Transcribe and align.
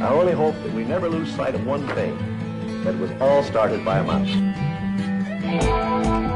I 0.00 0.08
only 0.14 0.32
hope 0.32 0.54
that 0.62 0.72
we 0.72 0.82
never 0.84 1.10
lose 1.10 1.30
sight 1.34 1.54
of 1.54 1.66
one 1.66 1.86
thing 1.88 2.16
that 2.84 2.98
was 2.98 3.10
all 3.20 3.42
started 3.42 3.84
by 3.84 3.98
a 3.98 4.02
mouse. 4.02 4.30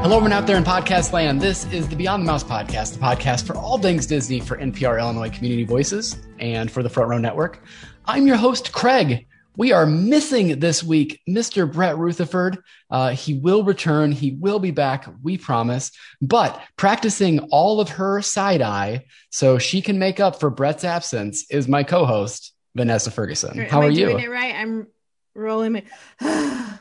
Hello, 0.03 0.17
everyone 0.17 0.33
out 0.33 0.45
there 0.45 0.55
in 0.55 0.63
podcast 0.63 1.11
land. 1.13 1.41
This 1.41 1.65
is 1.73 1.89
the 1.89 1.95
Beyond 1.95 2.21
the 2.21 2.27
Mouse 2.27 2.43
podcast, 2.43 2.93
the 2.93 2.99
podcast 2.99 3.47
for 3.47 3.55
all 3.55 3.79
things 3.79 4.05
Disney 4.05 4.39
for 4.39 4.55
NPR 4.57 4.99
Illinois 4.99 5.31
Community 5.31 5.63
Voices 5.63 6.15
and 6.37 6.69
for 6.69 6.83
the 6.83 6.89
Front 6.91 7.09
Row 7.09 7.17
Network. 7.17 7.63
I'm 8.05 8.27
your 8.27 8.35
host, 8.35 8.71
Craig. 8.71 9.25
We 9.57 9.71
are 9.71 9.87
missing 9.87 10.59
this 10.59 10.83
week 10.83 11.21
Mr. 11.27 11.71
Brett 11.71 11.97
Rutherford. 11.97 12.59
Uh, 12.91 13.11
he 13.11 13.33
will 13.33 13.63
return. 13.63 14.11
He 14.11 14.37
will 14.39 14.59
be 14.59 14.69
back, 14.69 15.07
we 15.23 15.39
promise. 15.39 15.89
But 16.21 16.61
practicing 16.77 17.39
all 17.49 17.79
of 17.79 17.89
her 17.89 18.21
side 18.21 18.61
eye 18.61 19.05
so 19.31 19.57
she 19.57 19.81
can 19.81 19.97
make 19.97 20.19
up 20.19 20.39
for 20.39 20.51
Brett's 20.51 20.83
absence 20.83 21.49
is 21.49 21.67
my 21.67 21.83
co 21.83 22.05
host, 22.05 22.54
Vanessa 22.75 23.09
Ferguson. 23.09 23.57
How 23.57 23.79
Am 23.79 23.85
are 23.85 23.87
I 23.87 23.89
you? 23.89 24.09
Doing 24.09 24.23
it 24.23 24.29
right. 24.29 24.55
I'm 24.55 24.87
rolling 25.33 25.73
my. 25.73 25.83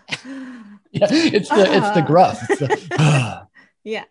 Yeah, 0.96 1.08
it's 1.10 1.48
the 1.48 1.74
it's 1.74 1.90
the 1.90 2.02
gruff. 2.02 2.40
It's 2.48 2.60
the, 2.60 3.48
yeah, 3.84 4.04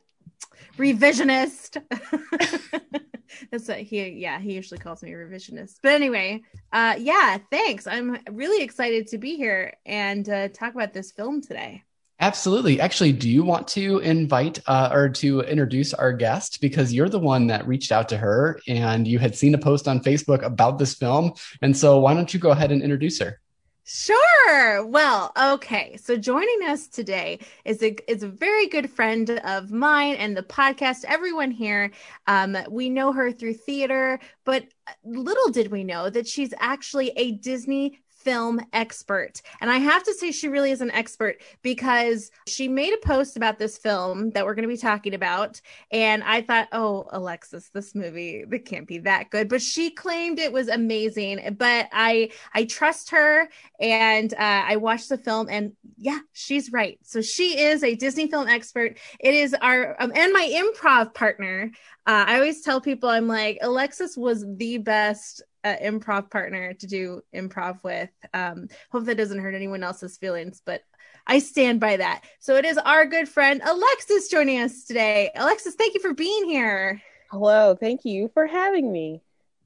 revisionist. 0.78 1.82
That's 3.52 3.70
what 3.70 3.78
he. 3.78 4.10
Yeah, 4.10 4.38
he 4.40 4.54
usually 4.54 4.80
calls 4.80 5.02
me 5.02 5.12
revisionist. 5.12 5.78
But 5.82 5.94
anyway, 5.94 6.42
uh, 6.74 6.96
yeah. 7.00 7.38
Thanks. 7.50 7.88
I'm 7.88 8.20
really 8.30 8.62
excited 8.66 9.08
to 9.08 9.18
be 9.18 9.38
here 9.38 9.76
and 9.86 10.28
uh, 10.28 10.50
talk 10.50 10.76
about 10.76 10.92
this 10.92 11.14
film 11.14 11.42
today. 11.42 11.84
Absolutely. 12.24 12.80
Actually, 12.80 13.12
do 13.12 13.30
you 13.30 13.44
want 13.44 13.68
to 13.68 14.00
invite 14.00 14.58
uh, 14.68 14.90
or 14.94 15.10
to 15.10 15.42
introduce 15.42 15.94
our 15.94 16.14
guest 16.14 16.62
because 16.62 16.94
you're 16.94 17.10
the 17.10 17.20
one 17.20 17.48
that 17.48 17.68
reached 17.68 17.92
out 17.92 18.08
to 18.08 18.18
her 18.18 18.62
and 18.66 19.06
you 19.06 19.20
had 19.20 19.36
seen 19.36 19.54
a 19.54 19.58
post 19.58 19.90
on 19.90 20.00
Facebook 20.00 20.42
about 20.42 20.80
this 20.80 20.94
film, 20.94 21.34
and 21.62 21.76
so 21.76 22.00
why 22.00 22.14
don't 22.14 22.34
you 22.34 22.40
go 22.40 22.52
ahead 22.52 22.72
and 22.72 22.82
introduce 22.82 23.20
her? 23.20 23.42
Sure. 23.84 24.86
Well, 24.86 25.34
okay. 25.38 25.98
So 25.98 26.16
joining 26.16 26.64
us 26.66 26.88
today 26.88 27.40
is 27.66 27.84
a 27.84 27.98
is 28.10 28.24
a 28.24 28.30
very 28.30 28.68
good 28.68 28.90
friend 28.90 29.30
of 29.44 29.72
mine 29.72 30.16
and 30.16 30.38
the 30.38 30.44
podcast. 30.44 31.04
Everyone 31.04 31.52
here, 31.52 31.92
um, 32.28 32.56
we 32.70 32.88
know 32.88 33.12
her 33.12 33.34
through 33.34 33.56
theater, 33.56 34.22
but 34.46 34.66
little 35.04 35.52
did 35.52 35.70
we 35.70 35.84
know 35.84 36.10
that 36.10 36.26
she's 36.26 36.54
actually 36.60 37.12
a 37.18 37.32
Disney 37.34 38.00
film 38.24 38.62
expert. 38.74 39.42
And 39.62 39.70
I 39.70 39.78
have 39.78 40.04
to 40.04 40.14
say, 40.14 40.32
she 40.32 40.48
really 40.48 40.72
is 40.72 40.82
an 40.82 40.92
expert 40.92 41.42
because 41.62 42.32
she 42.48 42.68
made 42.68 42.94
a 42.94 43.06
post 43.06 43.38
about 43.38 43.60
this 43.60 43.78
film 43.78 44.32
that 44.32 44.46
we're 44.46 44.56
going 44.56 44.68
to 44.68 44.74
be 44.74 44.78
talking 44.78 45.14
about. 45.14 45.62
And 45.92 46.24
I 46.24 46.42
thought, 46.42 46.70
oh, 46.72 47.08
Alexis, 47.12 47.70
this 47.70 47.96
movie, 47.96 48.44
it 48.50 48.66
can't 48.66 48.88
be 48.88 49.00
that 49.00 49.30
good. 49.30 49.50
But 49.50 49.62
she 49.62 49.90
claimed 49.92 50.40
it 50.40 50.54
was 50.54 50.68
amazing. 50.68 51.56
But 51.58 51.90
I, 51.92 52.32
I 52.54 52.66
trust 52.66 53.10
her 53.12 53.50
and 53.80 54.34
uh, 54.34 54.38
I 54.40 54.78
watched 54.78 55.10
the 55.10 55.18
film 55.18 55.48
and 55.50 55.74
yeah, 55.98 56.20
she's 56.32 56.72
right. 56.72 57.00
So 57.04 57.22
she 57.22 57.60
is 57.60 57.84
a 57.84 57.96
Disney 57.96 58.28
film 58.30 58.48
expert. 58.48 58.98
It 59.20 59.34
is 59.34 59.54
our, 59.54 59.96
um, 60.02 60.12
and 60.16 60.34
my 60.34 60.48
improv 60.54 61.14
partner. 61.14 61.72
Uh, 62.06 62.26
I 62.28 62.36
always 62.36 62.62
tell 62.62 62.82
people, 62.82 63.10
I'm 63.10 63.28
like, 63.28 63.60
Alexis 63.62 64.18
was 64.18 64.46
the 64.58 64.78
best 64.78 65.42
uh, 65.64 65.76
improv 65.82 66.30
partner 66.30 66.74
to 66.74 66.88
do 66.88 67.22
improv 67.34 67.84
with. 67.84 68.10
Um, 68.34 68.68
hope 68.92 69.06
that 69.06 69.16
doesn't 69.18 69.40
hurt 69.40 69.56
anyone 69.56 69.84
else's 69.84 70.18
feelings, 70.18 70.62
but 70.66 70.82
I 71.26 71.40
stand 71.40 71.80
by 71.80 71.98
that. 71.98 72.22
So 72.40 72.56
it 72.56 72.66
is 72.66 72.78
our 72.78 73.06
good 73.06 73.30
friend 73.30 73.62
Alexis 73.64 74.30
joining 74.30 74.60
us 74.60 74.84
today. 74.84 75.32
Alexis, 75.36 75.76
thank 75.76 75.94
you 75.94 76.02
for 76.02 76.14
being 76.14 76.46
here. 76.46 77.02
Hello, 77.32 77.76
thank 77.80 78.06
you 78.06 78.30
for 78.34 78.46
having 78.46 78.92
me. 78.92 79.22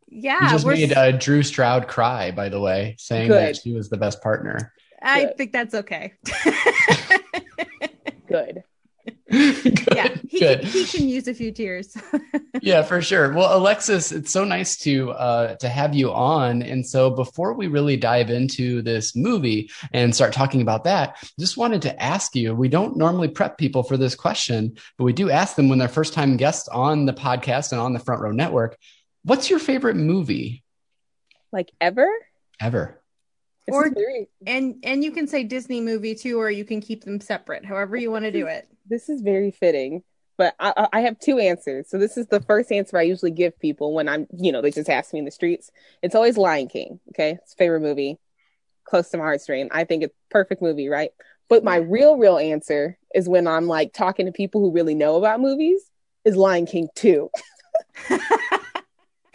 Yeah, 0.10 0.42
You 0.44 0.50
just 0.52 0.66
we're 0.66 0.74
made 0.74 0.92
s- 0.94 0.98
uh, 0.98 1.12
Drew 1.18 1.44
Stroud 1.44 1.88
cry, 1.88 2.32
by 2.32 2.48
the 2.50 2.62
way, 2.62 2.96
saying 2.98 3.30
that 3.30 3.54
Good. 3.56 3.62
she 3.62 3.74
was 3.74 3.90
the 3.90 3.98
best 3.98 4.22
partner. 4.22 4.74
I 5.02 5.26
Good. 5.26 5.38
think 5.38 5.52
that's 5.52 5.74
okay. 5.74 6.14
Good. 8.28 8.64
good, 9.32 9.88
yeah, 9.94 10.16
he 10.30 10.40
good. 10.40 10.62
can, 10.62 10.70
he 10.70 10.86
can 10.86 11.10
use 11.10 11.28
a 11.28 11.34
few 11.34 11.52
tears. 11.52 11.98
yeah, 12.62 12.82
for 12.82 13.02
sure. 13.02 13.34
Well, 13.34 13.58
Alexis, 13.58 14.12
it's 14.12 14.32
so 14.32 14.44
nice 14.46 14.78
to 14.78 15.12
uh, 15.12 15.56
to 15.56 15.68
have 15.68 15.94
you 15.94 16.12
on. 16.14 16.62
And 16.62 16.86
so, 16.88 17.10
before 17.10 17.54
we 17.54 17.68
really 17.68 17.98
dive 17.98 18.30
into 18.30 18.82
this 18.82 19.16
movie 19.16 19.70
and 19.92 20.16
start 20.16 20.34
talking 20.34 20.62
about 20.62 20.86
that, 20.86 21.18
just 21.40 21.58
wanted 21.58 21.82
to 21.84 22.02
ask 22.02 22.36
you. 22.36 22.56
We 22.56 22.70
don't 22.70 22.96
normally 22.96 23.28
prep 23.28 23.58
people 23.58 23.84
for 23.84 23.98
this 23.98 24.16
question, 24.16 24.78
but 24.98 25.04
we 25.04 25.14
do 25.14 25.30
ask 25.30 25.56
them 25.56 25.68
when 25.68 25.80
they're 25.80 25.88
first 25.90 26.14
time 26.14 26.38
guests 26.38 26.68
on 26.70 27.06
the 27.06 27.14
podcast 27.14 27.72
and 27.74 27.82
on 27.82 27.94
the 27.94 28.00
Front 28.00 28.22
Row 28.22 28.32
Network. 28.32 28.78
What's 29.24 29.50
your 29.50 29.60
favorite 29.60 29.98
movie 29.98 30.64
Like 31.52 31.72
ever? 31.82 32.08
ever? 32.62 33.02
This 33.68 33.76
Or- 33.76 33.92
and 34.46 34.76
and 34.84 35.04
you 35.04 35.12
can 35.12 35.28
say 35.28 35.44
Disney 35.44 35.82
movie 35.82 36.16
too, 36.16 36.40
or 36.40 36.50
you 36.50 36.64
can 36.64 36.80
keep 36.80 37.04
them 37.04 37.20
separate, 37.20 37.66
however 37.66 37.98
you 37.98 38.10
want 38.10 38.24
to 38.24 38.32
do 38.32 38.48
it. 38.48 38.70
This 38.88 39.10
is 39.10 39.22
very 39.22 39.52
fitting. 39.52 40.04
But 40.38 40.54
I, 40.60 40.74
I 40.78 40.88
I 40.94 41.02
have 41.02 41.20
two 41.20 41.40
answers. 41.40 41.90
So 41.90 41.98
this 41.98 42.18
is 42.18 42.28
the 42.28 42.42
first 42.42 42.72
answer 42.72 42.98
I 42.98 43.04
usually 43.04 43.32
give 43.32 43.60
people 43.60 43.94
when 43.94 44.08
I'm, 44.08 44.28
you 44.38 44.52
know, 44.52 44.62
they 44.62 44.72
just 44.72 44.90
ask 44.90 45.14
me 45.14 45.20
in 45.20 45.26
the 45.26 45.32
streets. 45.32 45.72
It's 46.04 46.16
always 46.16 46.38
Lion 46.38 46.68
King. 46.68 47.00
Okay, 47.10 47.38
it's 47.42 47.54
a 47.54 47.56
favorite 47.56 47.82
movie, 47.82 48.20
close 48.84 49.10
to 49.10 49.18
my 49.18 49.24
heartstring. 49.24 49.70
I 49.72 49.84
think 49.84 50.04
it's 50.04 50.14
a 50.14 50.34
perfect 50.34 50.62
movie, 50.62 50.90
right? 50.90 51.12
But 51.50 51.64
my 51.64 51.78
real, 51.78 52.18
real 52.18 52.38
answer 52.38 52.98
is 53.16 53.30
when 53.30 53.48
I'm 53.48 53.68
like 53.68 53.94
talking 53.94 54.26
to 54.26 54.32
people 54.32 54.62
who 54.62 54.72
really 54.72 54.96
know 54.96 55.16
about 55.16 55.40
movies. 55.40 55.82
Is 56.26 56.36
Lion 56.36 56.66
King 56.66 56.90
two? 56.94 57.30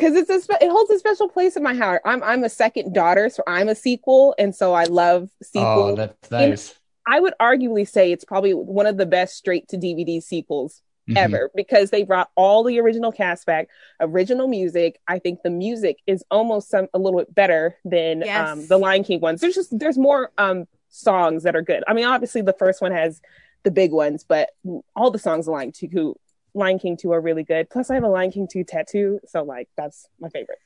because 0.03 0.17
it's 0.17 0.31
a 0.31 0.41
spe- 0.41 0.61
it 0.61 0.71
holds 0.71 0.91
a 0.91 0.99
special 0.99 1.29
place 1.29 1.57
in 1.57 1.63
my 1.63 1.75
heart. 1.75 2.03
I'm 2.05 2.23
I'm 2.23 2.45
a 2.45 2.49
second 2.49 2.93
daughter, 2.93 3.31
so 3.31 3.43
I'm 3.47 3.69
a 3.69 3.75
sequel, 3.75 4.35
and 4.39 4.55
so 4.55 4.73
I 4.73 4.85
love 4.85 5.29
oh, 5.31 5.45
sequels. 5.45 5.93
Oh, 5.93 5.97
that's 5.97 6.31
nice. 6.31 6.75
I 7.07 7.21
would 7.21 7.35
arguably 7.41 7.89
say 7.89 8.13
it's 8.13 8.25
probably 8.25 8.55
one 8.55 8.87
of 8.87 8.97
the 8.97 9.07
best 9.07 9.37
straight 9.37 9.69
to 9.69 9.77
DVD 9.77 10.21
sequels 10.23 10.83
Mhm. 11.09 11.17
ever 11.17 11.51
because 11.57 11.91
they 11.91 12.05
brought 12.05 12.31
all 12.37 12.63
the 12.63 12.79
original 12.79 13.11
cast 13.11 13.45
back, 13.45 13.69
original 14.01 14.47
music. 14.47 15.01
I 15.09 15.19
think 15.19 15.43
the 15.43 15.51
music 15.51 15.99
is 16.07 16.25
almost 16.31 16.69
some 16.69 16.87
a 16.95 16.99
little 17.01 17.19
bit 17.19 17.35
better 17.35 17.77
than 17.85 18.21
Yes. 18.21 18.49
um, 18.49 18.67
the 18.69 18.79
Lion 18.79 19.03
King 19.03 19.21
ones. 19.21 19.41
There's 19.41 19.57
just 19.57 19.77
there's 19.77 19.99
more 19.99 20.31
um 20.39 20.67
songs 20.91 21.43
that 21.43 21.57
are 21.57 21.63
good. 21.63 21.83
I 21.89 21.95
mean, 21.95 22.05
obviously 22.05 22.41
the 22.43 22.53
first 22.53 22.81
one 22.81 22.93
has 22.93 23.21
the 23.65 23.71
big 23.73 23.91
ones, 23.93 24.25
but 24.25 24.51
all 24.95 25.11
the 25.11 25.19
songs 25.19 25.49
of 25.49 25.53
Lion 25.55 25.73
King, 25.73 26.15
Lion 26.55 26.79
King 26.79 26.97
two 26.97 27.11
are 27.13 27.21
really 27.21 27.43
good. 27.43 27.69
Plus, 27.71 27.91
I 27.91 27.95
have 27.95 28.05
a 28.05 28.09
Lion 28.09 28.31
King 28.31 28.47
two 28.47 28.63
tattoo, 28.63 29.19
so 29.27 29.43
like 29.43 29.69
that's 29.77 30.07
my 30.21 30.29
favorite. 30.29 30.59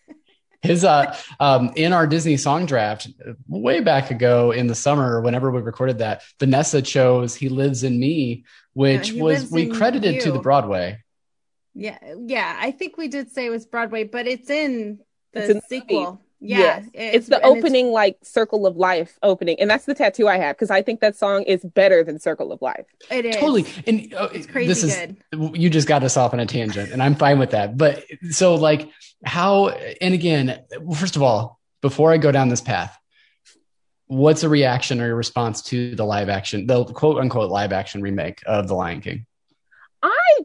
His 0.67 0.85
uh 0.85 1.17
um 1.41 1.73
in 1.77 1.93
our 1.93 2.07
Disney 2.07 2.37
song 2.37 2.67
draft 2.67 3.09
uh, 3.27 3.33
way 3.49 3.81
back 3.81 4.11
ago 4.11 4.51
in 4.51 4.67
the 4.67 4.75
summer, 4.75 5.21
whenever 5.21 5.51
we 5.51 5.61
recorded 5.61 5.99
that, 5.99 6.23
Vanessa 6.39 6.83
chose 6.83 7.35
He 7.35 7.49
Lives 7.49 7.85
in 7.85 7.99
Me, 7.99 8.45
which 8.75 9.11
He 9.11 9.21
was 9.21 9.51
we 9.51 9.63
in 9.63 9.75
credited 9.75 10.21
to 10.23 10.33
the 10.33 10.39
Broadway. 10.41 11.03
Yeah, 11.75 11.99
yeah. 12.19 12.57
I 12.59 12.71
think 12.71 12.97
we 12.97 13.09
did 13.09 13.31
say 13.31 13.47
it 13.47 13.51
was 13.51 13.67
Broadway, 13.67 14.05
but 14.05 14.27
it's 14.27 14.49
in 14.49 14.99
the 15.33 15.41
It's 15.41 15.51
in 15.51 15.57
the 15.57 15.63
sequel. 15.69 16.03
Yeah, 16.03 16.26
Yes. 16.41 16.87
it's, 16.93 17.29
the 17.29 17.37
and 17.37 17.45
opening 17.45 17.93
like 17.93 18.19
Circle 18.23 18.67
of 18.67 18.77
Life 18.77 19.19
opening, 19.23 19.59
and 19.61 19.71
that's 19.71 19.85
the 19.85 19.95
tattoo 19.95 20.29
I 20.29 20.37
have 20.37 20.57
because 20.57 20.71
I 20.71 20.83
think 20.83 21.01
that 21.01 21.17
song 21.17 21.43
is 21.45 21.65
better 21.65 22.05
than 22.05 22.19
Circle 22.19 22.53
of 22.53 22.61
Life. 22.61 22.87
It 23.11 23.25
is 23.25 23.37
Totally. 23.37 23.65
And 23.87 24.13
uh, 24.15 24.29
It's 24.33 24.47
crazy 24.47 24.69
this 24.69 24.85
is 24.85 24.95
good. 24.95 25.57
you 25.57 25.71
just 25.71 25.89
got 25.89 26.03
us 26.03 26.17
off 26.17 26.33
on 26.33 26.41
a 26.41 26.47
tangent 26.47 26.93
and 26.93 27.03
I'm 27.03 27.15
fine 27.15 27.39
with 27.39 27.51
that. 27.51 27.77
But 27.77 28.05
so 28.31 28.55
like 28.55 28.91
how 29.25 29.69
and 29.69 30.15
again, 30.15 30.63
first 30.95 31.17
of 31.17 31.23
all, 31.23 31.59
before 31.81 32.13
I 32.13 32.19
go 32.19 32.31
down 32.33 32.49
this 32.49 32.61
path, 32.61 32.97
what's 34.07 34.43
a 34.43 34.49
reaction 34.49 35.01
or 35.01 35.11
a 35.11 35.15
response 35.15 35.63
to 35.63 35.95
the 35.95 36.05
live 36.05 36.29
action, 36.29 36.67
the 36.67 36.85
quote 36.85 37.19
unquote 37.19 37.51
live 37.51 37.73
action 37.73 38.03
remake 38.03 38.43
of 38.47 38.69
The 38.69 38.75
Lion 38.75 39.01
King? 39.01 39.27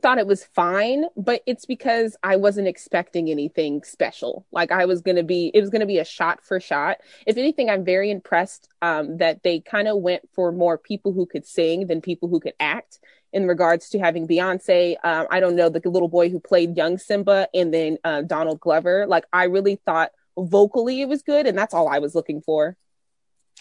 Thought 0.02 0.18
it 0.18 0.28
was 0.28 0.44
fine, 0.44 1.06
but 1.16 1.42
it's 1.46 1.66
because 1.66 2.18
I 2.24 2.36
wasn't 2.36 2.68
expecting 2.68 3.30
anything 3.30 3.84
special. 3.84 4.46
Like 4.52 4.72
I 4.72 4.86
was 4.86 5.02
gonna 5.02 5.24
be, 5.24 5.52
it 5.54 5.62
was 5.62 5.70
gonna 5.70 5.86
be 5.86 6.00
a 6.00 6.06
shot 6.06 6.44
for 6.44 6.60
shot. 6.60 6.98
If 7.28 7.38
anything, 7.38 7.70
I'm 7.70 7.86
very 7.86 8.10
impressed 8.10 8.68
um, 8.82 9.18
that 9.18 9.44
they 9.44 9.60
kind 9.60 9.88
of 9.88 9.98
went 9.98 10.24
for 10.34 10.52
more 10.52 10.78
people 10.78 11.14
who 11.14 11.26
could 11.26 11.46
sing 11.46 11.86
than 11.88 12.02
people 12.02 12.30
who 12.30 12.40
could 12.40 12.56
act. 12.60 13.00
In 13.34 13.48
regards 13.48 13.90
to 13.90 14.00
having 14.00 14.28
Beyonce, 14.28 14.98
um, 15.06 15.26
I 15.32 15.40
don't 15.40 15.56
know 15.56 15.70
the 15.70 15.82
little 15.90 16.10
boy 16.10 16.30
who 16.30 16.40
played 16.40 16.76
young 16.76 16.98
Simba, 16.98 17.48
and 17.54 17.74
then 17.74 17.98
uh, 18.04 18.24
Donald 18.24 18.60
Glover. 18.60 19.06
Like 19.08 19.24
I 19.32 19.46
really 19.46 19.78
thought 19.86 20.12
vocally 20.38 21.02
it 21.02 21.08
was 21.08 21.22
good, 21.22 21.48
and 21.48 21.58
that's 21.58 21.74
all 21.74 21.88
I 21.88 22.00
was 22.00 22.14
looking 22.16 22.42
for. 22.42 22.76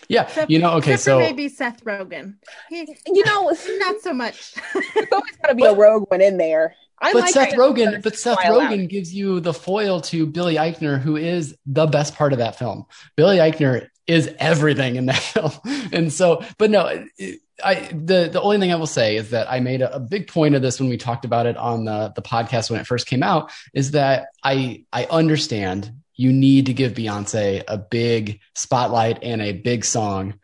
Yeah, 0.09 0.23
Except- 0.25 0.51
you 0.51 0.59
know, 0.59 0.73
okay, 0.79 0.97
so 0.97 1.19
maybe 1.19 1.49
Seth 1.49 1.85
Rogen. 1.85 2.37
He, 2.69 2.87
You 3.07 3.25
know, 3.25 3.51
not 3.79 4.01
so 4.01 4.13
much. 4.13 4.55
there's 4.95 5.07
always 5.13 5.37
got 5.43 5.49
to 5.49 5.55
be 5.55 5.65
a 5.65 5.75
rogue 5.75 6.11
one 6.11 6.21
in 6.21 6.37
there. 6.37 6.75
I 7.03 7.13
but 7.13 7.23
like 7.23 7.33
Seth 7.33 7.51
that- 7.51 7.59
Rogen, 7.59 8.03
but 8.03 8.17
Seth 8.17 8.39
Wild 8.45 8.63
Out. 8.63 8.71
Rogen 8.73 8.89
gives 8.89 9.15
you 9.15 9.41
the 9.41 9.55
foil 9.55 10.01
to 10.03 10.27
Billy 10.27 10.57
Eichner, 10.57 11.01
who 11.01 11.17
is 11.17 11.57
the 11.67 11.87
best 11.87 12.15
part 12.15 12.33
of 12.33 12.39
that 12.41 12.59
film. 12.59 12.85
Billy 13.17 13.39
Eichner 13.39 13.89
is 14.07 14.35
everything 14.39 14.97
in 14.97 15.07
that 15.07 15.17
film, 15.35 15.53
and 15.93 16.13
so, 16.13 16.43
but 16.59 16.71
no, 16.71 17.07
it- 17.19 17.41
I 17.63 17.75
the 17.93 18.31
the 18.33 18.41
only 18.41 18.59
thing 18.59 18.73
I 18.73 18.77
will 18.77 18.87
say 18.87 19.17
is 19.17 19.31
that 19.31 19.51
I 19.53 19.61
made 19.61 19.83
a, 19.83 19.97
a 19.97 20.01
big 20.01 20.29
point 20.29 20.55
of 20.55 20.63
this 20.63 20.81
when 20.81 20.89
we 20.89 20.97
talked 20.97 21.27
about 21.27 21.45
it 21.45 21.59
on 21.59 21.85
the 21.85 22.11
the 22.17 22.23
podcast 22.23 22.71
when 22.71 22.81
it 22.81 22.87
first 22.87 23.07
came 23.07 23.23
out. 23.23 23.51
Is 23.75 23.91
that 23.91 24.29
I 24.43 24.85
I 24.95 25.05
understand 25.11 25.93
you 26.21 26.35
need 26.35 26.67
to 26.67 26.75
give 26.75 26.93
Beyonce 26.93 27.63
a 27.67 27.79
big 27.79 28.41
spotlight 28.55 29.21
and 29.23 29.41
a 29.41 29.53
big 29.53 29.87
song. 29.87 30.35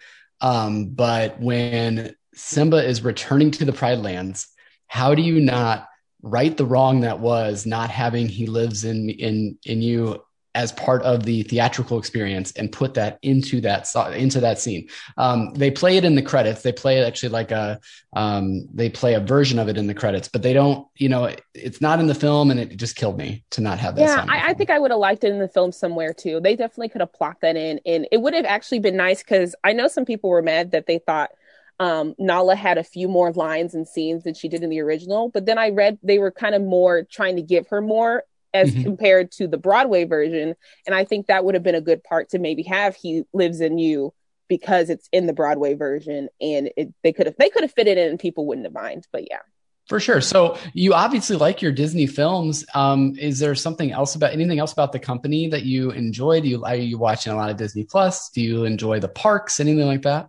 Um, 0.40 0.86
but 0.86 1.38
when 1.38 2.14
Simba 2.32 2.82
is 2.82 3.04
returning 3.04 3.50
to 3.50 3.66
the 3.66 3.74
Pride 3.74 3.98
Lands, 3.98 4.48
how 4.86 5.14
do 5.14 5.20
you 5.20 5.38
not 5.38 5.86
right 6.22 6.56
the 6.56 6.64
wrong 6.64 7.02
that 7.02 7.20
was 7.20 7.66
not 7.66 7.90
having 7.90 8.26
he 8.26 8.46
lives 8.46 8.84
in 8.84 9.10
in 9.10 9.58
in 9.66 9.82
you 9.82 10.24
as 10.56 10.72
part 10.72 11.02
of 11.02 11.24
the 11.24 11.42
theatrical 11.42 11.98
experience 11.98 12.50
and 12.52 12.72
put 12.72 12.94
that 12.94 13.18
into 13.22 13.60
that 13.60 13.86
into 14.14 14.40
that 14.40 14.58
scene. 14.58 14.88
Um, 15.18 15.52
they 15.54 15.70
play 15.70 15.98
it 15.98 16.04
in 16.04 16.14
the 16.14 16.22
credits. 16.22 16.62
They 16.62 16.72
play 16.72 16.98
it 16.98 17.06
actually 17.06 17.28
like 17.28 17.50
a 17.50 17.78
um, 18.14 18.66
they 18.72 18.88
play 18.88 19.14
a 19.14 19.20
version 19.20 19.58
of 19.58 19.68
it 19.68 19.76
in 19.76 19.86
the 19.86 19.94
credits, 19.94 20.28
but 20.28 20.42
they 20.42 20.54
don't. 20.54 20.88
You 20.96 21.10
know, 21.10 21.30
it's 21.54 21.82
not 21.82 22.00
in 22.00 22.06
the 22.06 22.14
film, 22.14 22.50
and 22.50 22.58
it 22.58 22.76
just 22.78 22.96
killed 22.96 23.18
me 23.18 23.44
to 23.50 23.60
not 23.60 23.78
have 23.78 23.94
that. 23.96 24.02
Yeah, 24.02 24.24
I, 24.28 24.50
I, 24.50 24.54
think 24.54 24.70
I 24.70 24.78
would 24.78 24.90
have 24.90 24.98
liked 24.98 25.24
it 25.24 25.30
in 25.30 25.38
the 25.38 25.48
film 25.48 25.72
somewhere 25.72 26.14
too. 26.14 26.40
They 26.40 26.56
definitely 26.56 26.88
could 26.88 27.02
have 27.02 27.12
plopped 27.12 27.42
that 27.42 27.56
in, 27.56 27.78
and 27.84 28.08
it 28.10 28.22
would 28.22 28.32
have 28.32 28.46
actually 28.46 28.78
been 28.78 28.96
nice 28.96 29.22
because 29.22 29.54
I 29.62 29.74
know 29.74 29.88
some 29.88 30.06
people 30.06 30.30
were 30.30 30.42
mad 30.42 30.70
that 30.70 30.86
they 30.86 30.98
thought 30.98 31.30
um, 31.78 32.14
Nala 32.18 32.56
had 32.56 32.78
a 32.78 32.82
few 32.82 33.08
more 33.08 33.30
lines 33.32 33.74
and 33.74 33.86
scenes 33.86 34.24
than 34.24 34.32
she 34.32 34.48
did 34.48 34.62
in 34.62 34.70
the 34.70 34.80
original, 34.80 35.28
but 35.28 35.44
then 35.44 35.58
I 35.58 35.68
read 35.68 35.98
they 36.02 36.18
were 36.18 36.30
kind 36.30 36.54
of 36.54 36.62
more 36.62 37.02
trying 37.02 37.36
to 37.36 37.42
give 37.42 37.68
her 37.68 37.82
more 37.82 38.24
as 38.54 38.70
mm-hmm. 38.70 38.82
compared 38.82 39.30
to 39.32 39.46
the 39.46 39.58
Broadway 39.58 40.04
version. 40.04 40.54
And 40.86 40.94
I 40.94 41.04
think 41.04 41.26
that 41.26 41.44
would 41.44 41.54
have 41.54 41.62
been 41.62 41.74
a 41.74 41.80
good 41.80 42.02
part 42.04 42.30
to 42.30 42.38
maybe 42.38 42.62
have 42.64 42.96
He 42.96 43.24
Lives 43.32 43.60
in 43.60 43.78
You 43.78 44.12
because 44.48 44.90
it's 44.90 45.08
in 45.12 45.26
the 45.26 45.32
Broadway 45.32 45.74
version 45.74 46.28
and 46.40 46.70
it, 46.76 46.92
they 47.02 47.12
could 47.12 47.26
have 47.26 47.36
they 47.38 47.50
could 47.50 47.62
have 47.62 47.72
fit 47.72 47.88
it 47.88 47.98
in 47.98 48.10
and 48.10 48.18
people 48.18 48.46
wouldn't 48.46 48.66
have 48.66 48.74
mind. 48.74 49.06
But 49.12 49.28
yeah. 49.30 49.40
For 49.88 50.00
sure. 50.00 50.20
So 50.20 50.58
you 50.72 50.94
obviously 50.94 51.36
like 51.36 51.62
your 51.62 51.70
Disney 51.70 52.06
films. 52.06 52.64
Um, 52.74 53.14
is 53.18 53.38
there 53.38 53.54
something 53.54 53.92
else 53.92 54.16
about 54.16 54.32
anything 54.32 54.58
else 54.58 54.72
about 54.72 54.90
the 54.90 54.98
company 54.98 55.48
that 55.48 55.62
you 55.62 55.92
enjoy? 55.92 56.40
Do 56.40 56.48
you 56.48 56.64
are 56.64 56.74
you 56.74 56.98
watching 56.98 57.32
a 57.32 57.36
lot 57.36 57.50
of 57.50 57.56
Disney 57.56 57.84
Plus? 57.84 58.30
Do 58.30 58.40
you 58.40 58.64
enjoy 58.64 58.98
the 58.98 59.08
parks? 59.08 59.60
Anything 59.60 59.86
like 59.86 60.02
that? 60.02 60.28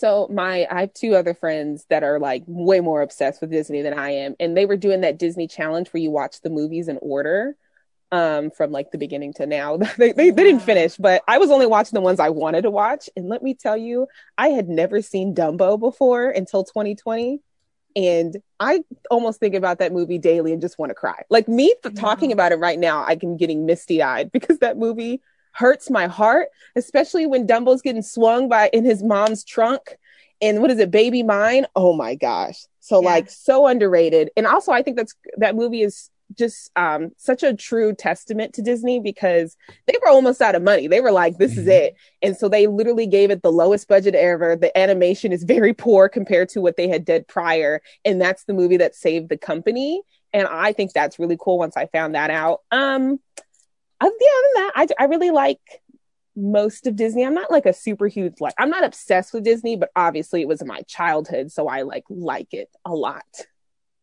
So 0.00 0.28
my 0.30 0.66
I 0.70 0.80
have 0.80 0.94
two 0.94 1.14
other 1.14 1.34
friends 1.34 1.84
that 1.90 2.02
are 2.02 2.18
like 2.18 2.42
way 2.46 2.80
more 2.80 3.02
obsessed 3.02 3.42
with 3.42 3.50
Disney 3.50 3.82
than 3.82 3.92
I 3.92 4.12
am, 4.12 4.34
and 4.40 4.56
they 4.56 4.64
were 4.64 4.78
doing 4.78 5.02
that 5.02 5.18
Disney 5.18 5.46
challenge 5.46 5.88
where 5.88 6.02
you 6.02 6.10
watch 6.10 6.40
the 6.40 6.48
movies 6.48 6.88
in 6.88 6.98
order 7.02 7.54
um 8.10 8.50
from 8.50 8.72
like 8.72 8.92
the 8.92 8.96
beginning 8.98 9.34
to 9.34 9.46
now. 9.46 9.76
they, 9.98 10.12
they, 10.12 10.30
they 10.30 10.44
didn't 10.44 10.62
finish, 10.62 10.96
but 10.96 11.22
I 11.28 11.36
was 11.36 11.50
only 11.50 11.66
watching 11.66 11.96
the 11.96 12.00
ones 12.00 12.18
I 12.18 12.30
wanted 12.30 12.62
to 12.62 12.70
watch. 12.70 13.10
And 13.14 13.28
let 13.28 13.42
me 13.42 13.52
tell 13.52 13.76
you, 13.76 14.06
I 14.38 14.48
had 14.48 14.70
never 14.70 15.02
seen 15.02 15.34
Dumbo 15.34 15.78
before 15.78 16.30
until 16.30 16.64
2020. 16.64 17.40
And 17.94 18.38
I 18.58 18.82
almost 19.10 19.38
think 19.38 19.54
about 19.54 19.80
that 19.80 19.92
movie 19.92 20.18
daily 20.18 20.54
and 20.54 20.62
just 20.62 20.78
want 20.78 20.88
to 20.88 20.94
cry. 20.94 21.24
Like 21.28 21.46
me 21.46 21.74
talking 21.94 22.32
about 22.32 22.52
it 22.52 22.56
right 22.56 22.78
now, 22.78 23.04
I 23.04 23.16
can 23.16 23.36
getting 23.36 23.66
misty 23.66 24.02
eyed 24.02 24.32
because 24.32 24.60
that 24.60 24.78
movie 24.78 25.20
hurts 25.52 25.90
my 25.90 26.06
heart, 26.06 26.48
especially 26.76 27.26
when 27.26 27.46
Dumbo's 27.46 27.82
getting 27.82 28.02
swung 28.02 28.48
by 28.48 28.70
in 28.72 28.84
his 28.84 29.02
mom's 29.02 29.44
trunk. 29.44 29.96
And 30.40 30.60
what 30.60 30.70
is 30.70 30.78
it, 30.78 30.90
Baby 30.90 31.22
Mine? 31.22 31.66
Oh 31.76 31.92
my 31.92 32.14
gosh. 32.14 32.64
So 32.80 33.02
yeah. 33.02 33.08
like 33.08 33.30
so 33.30 33.66
underrated. 33.66 34.30
And 34.36 34.46
also 34.46 34.72
I 34.72 34.82
think 34.82 34.96
that's 34.96 35.14
that 35.36 35.54
movie 35.54 35.82
is 35.82 36.10
just 36.36 36.70
um, 36.76 37.10
such 37.16 37.42
a 37.42 37.54
true 37.54 37.94
testament 37.94 38.54
to 38.54 38.62
Disney 38.62 39.00
because 39.00 39.56
they 39.86 39.94
were 40.00 40.08
almost 40.08 40.40
out 40.40 40.54
of 40.54 40.62
money. 40.62 40.86
They 40.86 41.00
were 41.00 41.12
like, 41.12 41.38
this 41.38 41.52
mm-hmm. 41.52 41.60
is 41.60 41.66
it. 41.66 41.96
And 42.22 42.36
so 42.36 42.48
they 42.48 42.66
literally 42.66 43.06
gave 43.06 43.30
it 43.30 43.42
the 43.42 43.52
lowest 43.52 43.88
budget 43.88 44.14
ever. 44.14 44.56
The 44.56 44.76
animation 44.78 45.32
is 45.32 45.44
very 45.44 45.74
poor 45.74 46.08
compared 46.08 46.48
to 46.50 46.60
what 46.60 46.76
they 46.76 46.88
had 46.88 47.04
did 47.04 47.26
prior. 47.28 47.82
And 48.04 48.20
that's 48.20 48.44
the 48.44 48.54
movie 48.54 48.76
that 48.78 48.94
saved 48.94 49.28
the 49.28 49.36
company. 49.36 50.02
And 50.32 50.46
I 50.46 50.72
think 50.72 50.92
that's 50.92 51.18
really 51.18 51.36
cool 51.38 51.58
once 51.58 51.76
I 51.76 51.86
found 51.86 52.14
that 52.14 52.30
out. 52.30 52.60
Um, 52.70 53.18
other 54.00 54.10
than 54.10 54.62
that, 54.62 54.72
I, 54.74 54.86
I 54.98 55.04
really 55.04 55.30
like 55.30 55.60
most 56.36 56.86
of 56.86 56.96
Disney. 56.96 57.24
I'm 57.24 57.34
not 57.34 57.50
like 57.50 57.66
a 57.66 57.72
super 57.72 58.06
huge 58.06 58.40
like 58.40 58.54
I'm 58.58 58.70
not 58.70 58.84
obsessed 58.84 59.34
with 59.34 59.44
Disney, 59.44 59.76
but 59.76 59.90
obviously 59.96 60.40
it 60.40 60.48
was 60.48 60.64
my 60.64 60.82
childhood, 60.82 61.52
so 61.52 61.68
I 61.68 61.82
like 61.82 62.04
like 62.08 62.52
it 62.52 62.68
a 62.84 62.94
lot. 62.94 63.24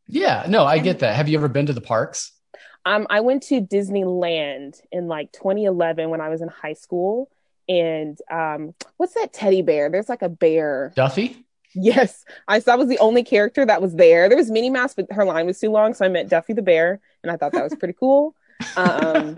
Yeah, 0.07 0.45
no, 0.47 0.63
I 0.63 0.79
get 0.79 0.99
that. 0.99 1.15
Have 1.15 1.27
you 1.27 1.37
ever 1.37 1.47
been 1.47 1.65
to 1.65 1.73
the 1.73 1.81
parks? 1.81 2.31
Um, 2.85 3.07
I 3.09 3.19
went 3.19 3.43
to 3.43 3.59
Disneyland 3.59 4.79
in 4.91 5.07
like 5.07 5.33
2011 5.33 6.09
when 6.09 6.21
I 6.21 6.29
was 6.29 6.41
in 6.41 6.47
high 6.47 6.73
school, 6.73 7.29
and 7.67 8.17
um, 8.31 8.73
what's 8.95 9.13
that 9.15 9.33
teddy 9.33 9.61
bear? 9.61 9.89
There's 9.89 10.09
like 10.09 10.21
a 10.21 10.29
bear. 10.29 10.93
Duffy. 10.95 11.45
Yes, 11.73 12.23
I 12.47 12.59
that 12.59 12.79
was 12.79 12.87
the 12.87 12.97
only 12.99 13.23
character 13.23 13.65
that 13.65 13.81
was 13.81 13.95
there. 13.95 14.29
There 14.29 14.37
was 14.37 14.49
Minnie 14.49 14.69
Mouse, 14.69 14.93
but 14.93 15.11
her 15.11 15.25
line 15.25 15.45
was 15.45 15.59
too 15.59 15.69
long, 15.69 15.93
so 15.93 16.05
I 16.05 16.07
met 16.07 16.29
Duffy 16.29 16.53
the 16.53 16.61
bear, 16.61 17.01
and 17.23 17.31
I 17.31 17.37
thought 17.37 17.51
that 17.51 17.63
was 17.63 17.75
pretty 17.75 17.95
cool. 17.99 18.35
Um, 18.75 19.37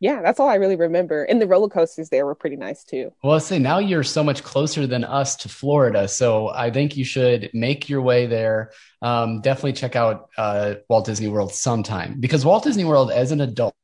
yeah, 0.00 0.22
that's 0.22 0.38
all 0.38 0.48
I 0.48 0.54
really 0.54 0.76
remember. 0.76 1.24
And 1.24 1.40
the 1.42 1.46
roller 1.46 1.68
coasters 1.68 2.08
there 2.08 2.24
were 2.24 2.34
pretty 2.34 2.56
nice 2.56 2.84
too. 2.84 3.12
Well, 3.22 3.40
say 3.40 3.58
now 3.58 3.78
you're 3.78 4.04
so 4.04 4.22
much 4.22 4.44
closer 4.44 4.86
than 4.86 5.04
us 5.04 5.34
to 5.36 5.48
Florida. 5.48 6.06
So 6.06 6.48
I 6.50 6.70
think 6.70 6.96
you 6.96 7.04
should 7.04 7.50
make 7.52 7.88
your 7.88 8.00
way 8.00 8.26
there. 8.26 8.70
Um, 9.02 9.40
definitely 9.40 9.72
check 9.72 9.96
out 9.96 10.28
uh, 10.36 10.74
Walt 10.88 11.06
Disney 11.06 11.28
World 11.28 11.52
sometime 11.52 12.20
because 12.20 12.44
Walt 12.44 12.64
Disney 12.64 12.84
World 12.84 13.10
as 13.10 13.32
an 13.32 13.40
adult 13.40 13.74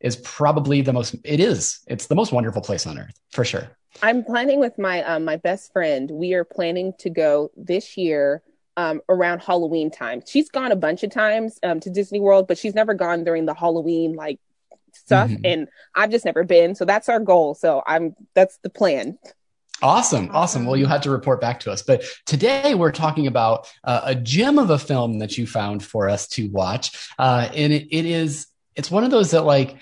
is 0.00 0.16
probably 0.16 0.82
the 0.82 0.92
most, 0.92 1.16
it 1.24 1.40
is, 1.40 1.80
it's 1.86 2.06
the 2.06 2.14
most 2.14 2.30
wonderful 2.30 2.60
place 2.60 2.86
on 2.86 2.98
earth 2.98 3.18
for 3.32 3.44
sure. 3.44 3.68
I'm 4.02 4.22
planning 4.22 4.60
with 4.60 4.78
my, 4.78 5.02
um, 5.04 5.24
my 5.24 5.36
best 5.36 5.72
friend. 5.72 6.10
We 6.10 6.34
are 6.34 6.44
planning 6.44 6.92
to 6.98 7.10
go 7.10 7.50
this 7.56 7.96
year 7.96 8.42
um, 8.76 9.00
around 9.08 9.40
Halloween 9.40 9.90
time. 9.90 10.22
She's 10.26 10.50
gone 10.50 10.72
a 10.72 10.76
bunch 10.76 11.04
of 11.04 11.10
times 11.10 11.58
um, 11.62 11.80
to 11.80 11.90
Disney 11.90 12.20
World, 12.20 12.48
but 12.48 12.58
she's 12.58 12.74
never 12.74 12.92
gone 12.92 13.24
during 13.24 13.46
the 13.46 13.54
Halloween 13.54 14.14
like 14.14 14.40
stuff 14.94 15.30
mm-hmm. 15.30 15.44
and 15.44 15.68
I've 15.94 16.10
just 16.10 16.24
never 16.24 16.44
been. 16.44 16.74
So 16.74 16.84
that's 16.84 17.08
our 17.08 17.20
goal. 17.20 17.54
So 17.54 17.82
I'm 17.86 18.14
that's 18.34 18.58
the 18.62 18.70
plan. 18.70 19.18
Awesome. 19.82 20.30
Awesome. 20.32 20.64
Well, 20.66 20.76
you 20.76 20.86
had 20.86 21.02
to 21.02 21.10
report 21.10 21.40
back 21.40 21.60
to 21.60 21.72
us. 21.72 21.82
But 21.82 22.04
today 22.26 22.74
we're 22.74 22.92
talking 22.92 23.26
about 23.26 23.70
uh, 23.82 24.02
a 24.04 24.14
gem 24.14 24.58
of 24.58 24.70
a 24.70 24.78
film 24.78 25.18
that 25.18 25.36
you 25.36 25.46
found 25.46 25.84
for 25.84 26.08
us 26.08 26.28
to 26.28 26.48
watch. 26.50 27.08
Uh, 27.18 27.48
and 27.54 27.72
it, 27.72 27.88
it 27.90 28.06
is, 28.06 28.46
it's 28.76 28.90
one 28.90 29.04
of 29.04 29.10
those 29.10 29.32
that 29.32 29.42
like, 29.42 29.76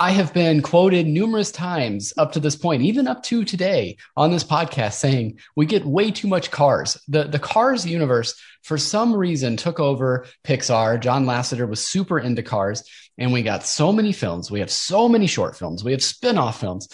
I 0.00 0.12
have 0.12 0.32
been 0.32 0.62
quoted 0.62 1.06
numerous 1.06 1.52
times 1.52 2.14
up 2.16 2.32
to 2.32 2.40
this 2.40 2.56
point, 2.56 2.80
even 2.80 3.06
up 3.06 3.22
to 3.24 3.44
today 3.44 3.98
on 4.16 4.30
this 4.30 4.42
podcast, 4.42 4.94
saying 4.94 5.38
we 5.56 5.66
get 5.66 5.84
way 5.84 6.10
too 6.10 6.26
much 6.26 6.50
cars. 6.50 6.96
The 7.06 7.24
the 7.24 7.38
Cars 7.38 7.84
universe, 7.84 8.34
for 8.62 8.78
some 8.78 9.14
reason, 9.14 9.58
took 9.58 9.78
over 9.78 10.26
Pixar. 10.42 11.00
John 11.00 11.26
Lasseter 11.26 11.68
was 11.68 11.86
super 11.86 12.18
into 12.18 12.42
cars, 12.42 12.82
and 13.18 13.30
we 13.30 13.42
got 13.42 13.66
so 13.66 13.92
many 13.92 14.12
films. 14.12 14.50
We 14.50 14.60
have 14.60 14.70
so 14.70 15.06
many 15.06 15.26
short 15.26 15.54
films. 15.54 15.84
We 15.84 15.92
have 15.92 16.02
spin-off 16.02 16.58
films, 16.58 16.88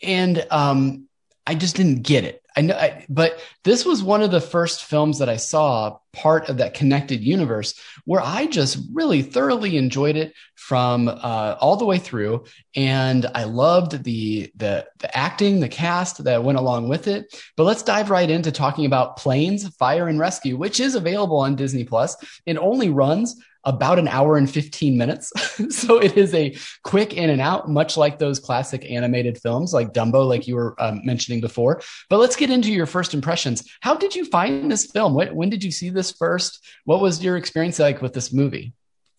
and 0.00 0.46
um, 0.52 1.08
I 1.44 1.56
just 1.56 1.74
didn't 1.74 2.02
get 2.02 2.22
it. 2.22 2.41
I 2.56 2.60
know, 2.62 2.74
I, 2.74 3.06
but 3.08 3.40
this 3.64 3.84
was 3.84 4.02
one 4.02 4.22
of 4.22 4.30
the 4.30 4.40
first 4.40 4.84
films 4.84 5.18
that 5.18 5.28
I 5.28 5.36
saw 5.36 5.98
part 6.12 6.48
of 6.48 6.58
that 6.58 6.74
connected 6.74 7.22
universe 7.22 7.74
where 8.04 8.20
I 8.20 8.46
just 8.46 8.78
really 8.92 9.22
thoroughly 9.22 9.76
enjoyed 9.76 10.16
it 10.16 10.34
from 10.54 11.08
uh, 11.08 11.56
all 11.60 11.76
the 11.76 11.86
way 11.86 11.98
through, 11.98 12.44
and 12.76 13.26
I 13.34 13.44
loved 13.44 14.04
the 14.04 14.50
the 14.56 14.86
the 14.98 15.16
acting, 15.16 15.60
the 15.60 15.68
cast 15.68 16.22
that 16.24 16.44
went 16.44 16.58
along 16.58 16.88
with 16.88 17.08
it. 17.08 17.34
But 17.56 17.64
let's 17.64 17.82
dive 17.82 18.10
right 18.10 18.28
into 18.28 18.52
talking 18.52 18.86
about 18.86 19.16
Planes, 19.16 19.66
Fire 19.76 20.08
and 20.08 20.18
Rescue, 20.18 20.56
which 20.56 20.80
is 20.80 20.94
available 20.94 21.38
on 21.38 21.56
Disney 21.56 21.84
Plus. 21.84 22.16
It 22.46 22.56
only 22.58 22.90
runs 22.90 23.42
about 23.64 23.98
an 23.98 24.08
hour 24.08 24.36
and 24.36 24.50
15 24.50 24.96
minutes. 24.96 25.32
so 25.70 25.98
it 25.98 26.16
is 26.16 26.34
a 26.34 26.56
quick 26.82 27.14
in 27.14 27.30
and 27.30 27.40
out, 27.40 27.68
much 27.68 27.96
like 27.96 28.18
those 28.18 28.38
classic 28.38 28.84
animated 28.90 29.38
films 29.38 29.72
like 29.72 29.92
Dumbo, 29.92 30.26
like 30.26 30.46
you 30.46 30.56
were 30.56 30.74
um, 30.80 31.00
mentioning 31.04 31.40
before. 31.40 31.80
But 32.08 32.18
let's 32.18 32.36
get 32.36 32.50
into 32.50 32.72
your 32.72 32.86
first 32.86 33.14
impressions. 33.14 33.68
How 33.80 33.94
did 33.94 34.14
you 34.14 34.24
find 34.24 34.70
this 34.70 34.86
film? 34.86 35.14
When, 35.14 35.34
when 35.34 35.50
did 35.50 35.64
you 35.64 35.70
see 35.70 35.90
this 35.90 36.12
first? 36.12 36.64
What 36.84 37.00
was 37.00 37.22
your 37.22 37.36
experience 37.36 37.78
like 37.78 38.02
with 38.02 38.14
this 38.14 38.32
movie? 38.32 38.72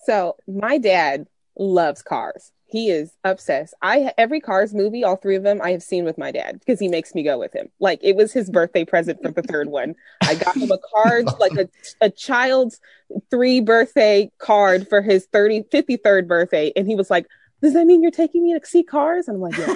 So 0.05 0.35
my 0.47 0.77
dad 0.77 1.27
loves 1.57 2.01
cars. 2.01 2.51
He 2.73 2.89
is 2.89 3.13
obsessed. 3.23 3.75
I 3.83 4.11
every 4.17 4.39
Cars 4.39 4.73
movie, 4.73 5.03
all 5.03 5.15
three 5.15 5.35
of 5.35 5.43
them, 5.43 5.61
I 5.61 5.69
have 5.73 5.83
seen 5.83 6.05
with 6.05 6.17
my 6.17 6.31
dad 6.31 6.57
because 6.57 6.79
he 6.79 6.87
makes 6.87 7.13
me 7.13 7.21
go 7.21 7.37
with 7.37 7.53
him. 7.53 7.69
Like 7.79 7.99
it 8.01 8.15
was 8.15 8.33
his 8.33 8.49
birthday 8.49 8.83
present 8.83 9.21
for 9.21 9.29
the 9.29 9.43
third 9.43 9.69
one. 9.69 9.93
I 10.23 10.33
got 10.33 10.57
him 10.57 10.71
a 10.71 10.79
card, 10.79 11.27
like 11.39 11.51
a, 11.51 11.69
a 12.01 12.09
child's 12.09 12.79
three 13.29 13.61
birthday 13.61 14.31
card 14.39 14.87
for 14.89 15.03
his 15.03 15.27
30, 15.31 15.65
53rd 15.71 16.27
birthday. 16.27 16.73
And 16.75 16.87
he 16.87 16.95
was 16.95 17.11
like, 17.11 17.27
Does 17.61 17.73
that 17.73 17.85
mean 17.85 18.01
you're 18.01 18.09
taking 18.09 18.43
me 18.43 18.59
to 18.59 18.65
see 18.65 18.81
cars? 18.81 19.27
And 19.27 19.35
I'm 19.35 19.41
like, 19.41 19.55
Yeah. 19.55 19.75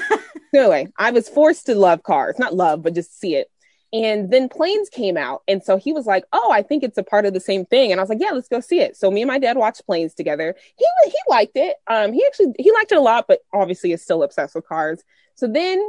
anyway, 0.55 0.87
I 0.97 1.11
was 1.11 1.29
forced 1.29 1.67
to 1.67 1.75
love 1.75 2.01
cars. 2.01 2.39
Not 2.39 2.55
love, 2.55 2.81
but 2.81 2.95
just 2.95 3.19
see 3.19 3.35
it. 3.35 3.51
And 3.93 4.29
then 4.31 4.49
planes 4.49 4.89
came 4.89 5.17
out. 5.17 5.43
And 5.47 5.63
so 5.63 5.77
he 5.77 5.93
was 5.93 6.05
like, 6.05 6.25
Oh, 6.33 6.51
I 6.51 6.61
think 6.61 6.83
it's 6.83 6.97
a 6.97 7.03
part 7.03 7.25
of 7.25 7.33
the 7.33 7.39
same 7.39 7.65
thing. 7.65 7.91
And 7.91 7.99
I 7.99 8.03
was 8.03 8.09
like, 8.09 8.21
Yeah, 8.21 8.31
let's 8.31 8.49
go 8.49 8.59
see 8.59 8.79
it. 8.79 8.97
So 8.97 9.09
me 9.09 9.21
and 9.21 9.29
my 9.29 9.39
dad 9.39 9.57
watched 9.57 9.85
planes 9.85 10.13
together. 10.13 10.55
He 10.77 10.85
he 11.05 11.17
liked 11.27 11.55
it. 11.55 11.77
Um, 11.87 12.13
he 12.13 12.25
actually 12.25 12.53
he 12.59 12.71
liked 12.71 12.91
it 12.91 12.97
a 12.97 13.01
lot, 13.01 13.25
but 13.27 13.39
obviously 13.53 13.91
is 13.91 14.01
still 14.01 14.23
obsessed 14.23 14.55
with 14.55 14.67
cars. 14.67 15.03
So 15.35 15.47
then 15.47 15.81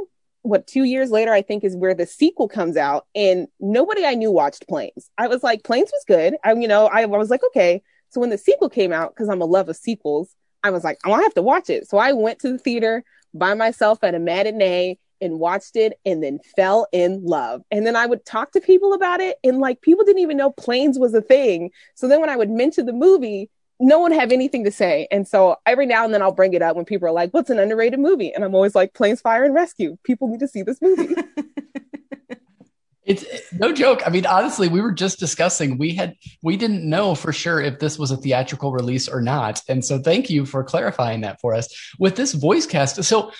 what 0.43 0.67
two 0.67 0.83
years 0.83 1.11
later, 1.11 1.33
I 1.33 1.41
think 1.41 1.63
is 1.63 1.75
where 1.75 1.93
the 1.93 2.05
sequel 2.05 2.47
comes 2.47 2.77
out, 2.77 3.07
and 3.13 3.47
nobody 3.59 4.05
I 4.05 4.15
knew 4.15 4.31
watched 4.31 4.67
planes. 4.67 5.09
I 5.17 5.27
was 5.27 5.43
like, 5.43 5.63
planes 5.63 5.91
was 5.91 6.03
good. 6.07 6.35
I 6.43 6.53
you 6.53 6.67
know, 6.67 6.87
I, 6.87 7.01
I 7.01 7.05
was 7.05 7.29
like, 7.29 7.43
okay. 7.47 7.81
So 8.09 8.21
when 8.21 8.29
the 8.29 8.37
sequel 8.37 8.69
came 8.69 8.91
out, 8.91 9.13
because 9.13 9.29
I'm 9.29 9.41
a 9.41 9.45
love 9.45 9.69
of 9.69 9.75
sequels, 9.75 10.35
I 10.63 10.71
was 10.71 10.83
like, 10.83 10.97
oh, 11.05 11.13
I 11.13 11.21
have 11.21 11.33
to 11.35 11.41
watch 11.41 11.69
it. 11.69 11.87
So 11.87 11.97
I 11.97 12.13
went 12.13 12.39
to 12.39 12.51
the 12.53 12.57
theater 12.57 13.03
by 13.33 13.53
myself 13.53 14.03
at 14.03 14.15
a 14.15 14.19
matinee 14.19 14.97
and 15.21 15.39
watched 15.39 15.75
it 15.75 15.99
and 16.05 16.23
then 16.23 16.39
fell 16.55 16.87
in 16.91 17.23
love. 17.23 17.61
And 17.71 17.85
then 17.85 17.95
I 17.95 18.05
would 18.05 18.25
talk 18.25 18.51
to 18.51 18.61
people 18.61 18.93
about 18.93 19.21
it 19.21 19.37
and 19.43 19.59
like 19.59 19.81
people 19.81 20.05
didn't 20.05 20.21
even 20.21 20.37
know 20.37 20.51
planes 20.51 20.99
was 20.99 21.13
a 21.13 21.21
thing. 21.21 21.71
So 21.95 22.07
then 22.07 22.21
when 22.21 22.29
I 22.29 22.35
would 22.35 22.49
mention 22.49 22.85
the 22.85 22.93
movie, 22.93 23.49
no 23.79 23.99
one 23.99 24.11
have 24.11 24.31
anything 24.31 24.65
to 24.65 24.71
say. 24.71 25.07
And 25.09 25.27
so 25.27 25.55
every 25.65 25.85
now 25.85 26.03
and 26.03 26.13
then 26.13 26.21
I'll 26.21 26.33
bring 26.33 26.53
it 26.53 26.61
up 26.61 26.75
when 26.75 26.85
people 26.85 27.07
are 27.07 27.13
like, 27.13 27.33
what's 27.33 27.49
an 27.49 27.59
underrated 27.59 27.99
movie? 27.99 28.33
And 28.33 28.43
I'm 28.43 28.53
always 28.53 28.75
like, 28.75 28.93
Planes, 28.93 29.21
Fire, 29.21 29.43
and 29.43 29.53
Rescue. 29.53 29.97
People 30.03 30.27
need 30.27 30.41
to 30.41 30.47
see 30.47 30.63
this 30.63 30.81
movie. 30.81 31.15
it's 33.09 33.25
no 33.53 33.73
joke. 33.73 34.01
I 34.05 34.09
mean, 34.09 34.25
honestly, 34.25 34.67
we 34.67 34.81
were 34.81 34.91
just 34.91 35.19
discussing 35.19 35.77
we 35.77 35.95
had 35.95 36.15
we 36.43 36.57
didn't 36.57 36.87
know 36.87 37.15
for 37.15 37.31
sure 37.33 37.61
if 37.61 37.79
this 37.79 37.97
was 37.97 38.11
a 38.11 38.17
theatrical 38.17 38.73
release 38.73 39.07
or 39.07 39.21
not. 39.21 39.61
And 39.69 39.83
so 39.83 39.99
thank 39.99 40.29
you 40.29 40.45
for 40.45 40.63
clarifying 40.63 41.21
that 41.21 41.39
for 41.39 41.55
us. 41.55 41.93
With 41.97 42.17
this 42.17 42.33
voice 42.33 42.65
cast, 42.65 43.03
so 43.03 43.31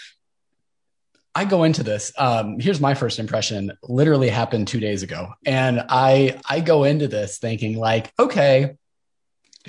I 1.39 1.46
go 1.46 1.63
into 1.63 1.84
this. 1.84 2.12
Um, 2.17 2.60
here's 2.60 2.81
my 2.81 2.93
first 2.93 3.19
impression. 3.19 3.72
Literally 3.84 4.29
happened 4.29 4.67
two 4.67 4.79
days 4.79 5.03
ago, 5.03 5.34
and 5.46 5.84
I 5.89 6.39
I 6.48 6.60
go 6.60 6.84
into 6.84 7.08
this 7.08 7.39
thinking 7.39 7.77
like, 7.77 8.12
okay, 8.19 8.75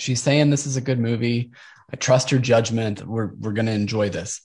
She's 0.00 0.22
saying 0.22 0.50
this 0.50 0.66
is 0.66 0.76
a 0.76 0.80
good 0.80 0.98
movie. 0.98 1.50
I 1.92 1.96
trust 1.96 2.30
her 2.30 2.38
judgment. 2.38 3.06
We're 3.06 3.32
we're 3.38 3.52
gonna 3.52 3.72
enjoy 3.72 4.10
this. 4.10 4.40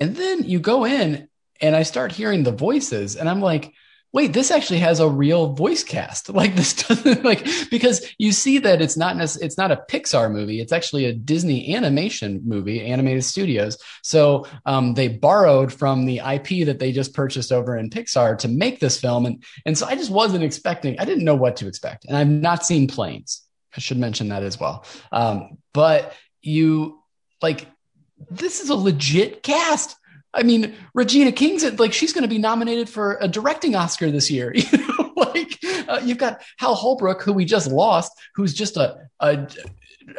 And 0.00 0.14
then 0.16 0.44
you 0.44 0.60
go 0.60 0.84
in 0.84 1.28
and 1.60 1.74
I 1.74 1.82
start 1.82 2.12
hearing 2.12 2.42
the 2.42 2.52
voices, 2.52 3.16
and 3.16 3.28
I'm 3.28 3.40
like, 3.40 3.72
wait, 4.12 4.32
this 4.32 4.50
actually 4.50 4.78
has 4.78 5.00
a 5.00 5.08
real 5.08 5.52
voice 5.52 5.84
cast. 5.84 6.30
Like 6.38 6.54
this 6.54 6.72
doesn't 6.74 7.24
like 7.24 7.44
because 7.68 8.14
you 8.16 8.30
see 8.30 8.58
that 8.58 8.80
it's 8.80 8.96
not 8.96 9.16
it's 9.18 9.58
not 9.58 9.72
a 9.72 9.82
Pixar 9.90 10.30
movie. 10.30 10.60
It's 10.60 10.72
actually 10.72 11.06
a 11.06 11.12
Disney 11.12 11.74
animation 11.74 12.42
movie, 12.44 12.84
animated 12.84 13.24
studios. 13.24 13.76
So 14.04 14.46
um, 14.66 14.94
they 14.94 15.08
borrowed 15.08 15.72
from 15.72 16.06
the 16.06 16.18
IP 16.18 16.66
that 16.66 16.78
they 16.78 16.92
just 16.92 17.12
purchased 17.12 17.50
over 17.50 17.76
in 17.76 17.90
Pixar 17.90 18.38
to 18.38 18.48
make 18.48 18.78
this 18.78 19.00
film, 19.00 19.26
and 19.26 19.42
and 19.66 19.76
so 19.76 19.86
I 19.86 19.96
just 19.96 20.12
wasn't 20.12 20.44
expecting. 20.44 20.98
I 21.00 21.04
didn't 21.04 21.24
know 21.24 21.34
what 21.34 21.56
to 21.56 21.66
expect, 21.66 22.04
and 22.04 22.16
I've 22.16 22.28
not 22.28 22.64
seen 22.64 22.86
planes. 22.86 23.42
I 23.76 23.80
should 23.80 23.98
mention 23.98 24.28
that 24.28 24.44
as 24.44 24.60
well. 24.60 24.84
Um, 25.10 25.58
but 25.74 26.14
you 26.40 27.02
like 27.42 27.66
this 28.30 28.60
is 28.60 28.70
a 28.70 28.76
legit 28.76 29.42
cast. 29.42 29.96
I 30.34 30.42
mean, 30.42 30.74
Regina 30.94 31.32
King's 31.32 31.64
like 31.78 31.92
she's 31.92 32.12
going 32.12 32.22
to 32.22 32.28
be 32.28 32.38
nominated 32.38 32.88
for 32.88 33.18
a 33.20 33.28
directing 33.28 33.74
Oscar 33.74 34.10
this 34.10 34.30
year. 34.30 34.54
You 34.68 34.78
know, 34.78 35.12
like 35.16 35.58
uh, 35.88 36.00
you've 36.04 36.18
got 36.18 36.42
Hal 36.58 36.76
Holbrook, 36.76 37.22
who 37.22 37.32
we 37.32 37.44
just 37.44 37.68
lost, 37.68 38.12
who's 38.36 38.54
just 38.54 38.76
a, 38.76 39.08
a 39.18 39.48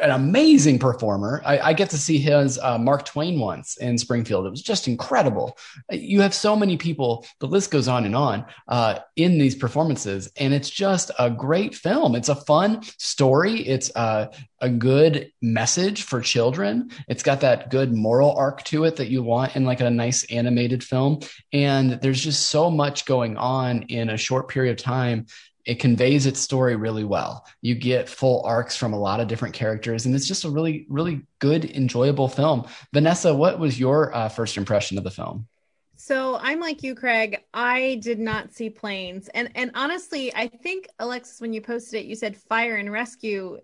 an 0.00 0.10
amazing 0.10 0.78
performer. 0.78 1.42
I, 1.44 1.58
I, 1.58 1.72
get 1.72 1.90
to 1.90 1.98
see 1.98 2.18
his 2.18 2.58
uh, 2.58 2.78
Mark 2.78 3.04
Twain 3.04 3.40
once 3.40 3.76
in 3.76 3.98
Springfield. 3.98 4.46
It 4.46 4.50
was 4.50 4.62
just 4.62 4.86
incredible. 4.86 5.58
You 5.90 6.20
have 6.20 6.34
so 6.34 6.54
many 6.56 6.76
people. 6.76 7.26
The 7.40 7.46
list 7.46 7.70
goes 7.70 7.88
on 7.88 8.04
and 8.04 8.14
on 8.14 8.44
uh, 8.68 9.00
in 9.16 9.38
these 9.38 9.54
performances, 9.54 10.30
and 10.36 10.54
it's 10.54 10.70
just 10.70 11.10
a 11.18 11.30
great 11.30 11.74
film. 11.74 12.14
It's 12.14 12.28
a 12.28 12.34
fun 12.34 12.82
story. 12.98 13.60
It's 13.60 13.90
uh, 13.96 14.28
a 14.60 14.68
good 14.68 15.32
message 15.40 16.02
for 16.02 16.20
children. 16.20 16.90
It's 17.08 17.22
got 17.22 17.40
that 17.40 17.70
good 17.70 17.94
moral 17.94 18.32
arc 18.32 18.62
to 18.64 18.84
it 18.84 18.96
that 18.96 19.08
you 19.08 19.22
want 19.22 19.56
in 19.56 19.64
like 19.64 19.80
a 19.80 19.90
nice 19.90 20.24
animated 20.24 20.84
film. 20.84 21.20
And 21.52 21.92
there's 21.92 22.22
just 22.22 22.46
so 22.48 22.70
much 22.70 23.06
going 23.06 23.36
on 23.36 23.82
in 23.82 24.10
a 24.10 24.16
short 24.16 24.48
period 24.48 24.72
of 24.72 24.84
time 24.84 25.26
it 25.70 25.78
conveys 25.78 26.26
its 26.26 26.40
story 26.40 26.74
really 26.74 27.04
well. 27.04 27.46
You 27.60 27.76
get 27.76 28.08
full 28.08 28.42
arcs 28.44 28.74
from 28.74 28.92
a 28.92 28.98
lot 28.98 29.20
of 29.20 29.28
different 29.28 29.54
characters, 29.54 30.04
and 30.04 30.16
it's 30.16 30.26
just 30.26 30.44
a 30.44 30.50
really, 30.50 30.84
really 30.88 31.22
good, 31.38 31.64
enjoyable 31.64 32.26
film. 32.26 32.66
Vanessa, 32.92 33.32
what 33.32 33.60
was 33.60 33.78
your 33.78 34.12
uh, 34.12 34.28
first 34.28 34.56
impression 34.56 34.98
of 34.98 35.04
the 35.04 35.12
film? 35.12 35.46
So 35.94 36.38
I'm 36.42 36.58
like 36.58 36.82
you, 36.82 36.96
Craig. 36.96 37.38
I 37.54 38.00
did 38.02 38.18
not 38.18 38.52
see 38.52 38.68
planes, 38.68 39.28
and 39.28 39.48
and 39.54 39.70
honestly, 39.76 40.34
I 40.34 40.48
think 40.48 40.88
Alexis, 40.98 41.40
when 41.40 41.52
you 41.52 41.60
posted 41.60 42.00
it, 42.00 42.06
you 42.06 42.16
said 42.16 42.36
Fire 42.36 42.74
and 42.74 42.90
Rescue 42.90 43.60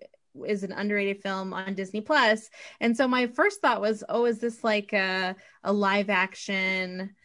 is 0.46 0.62
an 0.62 0.70
underrated 0.70 1.20
film 1.20 1.52
on 1.52 1.75
Disney 1.75 2.02
Plus, 2.02 2.50
and 2.80 2.96
so 2.96 3.08
my 3.08 3.26
first 3.26 3.60
thought 3.60 3.80
was, 3.80 4.04
oh, 4.08 4.26
is 4.26 4.38
this 4.38 4.62
like 4.62 4.92
a 4.92 5.34
a 5.64 5.72
live 5.72 6.08
action? 6.08 7.16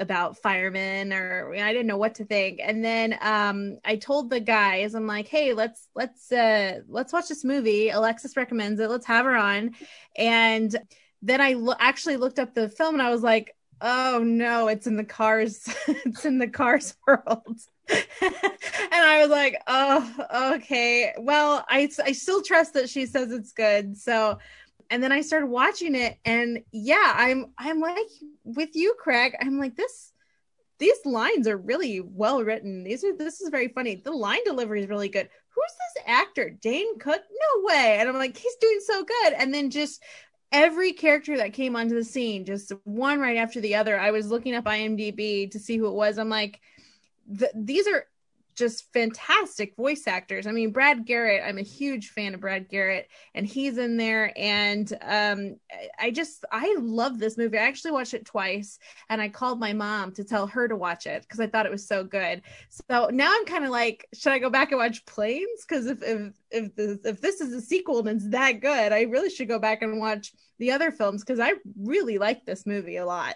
About 0.00 0.38
firemen 0.38 1.12
or 1.12 1.54
I 1.54 1.72
didn't 1.72 1.86
know 1.86 1.98
what 1.98 2.16
to 2.16 2.24
think. 2.24 2.60
And 2.62 2.84
then 2.84 3.16
um, 3.20 3.78
I 3.84 3.96
told 3.96 4.30
the 4.30 4.40
guys, 4.40 4.94
I'm 4.94 5.06
like, 5.06 5.28
hey, 5.28 5.52
let's 5.52 5.88
let's 5.94 6.32
uh, 6.32 6.80
let's 6.88 7.12
watch 7.12 7.28
this 7.28 7.44
movie. 7.44 7.90
Alexis 7.90 8.36
recommends 8.36 8.80
it. 8.80 8.90
Let's 8.90 9.06
have 9.06 9.26
her 9.26 9.36
on. 9.36 9.72
And 10.16 10.74
then 11.22 11.40
I 11.40 11.52
lo- 11.52 11.74
actually 11.78 12.16
looked 12.16 12.38
up 12.38 12.54
the 12.54 12.68
film 12.68 12.94
and 12.94 13.02
I 13.02 13.10
was 13.10 13.22
like, 13.22 13.54
oh 13.82 14.22
no, 14.24 14.68
it's 14.68 14.86
in 14.86 14.96
the 14.96 15.04
cars. 15.04 15.68
it's 15.86 16.24
in 16.24 16.38
the 16.38 16.48
cars 16.48 16.96
world. 17.06 17.60
and 17.88 18.34
I 18.92 19.18
was 19.20 19.30
like, 19.30 19.60
oh, 19.66 20.54
okay. 20.54 21.12
Well, 21.18 21.64
I 21.68 21.90
I 22.04 22.12
still 22.12 22.42
trust 22.42 22.74
that 22.74 22.88
she 22.88 23.06
says 23.06 23.30
it's 23.32 23.52
good. 23.52 23.96
So 23.98 24.38
and 24.90 25.02
then 25.02 25.12
I 25.12 25.20
started 25.20 25.46
watching 25.46 25.94
it 25.94 26.18
and 26.24 26.62
yeah, 26.72 27.12
I'm 27.16 27.52
I'm 27.56 27.80
like 27.80 28.08
with 28.44 28.70
you, 28.74 28.94
Craig. 28.98 29.34
I'm 29.40 29.58
like 29.58 29.76
this 29.76 30.12
these 30.78 30.98
lines 31.04 31.46
are 31.46 31.58
really 31.58 32.00
well 32.00 32.42
written. 32.42 32.82
These 32.82 33.04
are 33.04 33.16
this 33.16 33.40
is 33.40 33.50
very 33.50 33.68
funny. 33.68 33.96
The 33.96 34.10
line 34.10 34.42
delivery 34.44 34.80
is 34.82 34.88
really 34.88 35.08
good. 35.08 35.28
Who's 35.54 35.72
this 35.94 36.04
actor? 36.06 36.50
Dane 36.50 36.98
Cook? 36.98 37.20
No 37.20 37.64
way. 37.64 37.96
And 37.98 38.08
I'm 38.08 38.16
like, 38.16 38.36
he's 38.36 38.56
doing 38.56 38.80
so 38.82 39.04
good. 39.04 39.34
And 39.34 39.52
then 39.52 39.70
just 39.70 40.02
every 40.52 40.92
character 40.92 41.36
that 41.36 41.52
came 41.52 41.76
onto 41.76 41.94
the 41.94 42.04
scene, 42.04 42.44
just 42.44 42.72
one 42.84 43.20
right 43.20 43.36
after 43.36 43.60
the 43.60 43.76
other. 43.76 43.98
I 43.98 44.10
was 44.10 44.28
looking 44.28 44.54
up 44.54 44.64
IMDb 44.64 45.50
to 45.50 45.58
see 45.58 45.76
who 45.76 45.86
it 45.86 45.94
was. 45.94 46.18
I'm 46.18 46.30
like, 46.30 46.60
these 47.54 47.86
are 47.86 48.06
just 48.60 48.92
fantastic 48.92 49.74
voice 49.74 50.06
actors. 50.06 50.46
I 50.46 50.52
mean, 50.52 50.70
Brad 50.70 51.04
Garrett, 51.04 51.42
I'm 51.44 51.58
a 51.58 51.62
huge 51.62 52.10
fan 52.10 52.34
of 52.34 52.40
Brad 52.40 52.68
Garrett, 52.68 53.08
and 53.34 53.44
he's 53.44 53.78
in 53.78 53.96
there. 53.96 54.32
And 54.36 54.92
um, 55.02 55.56
I 55.98 56.12
just, 56.12 56.44
I 56.52 56.76
love 56.78 57.18
this 57.18 57.36
movie. 57.36 57.58
I 57.58 57.62
actually 57.62 57.90
watched 57.90 58.14
it 58.14 58.24
twice, 58.24 58.78
and 59.08 59.20
I 59.20 59.28
called 59.28 59.58
my 59.58 59.72
mom 59.72 60.12
to 60.12 60.24
tell 60.24 60.46
her 60.46 60.68
to 60.68 60.76
watch 60.76 61.06
it 61.06 61.22
because 61.22 61.40
I 61.40 61.48
thought 61.48 61.66
it 61.66 61.72
was 61.72 61.88
so 61.88 62.04
good. 62.04 62.42
So 62.68 63.08
now 63.12 63.32
I'm 63.34 63.46
kind 63.46 63.64
of 63.64 63.70
like, 63.70 64.06
should 64.14 64.32
I 64.32 64.38
go 64.38 64.50
back 64.50 64.70
and 64.70 64.78
watch 64.78 65.04
Planes? 65.06 65.64
Because 65.66 65.86
if 65.86 66.02
if 66.02 66.32
if 66.50 66.74
this, 66.76 66.98
if 67.04 67.20
this 67.20 67.40
is 67.40 67.52
a 67.52 67.60
sequel 67.60 68.00
and 68.00 68.08
it's 68.08 68.28
that 68.30 68.60
good, 68.60 68.92
I 68.92 69.02
really 69.02 69.30
should 69.30 69.48
go 69.48 69.58
back 69.58 69.82
and 69.82 69.98
watch 69.98 70.32
the 70.58 70.70
other 70.70 70.92
films 70.92 71.24
because 71.24 71.40
I 71.40 71.54
really 71.80 72.18
like 72.18 72.44
this 72.44 72.66
movie 72.66 72.96
a 72.96 73.06
lot. 73.06 73.34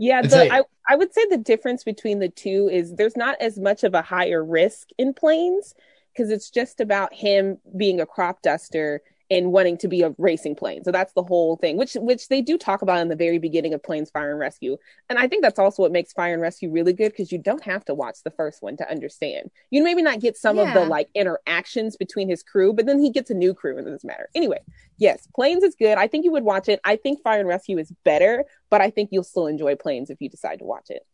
Yeah, 0.00 0.22
the, 0.22 0.50
I, 0.50 0.62
I 0.88 0.96
would 0.96 1.12
say 1.12 1.26
the 1.28 1.36
difference 1.36 1.84
between 1.84 2.20
the 2.20 2.30
two 2.30 2.70
is 2.72 2.94
there's 2.94 3.18
not 3.18 3.38
as 3.38 3.58
much 3.58 3.84
of 3.84 3.92
a 3.92 4.00
higher 4.00 4.42
risk 4.42 4.88
in 4.96 5.12
planes 5.12 5.74
because 6.10 6.30
it's 6.30 6.48
just 6.48 6.80
about 6.80 7.12
him 7.12 7.58
being 7.76 8.00
a 8.00 8.06
crop 8.06 8.40
duster 8.40 9.02
and 9.30 9.52
wanting 9.52 9.78
to 9.78 9.88
be 9.88 10.02
a 10.02 10.14
racing 10.18 10.56
plane. 10.56 10.82
So 10.82 10.90
that's 10.90 11.12
the 11.12 11.22
whole 11.22 11.56
thing, 11.56 11.76
which 11.76 11.94
which 11.94 12.28
they 12.28 12.42
do 12.42 12.58
talk 12.58 12.82
about 12.82 12.98
in 12.98 13.08
the 13.08 13.16
very 13.16 13.38
beginning 13.38 13.72
of 13.72 13.82
Planes 13.82 14.10
Fire 14.10 14.30
and 14.30 14.40
Rescue. 14.40 14.76
And 15.08 15.18
I 15.18 15.28
think 15.28 15.42
that's 15.42 15.58
also 15.58 15.82
what 15.82 15.92
makes 15.92 16.12
Fire 16.12 16.32
and 16.32 16.42
Rescue 16.42 16.70
really 16.70 16.92
good 16.92 17.12
because 17.12 17.30
you 17.30 17.38
don't 17.38 17.62
have 17.62 17.84
to 17.84 17.94
watch 17.94 18.18
the 18.24 18.30
first 18.30 18.62
one 18.62 18.76
to 18.78 18.90
understand. 18.90 19.50
You 19.70 19.84
maybe 19.84 20.02
not 20.02 20.20
get 20.20 20.36
some 20.36 20.56
yeah. 20.56 20.68
of 20.68 20.74
the 20.74 20.84
like 20.84 21.08
interactions 21.14 21.96
between 21.96 22.28
his 22.28 22.42
crew, 22.42 22.72
but 22.72 22.86
then 22.86 22.98
he 22.98 23.10
gets 23.10 23.30
a 23.30 23.34
new 23.34 23.54
crew 23.54 23.78
and 23.78 23.86
it 23.86 23.90
doesn't 23.90 24.08
matter. 24.08 24.28
Anyway, 24.34 24.60
yes, 24.98 25.28
Planes 25.34 25.62
is 25.62 25.76
good. 25.76 25.96
I 25.96 26.08
think 26.08 26.24
you 26.24 26.32
would 26.32 26.44
watch 26.44 26.68
it. 26.68 26.80
I 26.84 26.96
think 26.96 27.22
Fire 27.22 27.40
and 27.40 27.48
Rescue 27.48 27.78
is 27.78 27.92
better, 28.04 28.44
but 28.68 28.80
I 28.80 28.90
think 28.90 29.10
you'll 29.12 29.22
still 29.22 29.46
enjoy 29.46 29.76
Planes 29.76 30.10
if 30.10 30.20
you 30.20 30.28
decide 30.28 30.58
to 30.58 30.64
watch 30.64 30.90
it. 30.90 31.06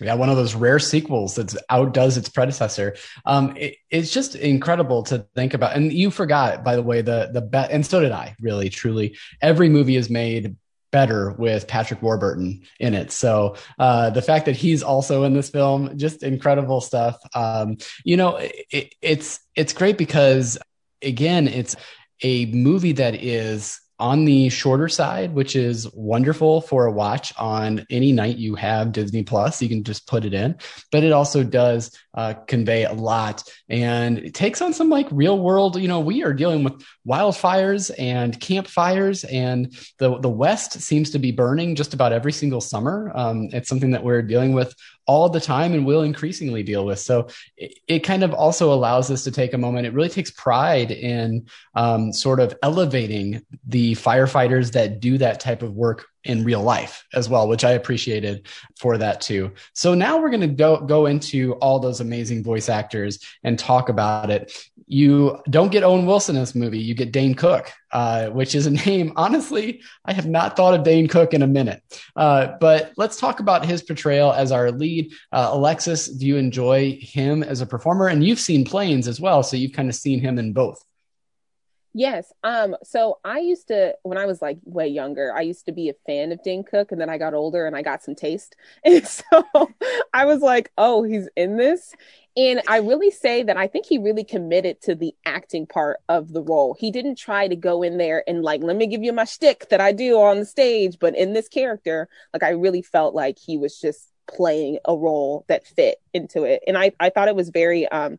Yeah, 0.00 0.14
one 0.14 0.28
of 0.28 0.36
those 0.36 0.54
rare 0.54 0.78
sequels 0.78 1.34
that 1.34 1.54
outdoes 1.70 2.16
its 2.16 2.28
predecessor. 2.28 2.96
Um, 3.24 3.56
it, 3.56 3.76
it's 3.90 4.12
just 4.12 4.36
incredible 4.36 5.02
to 5.04 5.26
think 5.34 5.54
about. 5.54 5.76
And 5.76 5.92
you 5.92 6.10
forgot, 6.10 6.62
by 6.62 6.76
the 6.76 6.82
way, 6.82 7.02
the 7.02 7.30
the 7.32 7.68
and 7.70 7.84
so 7.84 8.00
did 8.00 8.12
I. 8.12 8.36
Really, 8.40 8.68
truly, 8.68 9.16
every 9.40 9.68
movie 9.68 9.96
is 9.96 10.08
made 10.08 10.56
better 10.90 11.32
with 11.32 11.66
Patrick 11.68 12.00
Warburton 12.00 12.62
in 12.80 12.94
it. 12.94 13.12
So 13.12 13.56
uh, 13.78 14.10
the 14.10 14.22
fact 14.22 14.46
that 14.46 14.56
he's 14.56 14.82
also 14.82 15.24
in 15.24 15.34
this 15.34 15.50
film, 15.50 15.98
just 15.98 16.22
incredible 16.22 16.80
stuff. 16.80 17.18
Um, 17.34 17.76
you 18.04 18.16
know, 18.16 18.36
it, 18.36 18.94
it's 19.02 19.40
it's 19.54 19.72
great 19.72 19.98
because 19.98 20.58
again, 21.02 21.48
it's 21.48 21.76
a 22.22 22.46
movie 22.46 22.92
that 22.92 23.14
is 23.14 23.80
on 23.98 24.24
the 24.24 24.48
shorter 24.48 24.88
side, 24.88 25.34
which 25.34 25.56
is 25.56 25.92
wonderful 25.92 26.60
for 26.60 26.86
a 26.86 26.92
watch 26.92 27.32
on 27.36 27.84
any 27.90 28.12
night 28.12 28.36
you 28.36 28.54
have 28.54 28.92
Disney 28.92 29.22
Plus. 29.22 29.60
You 29.60 29.68
can 29.68 29.82
just 29.82 30.06
put 30.06 30.24
it 30.24 30.34
in, 30.34 30.56
but 30.92 31.02
it 31.02 31.12
also 31.12 31.42
does 31.42 31.90
uh, 32.14 32.34
convey 32.46 32.84
a 32.84 32.92
lot 32.92 33.42
and 33.68 34.18
it 34.18 34.34
takes 34.34 34.62
on 34.62 34.72
some 34.72 34.88
like 34.88 35.08
real 35.10 35.38
world. 35.38 35.80
You 35.80 35.88
know, 35.88 36.00
we 36.00 36.22
are 36.22 36.32
dealing 36.32 36.64
with 36.64 36.84
wildfires 37.08 37.90
and 37.98 38.38
campfires, 38.38 39.24
and 39.24 39.74
the 39.98 40.18
the 40.18 40.28
West 40.28 40.80
seems 40.80 41.10
to 41.10 41.18
be 41.18 41.32
burning 41.32 41.74
just 41.74 41.94
about 41.94 42.12
every 42.12 42.32
single 42.32 42.60
summer. 42.60 43.10
Um, 43.14 43.48
it's 43.52 43.68
something 43.68 43.92
that 43.92 44.04
we're 44.04 44.22
dealing 44.22 44.52
with 44.52 44.74
all 45.06 45.30
the 45.30 45.40
time 45.40 45.72
and 45.72 45.86
will 45.86 46.02
increasingly 46.02 46.62
deal 46.62 46.84
with. 46.84 46.98
So 46.98 47.28
it, 47.56 47.78
it, 47.88 47.98
kind 48.00 48.22
of 48.22 48.34
also 48.34 48.74
allows 48.74 49.10
us 49.10 49.24
to 49.24 49.30
take 49.30 49.54
a 49.54 49.58
moment. 49.58 49.86
It 49.86 49.94
really 49.94 50.10
takes 50.10 50.30
pride 50.30 50.90
in 50.90 51.46
um, 51.74 52.12
sort 52.12 52.40
of 52.40 52.54
elevating 52.62 53.40
the 53.66 53.78
the 53.78 53.94
firefighters 53.94 54.72
that 54.72 54.98
do 54.98 55.18
that 55.18 55.38
type 55.38 55.62
of 55.62 55.72
work 55.74 56.06
in 56.24 56.44
real 56.44 56.62
life 56.62 57.06
as 57.14 57.28
well, 57.28 57.48
which 57.48 57.64
I 57.64 57.72
appreciated 57.72 58.46
for 58.78 58.98
that 58.98 59.20
too. 59.20 59.52
So 59.72 59.94
now 59.94 60.20
we're 60.20 60.30
going 60.30 60.40
to 60.40 60.46
go 60.46 60.80
go 60.80 61.06
into 61.06 61.54
all 61.54 61.78
those 61.78 62.00
amazing 62.00 62.42
voice 62.42 62.68
actors 62.68 63.18
and 63.44 63.58
talk 63.58 63.88
about 63.88 64.30
it. 64.30 64.52
You 64.86 65.38
don't 65.50 65.70
get 65.70 65.84
Owen 65.84 66.06
Wilson 66.06 66.36
in 66.36 66.42
this 66.42 66.54
movie; 66.54 66.78
you 66.78 66.94
get 66.94 67.12
Dane 67.12 67.34
Cook, 67.34 67.70
uh, 67.92 68.28
which 68.28 68.54
is 68.54 68.66
a 68.66 68.70
name. 68.86 69.12
Honestly, 69.16 69.82
I 70.04 70.12
have 70.12 70.26
not 70.26 70.56
thought 70.56 70.74
of 70.74 70.82
Dane 70.82 71.08
Cook 71.08 71.34
in 71.34 71.42
a 71.42 71.46
minute. 71.46 71.82
Uh, 72.16 72.56
but 72.60 72.92
let's 72.96 73.18
talk 73.18 73.40
about 73.40 73.66
his 73.66 73.82
portrayal 73.82 74.32
as 74.32 74.50
our 74.50 74.70
lead. 74.70 75.12
Uh, 75.32 75.50
Alexis, 75.52 76.08
do 76.08 76.26
you 76.26 76.36
enjoy 76.36 76.98
him 77.00 77.42
as 77.42 77.60
a 77.60 77.66
performer? 77.66 78.08
And 78.08 78.24
you've 78.24 78.40
seen 78.40 78.64
Planes 78.64 79.08
as 79.08 79.20
well, 79.20 79.42
so 79.42 79.56
you've 79.56 79.72
kind 79.72 79.88
of 79.88 79.94
seen 79.94 80.20
him 80.20 80.38
in 80.38 80.52
both. 80.52 80.82
Yes. 81.94 82.32
Um, 82.44 82.76
so 82.84 83.18
I 83.24 83.38
used 83.40 83.68
to 83.68 83.94
when 84.02 84.18
I 84.18 84.26
was 84.26 84.40
like 84.42 84.58
way 84.64 84.86
younger, 84.88 85.34
I 85.34 85.40
used 85.40 85.66
to 85.66 85.72
be 85.72 85.88
a 85.88 85.94
fan 86.06 86.32
of 86.32 86.42
Dane 86.42 86.62
Cook 86.62 86.92
and 86.92 87.00
then 87.00 87.08
I 87.10 87.18
got 87.18 87.34
older 87.34 87.66
and 87.66 87.74
I 87.74 87.82
got 87.82 88.02
some 88.02 88.14
taste. 88.14 88.56
And 88.84 89.06
so 89.06 89.24
I 90.14 90.24
was 90.24 90.40
like, 90.40 90.70
oh, 90.78 91.02
he's 91.02 91.28
in 91.36 91.56
this. 91.56 91.94
And 92.36 92.62
I 92.68 92.78
really 92.78 93.10
say 93.10 93.42
that 93.42 93.56
I 93.56 93.66
think 93.66 93.86
he 93.86 93.98
really 93.98 94.22
committed 94.22 94.80
to 94.82 94.94
the 94.94 95.14
acting 95.26 95.66
part 95.66 95.98
of 96.08 96.32
the 96.32 96.42
role. 96.42 96.76
He 96.78 96.90
didn't 96.90 97.16
try 97.16 97.48
to 97.48 97.56
go 97.56 97.82
in 97.82 97.98
there 97.98 98.22
and 98.28 98.42
like, 98.42 98.62
let 98.62 98.76
me 98.76 98.86
give 98.86 99.02
you 99.02 99.12
my 99.12 99.24
shtick 99.24 99.68
that 99.70 99.80
I 99.80 99.92
do 99.92 100.18
on 100.20 100.38
the 100.38 100.46
stage. 100.46 100.98
But 101.00 101.16
in 101.16 101.32
this 101.32 101.48
character, 101.48 102.08
like 102.32 102.42
I 102.44 102.50
really 102.50 102.82
felt 102.82 103.14
like 103.14 103.38
he 103.38 103.56
was 103.58 103.78
just 103.80 104.08
playing 104.28 104.78
a 104.84 104.96
role 104.96 105.44
that 105.48 105.66
fit 105.66 105.98
into 106.14 106.44
it. 106.44 106.62
And 106.66 106.78
I, 106.78 106.92
I 107.00 107.10
thought 107.10 107.28
it 107.28 107.36
was 107.36 107.48
very 107.50 107.88
um 107.88 108.18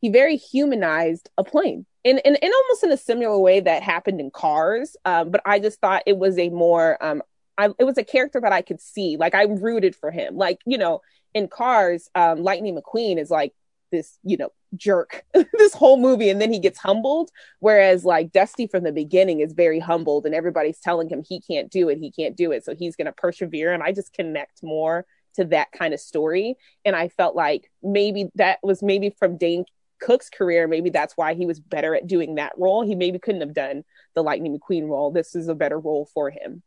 he 0.00 0.08
very 0.08 0.36
humanized 0.36 1.30
a 1.36 1.44
plane 1.44 1.86
in, 2.04 2.18
in, 2.18 2.36
in 2.36 2.52
almost 2.52 2.84
in 2.84 2.92
a 2.92 2.96
similar 2.96 3.38
way 3.38 3.60
that 3.60 3.82
happened 3.82 4.20
in 4.20 4.30
Cars. 4.30 4.96
Um, 5.04 5.30
but 5.30 5.40
I 5.44 5.58
just 5.58 5.80
thought 5.80 6.02
it 6.06 6.16
was 6.16 6.38
a 6.38 6.48
more, 6.48 7.02
um, 7.04 7.22
I, 7.56 7.70
it 7.78 7.84
was 7.84 7.98
a 7.98 8.04
character 8.04 8.40
that 8.40 8.52
I 8.52 8.62
could 8.62 8.80
see. 8.80 9.16
Like 9.16 9.34
I 9.34 9.44
rooted 9.44 9.96
for 9.96 10.10
him. 10.10 10.36
Like, 10.36 10.60
you 10.64 10.78
know, 10.78 11.00
in 11.34 11.48
Cars, 11.48 12.08
um, 12.14 12.42
Lightning 12.42 12.78
McQueen 12.78 13.18
is 13.18 13.30
like 13.30 13.52
this, 13.90 14.18
you 14.22 14.36
know, 14.36 14.50
jerk 14.76 15.24
this 15.54 15.74
whole 15.74 15.98
movie 15.98 16.28
and 16.30 16.40
then 16.40 16.52
he 16.52 16.60
gets 16.60 16.78
humbled. 16.78 17.30
Whereas 17.58 18.04
like 18.04 18.32
Dusty 18.32 18.66
from 18.66 18.84
the 18.84 18.92
beginning 18.92 19.40
is 19.40 19.52
very 19.52 19.80
humbled 19.80 20.24
and 20.24 20.34
everybody's 20.34 20.80
telling 20.80 21.08
him 21.08 21.22
he 21.26 21.40
can't 21.40 21.70
do 21.70 21.88
it, 21.88 21.98
he 21.98 22.10
can't 22.10 22.36
do 22.36 22.52
it. 22.52 22.64
So 22.64 22.74
he's 22.74 22.96
going 22.96 23.06
to 23.06 23.12
persevere. 23.12 23.72
And 23.72 23.82
I 23.82 23.92
just 23.92 24.12
connect 24.12 24.62
more 24.62 25.04
to 25.34 25.44
that 25.46 25.72
kind 25.72 25.92
of 25.92 26.00
story. 26.00 26.56
And 26.84 26.94
I 26.96 27.08
felt 27.08 27.36
like 27.36 27.70
maybe 27.82 28.30
that 28.36 28.58
was 28.62 28.82
maybe 28.82 29.10
from 29.10 29.36
Dane 29.36 29.64
Cook's 30.00 30.30
career, 30.30 30.66
maybe 30.66 30.90
that's 30.90 31.16
why 31.16 31.34
he 31.34 31.46
was 31.46 31.60
better 31.60 31.94
at 31.94 32.06
doing 32.06 32.36
that 32.36 32.52
role. 32.56 32.82
He 32.82 32.94
maybe 32.94 33.18
couldn't 33.18 33.40
have 33.42 33.54
done 33.54 33.84
the 34.14 34.22
Lightning 34.22 34.58
McQueen 34.58 34.88
role. 34.88 35.10
This 35.10 35.34
is 35.34 35.48
a 35.48 35.54
better 35.54 35.78
role 35.78 36.08
for 36.14 36.30
him. 36.30 36.62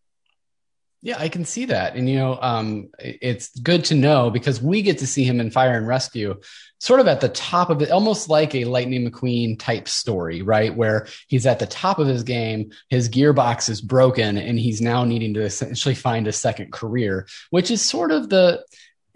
Yeah, 1.04 1.18
I 1.18 1.30
can 1.30 1.46
see 1.46 1.66
that. 1.66 1.96
And, 1.96 2.08
you 2.08 2.18
know, 2.18 2.38
um, 2.40 2.90
it's 3.00 3.58
good 3.60 3.86
to 3.86 3.96
know 3.96 4.30
because 4.30 4.62
we 4.62 4.84
get 4.84 5.00
to 5.00 5.08
see 5.08 5.24
him 5.24 5.40
in 5.40 5.50
Fire 5.50 5.76
and 5.76 5.88
Rescue 5.88 6.40
sort 6.80 7.00
of 7.00 7.08
at 7.08 7.22
the 7.22 7.30
top 7.30 7.72
of 7.72 7.82
it, 7.82 7.90
almost 7.90 8.30
like 8.30 8.54
a 8.54 8.66
Lightning 8.66 9.10
McQueen 9.10 9.58
type 9.58 9.88
story, 9.88 10.44
right? 10.44 10.76
Where 10.76 11.08
he's 11.28 11.48
at 11.48 11.58
the 11.58 11.66
top 11.66 11.98
of 11.98 12.08
his 12.08 12.22
game, 12.22 12.72
his 12.90 13.10
gearbox 13.10 13.68
is 13.68 13.82
broken, 13.82 14.38
and 14.38 14.60
he's 14.60 14.80
now 14.80 15.04
needing 15.04 15.34
to 15.36 15.42
essentially 15.42 15.96
find 15.96 16.28
a 16.28 16.32
second 16.32 16.72
career, 16.72 17.28
which 17.50 17.72
is 17.72 17.82
sort 17.82 18.12
of 18.12 18.30
the, 18.30 18.64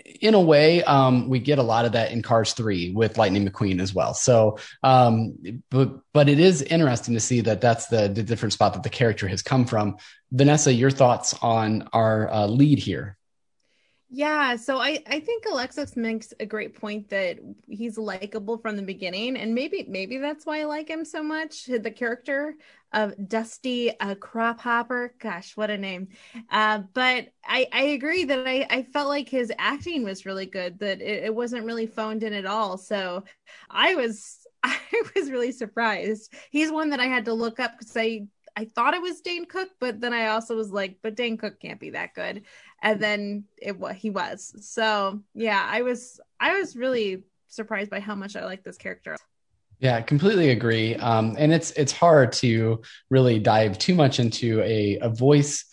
in 0.05 0.33
a 0.33 0.41
way, 0.41 0.83
um, 0.83 1.29
we 1.29 1.39
get 1.39 1.57
a 1.57 1.63
lot 1.63 1.85
of 1.85 1.93
that 1.93 2.11
in 2.11 2.21
Cars 2.21 2.53
Three 2.53 2.91
with 2.91 3.17
Lightning 3.17 3.47
McQueen 3.47 3.81
as 3.81 3.93
well. 3.93 4.13
So, 4.13 4.59
um, 4.83 5.35
but 5.71 5.99
but 6.13 6.29
it 6.29 6.39
is 6.39 6.61
interesting 6.61 7.15
to 7.15 7.19
see 7.19 7.41
that 7.41 7.61
that's 7.61 7.87
the, 7.87 8.07
the 8.07 8.23
different 8.23 8.53
spot 8.53 8.73
that 8.73 8.83
the 8.83 8.89
character 8.89 9.27
has 9.27 9.41
come 9.41 9.65
from. 9.65 9.97
Vanessa, 10.31 10.71
your 10.71 10.91
thoughts 10.91 11.33
on 11.41 11.89
our 11.91 12.31
uh, 12.31 12.47
lead 12.47 12.79
here? 12.79 13.17
Yeah, 14.09 14.55
so 14.55 14.77
I 14.77 15.03
I 15.07 15.19
think 15.19 15.45
Alexis 15.45 15.97
makes 15.97 16.31
a 16.39 16.45
great 16.45 16.75
point 16.79 17.09
that 17.09 17.39
he's 17.67 17.97
likable 17.97 18.57
from 18.59 18.75
the 18.75 18.83
beginning, 18.83 19.35
and 19.35 19.55
maybe 19.55 19.83
maybe 19.89 20.17
that's 20.19 20.45
why 20.45 20.61
I 20.61 20.65
like 20.65 20.87
him 20.89 21.03
so 21.03 21.23
much. 21.23 21.65
The 21.65 21.89
character 21.91 22.55
of 22.93 23.13
Dusty 23.27 23.99
uh, 23.99 24.13
Crop 24.15 24.59
Hopper, 24.61 25.15
gosh, 25.19 25.57
what 25.57 25.71
a 25.71 25.77
name! 25.77 26.09
Uh, 26.51 26.83
but 26.93 27.29
I 27.43 27.67
I 27.73 27.81
agree 27.97 28.25
that 28.25 28.47
I 28.47 28.67
I 28.69 28.83
felt 28.83 29.09
like 29.09 29.27
his 29.27 29.51
acting 29.57 30.03
was 30.03 30.25
really 30.25 30.45
good. 30.45 30.79
That 30.79 31.01
it, 31.01 31.23
it 31.25 31.35
wasn't 31.35 31.65
really 31.65 31.87
phoned 31.87 32.21
in 32.23 32.33
at 32.33 32.45
all. 32.45 32.77
So 32.77 33.23
I 33.71 33.95
was 33.95 34.45
I 34.63 34.77
was 35.15 35.31
really 35.31 35.51
surprised. 35.51 36.31
He's 36.51 36.71
one 36.71 36.91
that 36.91 36.99
I 36.99 37.05
had 37.07 37.25
to 37.25 37.33
look 37.33 37.59
up 37.59 37.71
because 37.79 37.97
I 37.97 38.27
I 38.55 38.65
thought 38.65 38.93
it 38.93 39.01
was 39.01 39.21
Dane 39.21 39.45
Cook, 39.45 39.69
but 39.79 39.99
then 39.99 40.13
I 40.13 40.27
also 40.27 40.55
was 40.55 40.71
like, 40.71 40.97
but 41.01 41.15
Dane 41.15 41.37
Cook 41.37 41.59
can't 41.59 41.79
be 41.79 41.91
that 41.91 42.13
good. 42.13 42.43
And 42.81 43.01
then 43.01 43.45
it 43.61 43.77
what 43.77 43.95
he 43.95 44.09
was. 44.09 44.53
So 44.61 45.21
yeah, 45.33 45.65
I 45.69 45.81
was 45.81 46.19
I 46.39 46.57
was 46.59 46.75
really 46.75 47.23
surprised 47.47 47.89
by 47.89 47.99
how 47.99 48.15
much 48.15 48.35
I 48.35 48.45
like 48.45 48.63
this 48.63 48.77
character. 48.77 49.17
Yeah, 49.79 49.99
completely 50.01 50.51
agree. 50.51 50.95
Um, 50.95 51.35
and 51.37 51.53
it's 51.53 51.71
it's 51.71 51.91
hard 51.91 52.31
to 52.33 52.81
really 53.09 53.39
dive 53.39 53.77
too 53.77 53.93
much 53.93 54.19
into 54.19 54.61
a, 54.61 54.97
a 55.01 55.09
voice 55.09 55.65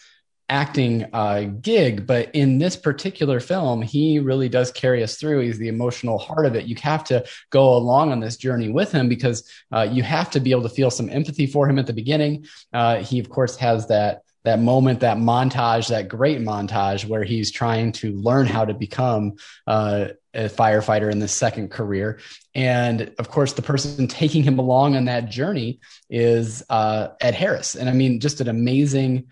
acting 0.52 1.06
uh, 1.14 1.44
gig, 1.62 2.06
but 2.06 2.30
in 2.34 2.58
this 2.58 2.76
particular 2.76 3.40
film, 3.40 3.80
he 3.80 4.18
really 4.18 4.50
does 4.50 4.70
carry 4.70 5.02
us 5.02 5.16
through. 5.16 5.40
He's 5.40 5.56
the 5.56 5.68
emotional 5.68 6.18
heart 6.18 6.44
of 6.44 6.54
it. 6.54 6.66
You 6.66 6.76
have 6.82 7.04
to 7.04 7.24
go 7.48 7.74
along 7.74 8.12
on 8.12 8.20
this 8.20 8.36
journey 8.36 8.68
with 8.68 8.92
him 8.92 9.08
because 9.08 9.50
uh, 9.72 9.88
you 9.90 10.02
have 10.02 10.30
to 10.32 10.40
be 10.40 10.50
able 10.50 10.64
to 10.64 10.68
feel 10.68 10.90
some 10.90 11.08
empathy 11.08 11.46
for 11.46 11.66
him 11.66 11.78
at 11.78 11.86
the 11.86 11.94
beginning. 11.94 12.44
Uh, 12.70 12.96
he, 12.96 13.18
of 13.18 13.30
course, 13.30 13.56
has 13.56 13.88
that 13.88 14.22
that 14.44 14.58
moment, 14.58 15.00
that 15.00 15.18
montage, 15.18 15.88
that 15.88 16.08
great 16.08 16.40
montage 16.40 17.06
where 17.06 17.22
he's 17.22 17.52
trying 17.52 17.92
to 17.92 18.12
learn 18.12 18.44
how 18.46 18.64
to 18.64 18.74
become 18.74 19.36
uh, 19.68 20.08
a 20.34 20.48
firefighter 20.48 21.12
in 21.12 21.20
this 21.20 21.32
second 21.32 21.70
career. 21.70 22.18
And 22.54 23.12
of 23.18 23.28
course, 23.28 23.52
the 23.52 23.62
person 23.62 24.08
taking 24.08 24.42
him 24.42 24.58
along 24.58 24.96
on 24.96 25.04
that 25.04 25.28
journey 25.30 25.80
is 26.10 26.62
uh, 26.68 27.08
Ed 27.20 27.34
Harris. 27.34 27.76
And 27.76 27.88
I 27.88 27.92
mean, 27.92 28.18
just 28.18 28.40
an 28.40 28.48
amazing 28.48 29.28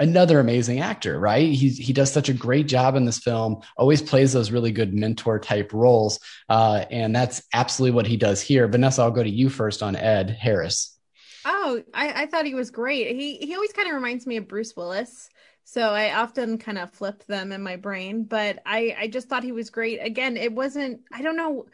another 0.00 0.40
amazing 0.40 0.80
actor, 0.80 1.20
right? 1.20 1.52
He 1.52 1.68
he 1.68 1.92
does 1.92 2.10
such 2.10 2.28
a 2.28 2.34
great 2.34 2.66
job 2.66 2.96
in 2.96 3.04
this 3.04 3.18
film. 3.18 3.62
Always 3.76 4.02
plays 4.02 4.32
those 4.32 4.50
really 4.50 4.72
good 4.72 4.94
mentor 4.94 5.38
type 5.38 5.72
roles, 5.72 6.18
uh, 6.48 6.86
and 6.90 7.14
that's 7.14 7.42
absolutely 7.54 7.94
what 7.94 8.06
he 8.06 8.16
does 8.16 8.40
here. 8.40 8.66
Vanessa, 8.66 9.02
I'll 9.02 9.10
go 9.12 9.22
to 9.22 9.30
you 9.30 9.48
first 9.48 9.82
on 9.82 9.94
Ed 9.94 10.30
Harris. 10.30 10.98
Oh, 11.44 11.82
I, 11.94 12.22
I 12.22 12.26
thought 12.26 12.46
he 12.46 12.54
was 12.54 12.70
great. 12.70 13.14
He 13.14 13.36
he 13.36 13.54
always 13.54 13.72
kind 13.72 13.88
of 13.88 13.94
reminds 13.94 14.26
me 14.26 14.38
of 14.38 14.48
Bruce 14.48 14.74
Willis. 14.74 15.28
So 15.64 15.82
I 15.82 16.14
often 16.14 16.58
kind 16.58 16.78
of 16.78 16.90
flip 16.90 17.24
them 17.26 17.52
in 17.52 17.62
my 17.62 17.76
brain, 17.76 18.24
but 18.24 18.60
I 18.66 18.96
I 18.98 19.06
just 19.08 19.28
thought 19.28 19.44
he 19.44 19.52
was 19.52 19.70
great. 19.70 19.98
Again, 19.98 20.36
it 20.36 20.52
wasn't. 20.52 21.02
I 21.12 21.22
don't 21.22 21.36
know. 21.36 21.66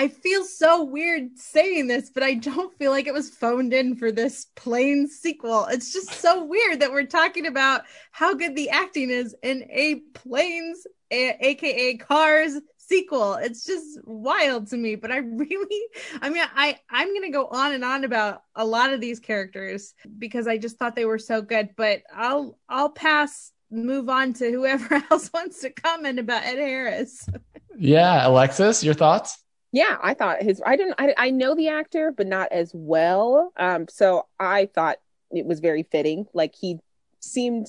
I 0.00 0.08
feel 0.08 0.44
so 0.44 0.82
weird 0.82 1.36
saying 1.36 1.86
this, 1.86 2.08
but 2.08 2.22
I 2.22 2.32
don't 2.32 2.72
feel 2.78 2.90
like 2.90 3.06
it 3.06 3.12
was 3.12 3.28
phoned 3.28 3.74
in 3.74 3.96
for 3.96 4.10
this 4.10 4.46
plane 4.56 5.06
sequel. 5.06 5.66
It's 5.66 5.92
just 5.92 6.10
so 6.12 6.42
weird 6.42 6.80
that 6.80 6.90
we're 6.90 7.04
talking 7.04 7.46
about 7.46 7.82
how 8.10 8.32
good 8.32 8.56
the 8.56 8.70
acting 8.70 9.10
is 9.10 9.36
in 9.42 9.68
a 9.70 9.96
planes, 10.14 10.86
a- 11.10 11.36
aka 11.46 11.98
Cars 11.98 12.54
sequel. 12.78 13.34
It's 13.34 13.66
just 13.66 14.00
wild 14.04 14.68
to 14.68 14.78
me. 14.78 14.94
But 14.94 15.12
I 15.12 15.16
really, 15.18 15.82
I 16.22 16.30
mean, 16.30 16.44
I 16.56 16.78
I'm 16.88 17.12
gonna 17.12 17.30
go 17.30 17.48
on 17.48 17.72
and 17.72 17.84
on 17.84 18.04
about 18.04 18.40
a 18.54 18.64
lot 18.64 18.94
of 18.94 19.02
these 19.02 19.20
characters 19.20 19.92
because 20.18 20.46
I 20.46 20.56
just 20.56 20.78
thought 20.78 20.96
they 20.96 21.04
were 21.04 21.18
so 21.18 21.42
good. 21.42 21.76
But 21.76 22.04
I'll 22.16 22.56
I'll 22.70 22.88
pass 22.88 23.52
move 23.70 24.08
on 24.08 24.32
to 24.32 24.50
whoever 24.50 24.94
else 25.10 25.30
wants 25.34 25.60
to 25.60 25.68
comment 25.68 26.18
about 26.18 26.44
Ed 26.44 26.56
Harris. 26.56 27.28
yeah, 27.76 28.26
Alexis, 28.26 28.82
your 28.82 28.94
thoughts? 28.94 29.36
Yeah 29.72 29.96
i 30.02 30.14
thought 30.14 30.42
his 30.42 30.62
i 30.66 30.76
didn't 30.76 30.94
I, 30.98 31.14
I 31.16 31.30
know 31.30 31.54
the 31.54 31.68
actor 31.68 32.12
but 32.16 32.26
not 32.26 32.50
as 32.52 32.72
well. 32.74 33.52
Um 33.56 33.86
so 33.88 34.26
i 34.38 34.66
thought 34.74 34.98
it 35.30 35.46
was 35.46 35.60
very 35.60 35.84
fitting. 35.84 36.26
Like 36.34 36.54
he 36.54 36.78
seemed 37.20 37.68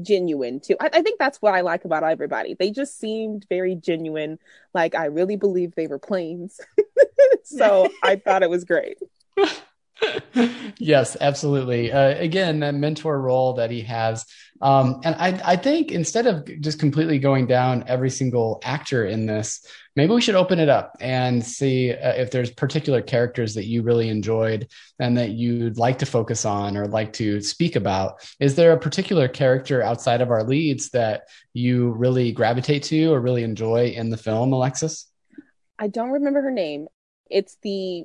genuine 0.00 0.60
too. 0.60 0.76
I, 0.80 0.88
I 0.92 1.02
think 1.02 1.18
that's 1.18 1.42
what 1.42 1.54
i 1.54 1.60
like 1.60 1.84
about 1.84 2.04
everybody. 2.04 2.54
They 2.54 2.70
just 2.70 2.98
seemed 2.98 3.46
very 3.48 3.74
genuine. 3.74 4.38
Like 4.74 4.94
i 4.94 5.06
really 5.06 5.36
believe 5.36 5.74
they 5.74 5.86
were 5.86 5.98
planes. 5.98 6.60
So 7.44 7.88
i 8.02 8.16
thought 8.16 8.42
it 8.42 8.50
was 8.50 8.64
great 8.64 8.98
yes, 10.78 11.16
absolutely. 11.20 11.92
Uh, 11.92 12.16
again, 12.18 12.60
that 12.60 12.74
mentor 12.74 13.20
role 13.20 13.54
that 13.54 13.70
he 13.70 13.82
has. 13.82 14.24
Um, 14.60 15.00
and 15.04 15.14
I, 15.16 15.40
I 15.44 15.56
think 15.56 15.90
instead 15.90 16.26
of 16.26 16.48
just 16.60 16.78
completely 16.78 17.18
going 17.18 17.46
down 17.46 17.84
every 17.88 18.10
single 18.10 18.60
actor 18.64 19.04
in 19.04 19.26
this, 19.26 19.66
maybe 19.96 20.14
we 20.14 20.20
should 20.20 20.36
open 20.36 20.60
it 20.60 20.68
up 20.68 20.96
and 21.00 21.44
see 21.44 21.92
uh, 21.92 22.12
if 22.12 22.30
there's 22.30 22.50
particular 22.50 23.02
characters 23.02 23.54
that 23.54 23.66
you 23.66 23.82
really 23.82 24.08
enjoyed 24.08 24.68
and 25.00 25.16
that 25.18 25.30
you'd 25.30 25.78
like 25.78 25.98
to 25.98 26.06
focus 26.06 26.44
on 26.44 26.76
or 26.76 26.86
like 26.86 27.12
to 27.14 27.40
speak 27.40 27.74
about. 27.74 28.24
Is 28.38 28.54
there 28.54 28.72
a 28.72 28.78
particular 28.78 29.26
character 29.26 29.82
outside 29.82 30.20
of 30.20 30.30
our 30.30 30.44
leads 30.44 30.90
that 30.90 31.22
you 31.52 31.90
really 31.90 32.30
gravitate 32.30 32.84
to 32.84 33.12
or 33.12 33.20
really 33.20 33.42
enjoy 33.42 33.88
in 33.88 34.10
the 34.10 34.16
film, 34.16 34.52
Alexis? 34.52 35.08
I 35.78 35.88
don't 35.88 36.10
remember 36.10 36.40
her 36.42 36.52
name. 36.52 36.86
It's 37.28 37.56
the 37.62 38.04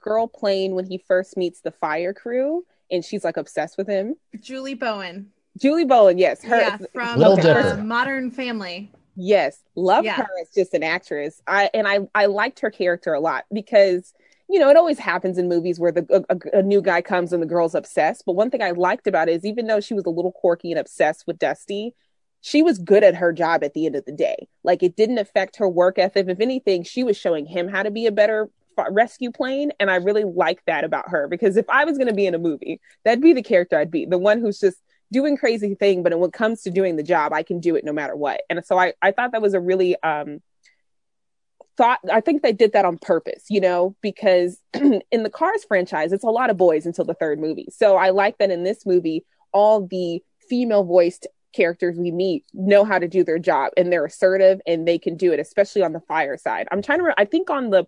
girl 0.00 0.26
playing 0.26 0.74
when 0.74 0.86
he 0.86 0.98
first 0.98 1.36
meets 1.36 1.60
the 1.60 1.70
fire 1.70 2.12
crew 2.12 2.64
and 2.90 3.04
she's 3.04 3.24
like 3.24 3.36
obsessed 3.36 3.78
with 3.78 3.88
him. 3.88 4.16
Julie 4.40 4.74
Bowen. 4.74 5.30
Julie 5.58 5.84
Bowen, 5.84 6.18
yes, 6.18 6.42
her 6.44 6.60
yeah, 6.60 6.78
from 6.92 7.18
Little 7.18 7.34
uh, 7.34 7.42
Dipper. 7.42 7.82
Modern 7.82 8.30
Family. 8.30 8.90
Yes, 9.16 9.60
love 9.74 10.04
Yeah. 10.04 10.14
her 10.16 10.26
as 10.40 10.48
just 10.54 10.72
an 10.72 10.82
actress. 10.82 11.42
I 11.46 11.68
and 11.74 11.86
I 11.86 12.00
I 12.14 12.26
liked 12.26 12.60
her 12.60 12.70
character 12.70 13.12
a 13.12 13.20
lot 13.20 13.44
because 13.52 14.14
you 14.48 14.58
know 14.58 14.70
it 14.70 14.76
always 14.76 14.98
happens 14.98 15.36
in 15.36 15.48
movies 15.50 15.78
where 15.78 15.92
the 15.92 16.24
a, 16.30 16.58
a 16.58 16.62
new 16.62 16.80
guy 16.80 17.02
comes 17.02 17.32
and 17.32 17.42
the 17.42 17.46
girl's 17.46 17.74
obsessed. 17.74 18.24
But 18.24 18.32
one 18.32 18.50
thing 18.50 18.62
I 18.62 18.70
liked 18.70 19.06
about 19.06 19.28
it 19.28 19.32
is 19.36 19.44
even 19.44 19.66
though 19.66 19.80
she 19.80 19.92
was 19.94 20.04
a 20.06 20.10
little 20.10 20.32
quirky 20.32 20.70
and 20.72 20.80
obsessed 20.80 21.26
with 21.26 21.38
Dusty, 21.38 21.94
she 22.40 22.62
was 22.62 22.78
good 22.78 23.04
at 23.04 23.14
her 23.16 23.32
job 23.34 23.62
at 23.62 23.74
the 23.74 23.84
end 23.84 23.96
of 23.96 24.06
the 24.06 24.12
day. 24.12 24.48
Like 24.64 24.82
it 24.82 24.96
didn't 24.96 25.18
affect 25.18 25.56
her 25.56 25.68
work 25.68 25.98
ethic. 25.98 26.26
If 26.28 26.40
anything, 26.40 26.82
she 26.82 27.04
was 27.04 27.16
showing 27.18 27.44
him 27.44 27.68
how 27.68 27.82
to 27.82 27.90
be 27.90 28.06
a 28.06 28.12
better 28.12 28.44
f- 28.44 28.50
rescue 28.90 29.30
plane, 29.30 29.72
and 29.80 29.90
I 29.90 29.96
really 29.96 30.24
like 30.24 30.62
that 30.66 30.84
about 30.84 31.08
her 31.08 31.28
because 31.28 31.56
if 31.56 31.68
I 31.68 31.84
was 31.84 31.98
going 31.98 32.08
to 32.08 32.14
be 32.14 32.26
in 32.26 32.34
a 32.34 32.38
movie, 32.38 32.80
that'd 33.04 33.22
be 33.22 33.32
the 33.32 33.42
character 33.42 33.78
I'd 33.78 33.90
be, 33.90 34.06
the 34.06 34.18
one 34.18 34.40
who's 34.40 34.58
just 34.58 34.78
doing 35.12 35.36
crazy 35.36 35.74
thing 35.74 36.02
but 36.02 36.18
when 36.18 36.28
it 36.28 36.32
comes 36.32 36.62
to 36.62 36.70
doing 36.70 36.96
the 36.96 37.02
job 37.02 37.32
i 37.32 37.42
can 37.42 37.60
do 37.60 37.76
it 37.76 37.84
no 37.84 37.92
matter 37.92 38.16
what. 38.16 38.40
And 38.50 38.64
so 38.64 38.78
i, 38.78 38.94
I 39.02 39.12
thought 39.12 39.32
that 39.32 39.42
was 39.42 39.54
a 39.54 39.60
really 39.60 39.94
um 40.02 40.40
thought 41.76 42.00
i 42.10 42.20
think 42.20 42.42
they 42.42 42.52
did 42.52 42.72
that 42.72 42.84
on 42.84 42.98
purpose 42.98 43.44
you 43.48 43.60
know 43.60 43.96
because 44.02 44.58
in 44.74 45.22
the 45.22 45.30
cars 45.30 45.64
franchise 45.68 46.12
it's 46.12 46.24
a 46.24 46.28
lot 46.28 46.50
of 46.50 46.56
boys 46.56 46.86
until 46.86 47.04
the 47.04 47.14
third 47.14 47.38
movie. 47.38 47.68
So 47.70 47.96
i 47.96 48.10
like 48.10 48.38
that 48.38 48.50
in 48.50 48.64
this 48.64 48.84
movie 48.84 49.24
all 49.52 49.86
the 49.86 50.22
female 50.48 50.84
voiced 50.84 51.26
characters 51.54 51.98
we 51.98 52.10
meet 52.10 52.44
know 52.54 52.82
how 52.82 52.98
to 52.98 53.06
do 53.06 53.22
their 53.22 53.38
job 53.38 53.72
and 53.76 53.92
they're 53.92 54.06
assertive 54.06 54.60
and 54.66 54.88
they 54.88 54.98
can 54.98 55.16
do 55.16 55.32
it 55.32 55.38
especially 55.38 55.82
on 55.82 55.92
the 55.92 56.00
fire 56.00 56.38
side. 56.38 56.66
I'm 56.72 56.82
trying 56.82 56.98
to 56.98 57.04
re- 57.04 57.14
i 57.18 57.26
think 57.26 57.50
on 57.50 57.68
the 57.70 57.84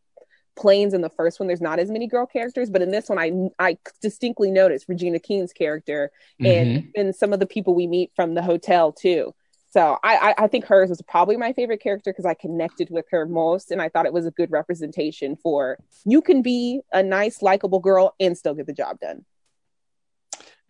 planes 0.57 0.95
in 0.95 1.01
the 1.01 1.11
first 1.11 1.41
one 1.41 1.47
there's 1.47 1.61
not 1.61 1.79
as 1.79 1.91
many 1.91 2.07
girl 2.07 2.27
characters 2.27 2.71
but 2.71 2.83
in 2.83 2.91
this 2.91 3.09
one 3.09 3.19
i 3.19 3.33
i 3.59 3.77
distinctly 4.01 4.51
noticed 4.51 4.89
regina 4.89 5.19
king's 5.19 5.53
character 5.53 6.11
and 6.41 6.79
mm-hmm. 6.79 7.01
and 7.01 7.15
some 7.15 7.33
of 7.33 7.41
the 7.41 7.47
people 7.47 7.75
we 7.75 7.87
meet 7.87 8.11
from 8.15 8.35
the 8.35 8.43
hotel 8.43 8.93
too 8.93 9.35
so 9.75 9.99
I, 10.05 10.17
I, 10.39 10.45
I 10.45 10.47
think 10.47 10.67
hers 10.67 10.89
was 10.89 11.03
probably 11.03 11.37
my 11.37 11.53
favorite 11.53 11.83
character 11.83 12.13
because 12.13 12.25
I 12.25 12.35
connected 12.35 12.91
with 12.91 13.07
her 13.11 13.27
most, 13.27 13.73
and 13.73 13.83
I 13.83 13.89
thought 13.89 14.07
it 14.07 14.13
was 14.13 14.25
a 14.25 14.31
good 14.31 14.53
representation 14.53 15.35
for 15.35 15.79
you 16.05 16.23
can 16.23 16.43
be 16.43 16.83
a 16.93 17.03
nice, 17.03 17.43
likable 17.43 17.81
girl 17.81 18.15
and 18.21 18.39
still 18.39 18.55
get 18.55 18.69
the 18.69 18.73
job 18.73 19.01
done. 19.01 19.25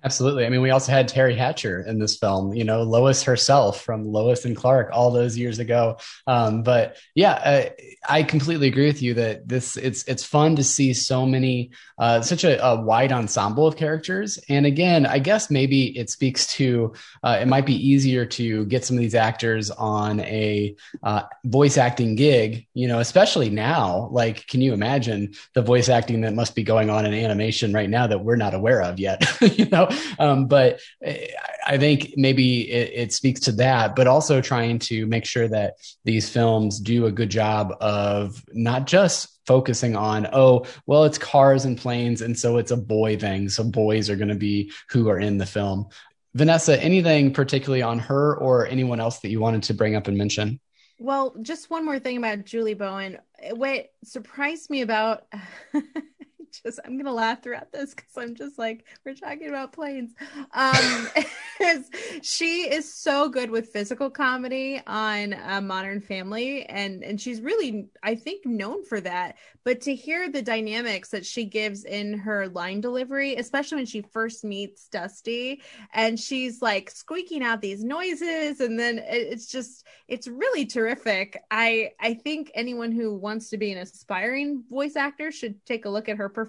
Absolutely. 0.05 0.45
I 0.45 0.51
mean, 0.51 0.61
we 0.61 0.69
also 0.69 0.93
had 0.93 1.09
Teri 1.09 1.35
Hatcher 1.35 1.81
in 1.81 1.99
this 1.99 2.19
film, 2.19 2.53
you 2.53 2.62
know, 2.62 2.83
Lois 2.83 3.23
herself 3.23 3.81
from 3.81 4.05
Lois 4.05 4.45
and 4.45 4.55
Clark 4.55 4.90
all 4.93 5.11
those 5.11 5.38
years 5.38 5.59
ago. 5.59 5.97
Um, 6.27 6.62
but 6.62 6.99
yeah, 7.14 7.33
uh, 7.33 7.71
I 8.07 8.23
completely 8.23 8.69
agree 8.69 8.85
with 8.87 9.01
you 9.01 9.14
that 9.14 9.49
this 9.49 9.79
it's 9.79 10.05
it's 10.05 10.23
fun 10.23 10.57
to 10.57 10.64
see 10.64 10.93
so 10.93 11.25
many 11.25 11.71
uh, 11.99 12.21
such 12.21 12.45
a, 12.45 12.62
a 12.62 12.83
wide 12.83 13.12
ensemble 13.12 13.67
of 13.67 13.77
characters. 13.77 14.38
And 14.51 14.67
again, 14.67 15.07
I 15.07 15.21
guess 15.21 15.51
maybe 15.51 15.97
it 15.99 16.11
speaks 16.11 16.47
to 16.55 16.93
uh, 17.23 17.38
it 17.40 17.49
might 17.49 17.64
be 17.64 17.75
easier 17.75 18.27
to 18.27 18.67
get 18.67 18.85
some 18.85 18.99
of 18.99 19.01
these 19.01 19.14
actors 19.14 19.71
on 19.71 20.21
a 20.21 20.77
uh, 21.03 21.23
voice 21.45 21.79
acting 21.79 22.14
gig, 22.14 22.67
you 22.75 22.88
know, 22.88 22.99
especially 22.99 23.49
now. 23.49 24.09
Like, 24.11 24.47
can 24.49 24.61
you 24.61 24.75
imagine 24.75 25.33
the 25.55 25.62
voice 25.62 25.88
acting 25.88 26.21
that 26.23 26.35
must 26.35 26.55
be 26.55 26.62
going 26.62 26.90
on 26.90 27.07
in 27.07 27.14
animation 27.14 27.73
right 27.73 27.88
now 27.88 28.07
that 28.07 28.23
we're 28.23 28.37
not 28.37 28.53
aware 28.53 28.83
of 28.83 28.99
yet? 28.99 29.25
you 29.59 29.64
know, 29.67 29.88
um, 30.18 30.46
but 30.46 30.80
I- 31.04 31.30
I 31.66 31.78
think 31.78 32.12
maybe 32.18 32.70
it, 32.70 32.92
it 32.94 33.12
speaks 33.14 33.40
to 33.40 33.52
that, 33.52 33.96
but 33.96 34.07
also 34.07 34.42
trying 34.42 34.78
to 34.80 35.07
make 35.07 35.24
sure 35.24 35.48
that 35.48 35.76
these 36.04 36.28
films 36.28 36.78
do 36.78 37.07
a 37.07 37.11
good 37.11 37.30
job 37.30 37.74
of 37.80 38.44
not 38.52 38.87
just 38.87 39.40
focusing 39.46 39.96
on, 39.96 40.28
oh, 40.33 40.66
well, 40.87 41.04
it's 41.04 41.16
cars 41.16 41.64
and 41.64 41.78
planes, 41.78 42.20
and 42.20 42.38
so 42.38 42.59
it's 42.59 42.70
a 42.70 42.76
boy 42.76 43.16
thing. 43.16 43.48
So 43.48 43.64
boys 43.64 44.11
are 44.11 44.16
going 44.16 44.28
to 44.28 44.35
be 44.35 44.72
who 44.90 45.09
are 45.09 45.18
in 45.18 45.38
the 45.38 45.46
film. 45.46 45.88
Vanessa, 46.35 46.78
anything 46.83 47.33
particularly 47.33 47.80
on 47.83 47.98
her 48.00 48.37
or 48.37 48.66
anyone 48.66 49.00
else 49.00 49.20
that 49.20 49.30
you 49.30 49.40
wanted 49.40 49.62
to 49.62 49.74
bring 49.74 49.94
up 49.94 50.07
and 50.07 50.18
mention? 50.18 50.61
Well, 50.98 51.35
just 51.42 51.70
one 51.70 51.85
more 51.85 51.98
thing 51.98 52.18
about 52.18 52.44
Julie 52.44 52.74
Bowen. 52.74 53.18
What 53.52 53.87
surprised 54.04 54.68
me 54.68 54.83
about 54.83 55.24
just 56.62 56.81
I'm 56.85 56.97
gonna 56.97 57.12
laugh 57.12 57.43
throughout 57.43 57.73
this 57.73 57.95
because 57.95 58.17
I'm 58.17 58.35
just 58.35 58.59
like 58.59 58.85
we're 59.05 59.14
talking 59.14 59.49
about 59.49 59.73
planes. 59.73 60.12
Um, 60.53 61.09
is 61.61 61.90
she 62.23 62.62
is 62.62 62.93
so 62.93 63.29
good 63.29 63.51
with 63.51 63.69
physical 63.69 64.11
comedy 64.11 64.81
on 64.87 65.35
uh, 65.35 65.61
Modern 65.61 66.01
Family, 66.01 66.64
and 66.67 67.03
and 67.03 67.21
she's 67.21 67.40
really 67.40 67.88
I 68.03 68.14
think 68.14 68.45
known 68.47 68.85
for 68.85 69.01
that. 69.01 69.37
But 69.64 69.81
to 69.83 69.95
hear 69.95 70.31
the 70.31 70.43
dynamics 70.43 71.09
that 71.11 71.25
she 71.25 71.45
gives 71.47 71.85
in 71.85 72.19
her 72.19 72.49
line 72.49 72.81
delivery, 72.83 73.37
especially 73.37 73.77
when 73.77 73.87
she 73.87 74.03
first 74.03 74.45
meets 74.45 74.88
Dusty, 74.88 75.62
and 75.93 76.21
she's 76.21 76.61
like 76.61 76.90
squeaking 76.90 77.43
out 77.43 77.61
these 77.62 77.83
noises, 77.83 78.61
and 78.61 78.79
then 78.79 78.99
it- 78.99 79.05
it's 79.35 79.47
just 79.47 79.87
it's 80.09 80.29
really 80.29 80.67
terrific. 80.67 81.43
I 81.51 81.93
I 82.01 82.14
think 82.14 82.51
anyone 82.55 82.93
who 82.93 83.14
wants 83.14 83.51
to 83.51 83.57
be 83.57 83.73
an 83.73 83.79
aspiring 83.79 84.64
voice 84.69 84.97
actor 84.97 85.31
should 85.33 85.64
take 85.67 85.85
a 85.85 85.90
look 85.90 86.09
at 86.09 86.19
her 86.19 86.29
performance 86.29 86.43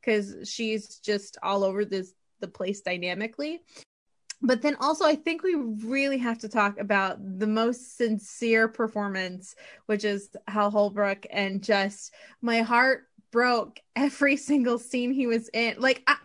because 0.00 0.48
she's 0.48 0.98
just 0.98 1.38
all 1.42 1.64
over 1.64 1.84
this 1.84 2.12
the 2.40 2.48
place 2.48 2.80
dynamically. 2.80 3.62
But 4.42 4.60
then 4.60 4.76
also, 4.80 5.04
I 5.06 5.14
think 5.14 5.42
we 5.42 5.54
really 5.54 6.18
have 6.18 6.38
to 6.40 6.48
talk 6.48 6.78
about 6.78 7.18
the 7.38 7.46
most 7.46 7.96
sincere 7.96 8.68
performance, 8.68 9.54
which 9.86 10.04
is 10.04 10.28
Hal 10.46 10.70
Holbrook, 10.70 11.26
and 11.30 11.62
just 11.62 12.12
my 12.42 12.60
heart 12.60 13.04
broke 13.30 13.80
every 13.94 14.36
single 14.36 14.78
scene 14.78 15.12
he 15.12 15.26
was 15.26 15.48
in. 15.54 15.76
Like 15.78 16.02
I, 16.06 16.16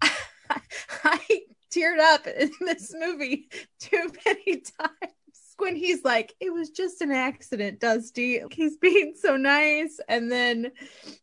I 1.04 1.40
teared 1.70 1.98
up 1.98 2.26
in 2.26 2.52
this 2.60 2.94
movie 2.96 3.48
too 3.80 4.10
many 4.24 4.62
times 4.80 5.12
when 5.58 5.76
he's 5.76 6.04
like, 6.04 6.34
it 6.40 6.52
was 6.52 6.70
just 6.70 7.00
an 7.00 7.12
accident, 7.12 7.80
Dusty. 7.80 8.40
He's 8.50 8.76
being 8.76 9.14
so 9.16 9.36
nice. 9.36 10.00
And 10.08 10.30
then 10.30 10.72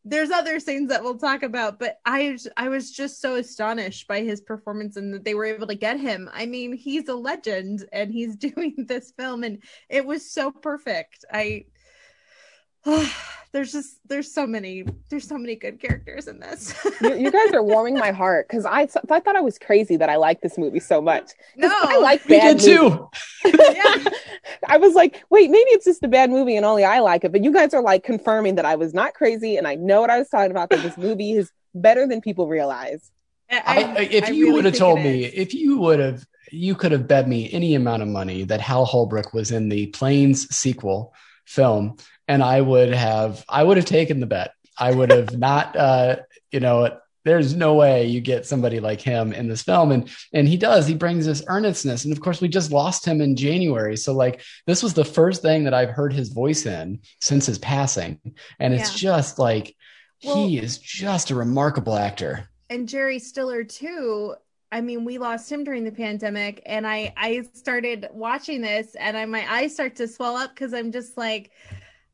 there's 0.06 0.32
other 0.32 0.60
scenes 0.60 0.90
that 0.90 1.04
we'll 1.04 1.18
talk 1.18 1.44
about, 1.44 1.80
but 1.80 2.00
I 2.06 2.38
I 2.58 2.70
was 2.70 2.92
just 2.92 3.22
so 3.22 3.36
astonished 3.36 4.08
by 4.08 4.22
his 4.22 4.42
performance 4.42 4.98
and 4.98 5.14
that 5.14 5.24
they 5.24 5.34
were 5.34 5.46
able 5.46 5.68
to 5.68 5.76
get 5.76 6.00
him. 6.00 6.30
I 6.34 6.46
mean, 6.46 6.74
he's 6.74 7.08
a 7.10 7.16
legend 7.16 7.86
and 7.92 8.12
he's 8.12 8.36
doing 8.52 8.86
this 8.88 9.12
film 9.18 9.44
and 9.44 9.62
it 9.90 10.06
was 10.06 10.30
so 10.32 10.52
perfect. 10.52 11.26
I 11.32 11.66
there's 13.52 13.72
just 13.72 13.98
there's 14.08 14.32
so 14.34 14.48
many 14.48 14.86
there's 15.10 15.28
so 15.28 15.38
many 15.38 15.56
good 15.56 15.80
characters 15.80 16.28
in 16.28 16.40
this. 16.40 16.74
You, 17.02 17.16
you 17.16 17.32
guys 17.32 17.52
are 17.54 17.64
warming 17.64 17.96
my 17.96 18.12
heart 18.12 18.48
because 18.48 18.64
I, 18.66 18.86
th- 18.86 19.04
I 19.10 19.20
thought 19.20 19.36
I 19.36 19.42
was 19.42 19.58
crazy 19.58 19.98
that 19.98 20.08
I 20.10 20.16
liked 20.18 20.44
this 20.44 20.56
movie 20.58 20.80
so 20.80 21.02
much 21.02 21.32
no, 21.58 21.68
I 21.72 21.98
like 21.98 22.24
We 22.26 22.38
bad 22.38 22.60
did 22.60 22.80
movies. 22.80 23.10
too. 23.44 23.54
yeah. 23.74 24.04
I 24.68 24.78
was 24.78 24.94
like, 24.94 25.24
wait, 25.32 25.50
maybe 25.50 25.70
it's 25.72 25.86
just 25.86 26.04
a 26.04 26.08
bad 26.08 26.30
movie 26.30 26.56
and 26.56 26.66
only 26.66 26.84
I 26.86 27.00
like 27.00 27.24
it. 27.24 27.32
But 27.32 27.44
you 27.44 27.52
guys 27.52 27.74
are 27.74 27.82
like 27.82 28.04
confirming 28.04 28.56
that 28.56 28.66
I 28.66 28.76
was 28.76 28.94
not 28.94 29.14
crazy 29.16 29.58
and 29.58 29.68
I 29.68 29.76
know 29.76 30.02
what 30.02 30.10
I 30.12 30.20
was 30.20 30.30
talking 30.30 30.52
about. 30.52 30.70
That 30.70 30.84
this 30.84 30.98
movie 31.08 31.32
is 31.34 31.52
better 31.74 32.06
than 32.08 32.22
people 32.22 32.48
realize. 32.48 33.12
I, 33.50 33.84
I- 33.98 34.02
if 34.04 34.26
I 34.26 34.30
you 34.30 34.46
really 34.46 34.56
would 34.58 34.66
have 34.66 34.76
told 34.78 35.00
me, 35.00 35.26
is. 35.26 35.34
if 35.34 35.54
you 35.56 35.78
would 35.80 36.00
have, 36.00 36.24
you 36.52 36.76
could 36.76 36.92
have 36.92 37.08
bet 37.08 37.28
me 37.28 37.52
any 37.52 37.74
amount 37.76 38.02
of 38.04 38.08
money 38.10 38.44
that 38.44 38.62
Hal 38.62 38.86
Holbrook 38.86 39.34
was 39.34 39.52
in 39.52 39.70
the 39.70 39.88
Planes 39.88 40.48
sequel 40.56 41.14
film, 41.46 41.98
and 42.28 42.44
I 42.44 42.62
would 42.62 42.94
have, 42.94 43.44
I 43.50 43.64
would 43.64 43.78
have 43.78 43.86
taken 43.86 44.20
the 44.20 44.26
bet. 44.26 44.54
I 44.78 44.92
would 44.94 45.12
have 45.12 45.38
not, 45.38 45.76
uh, 45.76 46.18
you 46.52 46.60
know, 46.60 46.98
there's 47.24 47.56
no 47.56 47.76
way 47.76 48.08
you 48.08 48.20
get 48.20 48.48
somebody 48.48 48.80
like 48.80 49.00
him 49.00 49.32
in 49.32 49.48
this 49.48 49.62
film, 49.62 49.92
and 49.92 50.10
and 50.34 50.48
he 50.48 50.58
does. 50.58 50.88
He 50.88 50.96
brings 50.96 51.24
this 51.28 51.44
earnestness, 51.48 52.04
and 52.04 52.12
of 52.12 52.20
course, 52.20 52.42
we 52.42 52.48
just 52.48 52.72
lost 52.72 53.06
him 53.06 53.22
in 53.22 53.36
January, 53.36 53.96
so 53.96 54.12
like 54.12 54.42
this 54.66 54.82
was 54.82 54.96
the 54.96 55.06
first 55.06 55.44
thing 55.44 55.64
that 55.66 55.74
I've 55.76 55.92
heard 55.92 56.14
his 56.14 56.30
voice 56.30 56.66
in 56.66 57.00
since 57.20 57.46
his 57.46 57.60
passing, 57.60 58.20
and 58.60 58.74
it's 58.74 58.92
Yeah. 59.04 59.12
just 59.12 59.38
like 59.38 59.76
Well- 60.24 60.48
he 60.48 60.58
is 60.58 60.80
just 60.80 61.30
a 61.30 61.36
remarkable 61.36 61.96
actor. 61.96 62.50
and 62.72 62.90
Jerry 62.90 63.20
Stiller 63.20 63.64
too. 63.66 64.34
I 64.72 64.80
mean, 64.82 65.04
we 65.06 65.18
lost 65.20 65.52
him 65.52 65.64
during 65.64 65.84
the 65.84 65.92
pandemic, 65.92 66.64
and 66.66 66.88
I 66.88 67.14
I 67.18 67.44
started 67.54 68.08
watching 68.14 68.62
this, 68.64 68.96
and 68.96 69.16
I 69.16 69.26
my 69.26 69.46
eyes 69.48 69.74
start 69.76 69.96
to 69.98 70.08
swell 70.08 70.36
up 70.38 70.56
because 70.56 70.74
I'm 70.74 70.92
just 70.92 71.18
like, 71.18 71.52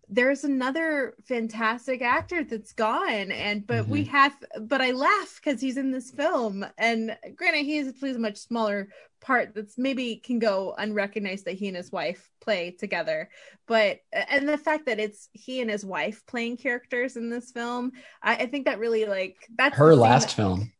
there's 0.09 0.43
another 0.43 1.15
fantastic 1.25 2.01
actor 2.01 2.43
that's 2.43 2.73
gone, 2.73 3.31
and 3.31 3.65
but 3.67 3.87
we 3.87 4.03
mm-hmm. 4.03 4.11
have, 4.11 4.35
but 4.61 4.81
I 4.81 4.91
laugh 4.91 5.39
because 5.43 5.59
he's 5.59 5.77
in 5.77 5.91
this 5.91 6.11
film, 6.11 6.65
and 6.77 7.17
granted, 7.35 7.65
he 7.65 7.77
is 7.77 7.91
plays 7.93 8.15
a 8.15 8.19
much 8.19 8.37
smaller 8.37 8.89
part 9.19 9.53
that's 9.55 9.77
maybe 9.77 10.15
can 10.15 10.39
go 10.39 10.75
unrecognized 10.77 11.45
that 11.45 11.55
he 11.55 11.67
and 11.67 11.75
his 11.75 11.91
wife 11.91 12.29
play 12.39 12.71
together. 12.71 13.29
But 13.67 13.99
and 14.13 14.47
the 14.47 14.57
fact 14.57 14.85
that 14.85 14.99
it's 14.99 15.27
he 15.33 15.59
and 15.59 15.69
his 15.69 15.85
wife 15.85 16.23
playing 16.27 16.57
characters 16.57 17.17
in 17.17 17.29
this 17.29 17.51
film 17.51 17.91
i, 18.21 18.35
I 18.35 18.45
think 18.45 18.65
that 18.65 18.79
really 18.79 19.05
like 19.05 19.35
that's 19.55 19.75
Her 19.75 19.95
last 19.95 20.29
that- 20.29 20.33
film. 20.35 20.71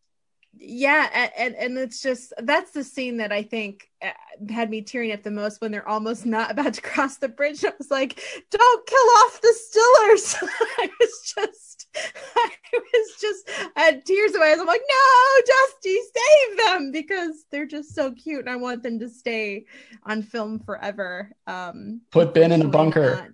Yeah 0.60 1.30
and, 1.38 1.56
and, 1.56 1.78
it's 1.78 2.02
just 2.02 2.34
that's 2.40 2.72
the 2.72 2.84
scene 2.84 3.18
that 3.18 3.32
i 3.32 3.44
think 3.44 3.90
uh, 4.02 4.10
had 4.52 4.70
me 4.70 4.82
tearing 4.82 5.12
up 5.12 5.24
the 5.24 5.32
most 5.32 5.60
when 5.60 5.72
they're 5.72 5.88
almost 5.88 6.26
not 6.26 6.52
about 6.52 6.74
to 6.74 6.82
cross 6.84 7.18
the 7.18 7.28
bridge. 7.28 7.66
I 7.66 7.72
was 7.78 7.90
like 7.90 8.22
don't 8.52 8.88
kill 8.88 8.98
off 8.98 9.42
the 9.42 9.56
stillers. 9.56 10.36
I 10.78 10.90
was 11.00 11.34
just 11.36 11.88
i 12.36 12.50
was 12.74 13.16
just 13.20 13.50
I 13.76 13.82
had 13.82 14.06
tears 14.06 14.34
in 14.34 14.40
my 14.40 14.48
eyes. 14.48 14.60
I'm 14.60 14.68
like 14.68 14.82
no 14.88 15.42
dusty 15.46 15.98
save 16.16 16.58
them 16.58 16.92
because 16.92 17.46
they're 17.52 17.66
just 17.66 17.96
so 17.96 18.12
cute 18.12 18.42
and 18.42 18.50
i 18.50 18.56
want 18.56 18.84
them 18.84 19.00
to 19.00 19.10
stay 19.10 19.66
on 20.04 20.22
film 20.22 20.60
forever. 20.60 21.32
Um 21.48 22.02
put 22.12 22.34
ben 22.34 22.52
in 22.52 22.62
a 22.62 22.68
bunker. 22.68 23.32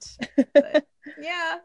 yeah 1.20 1.58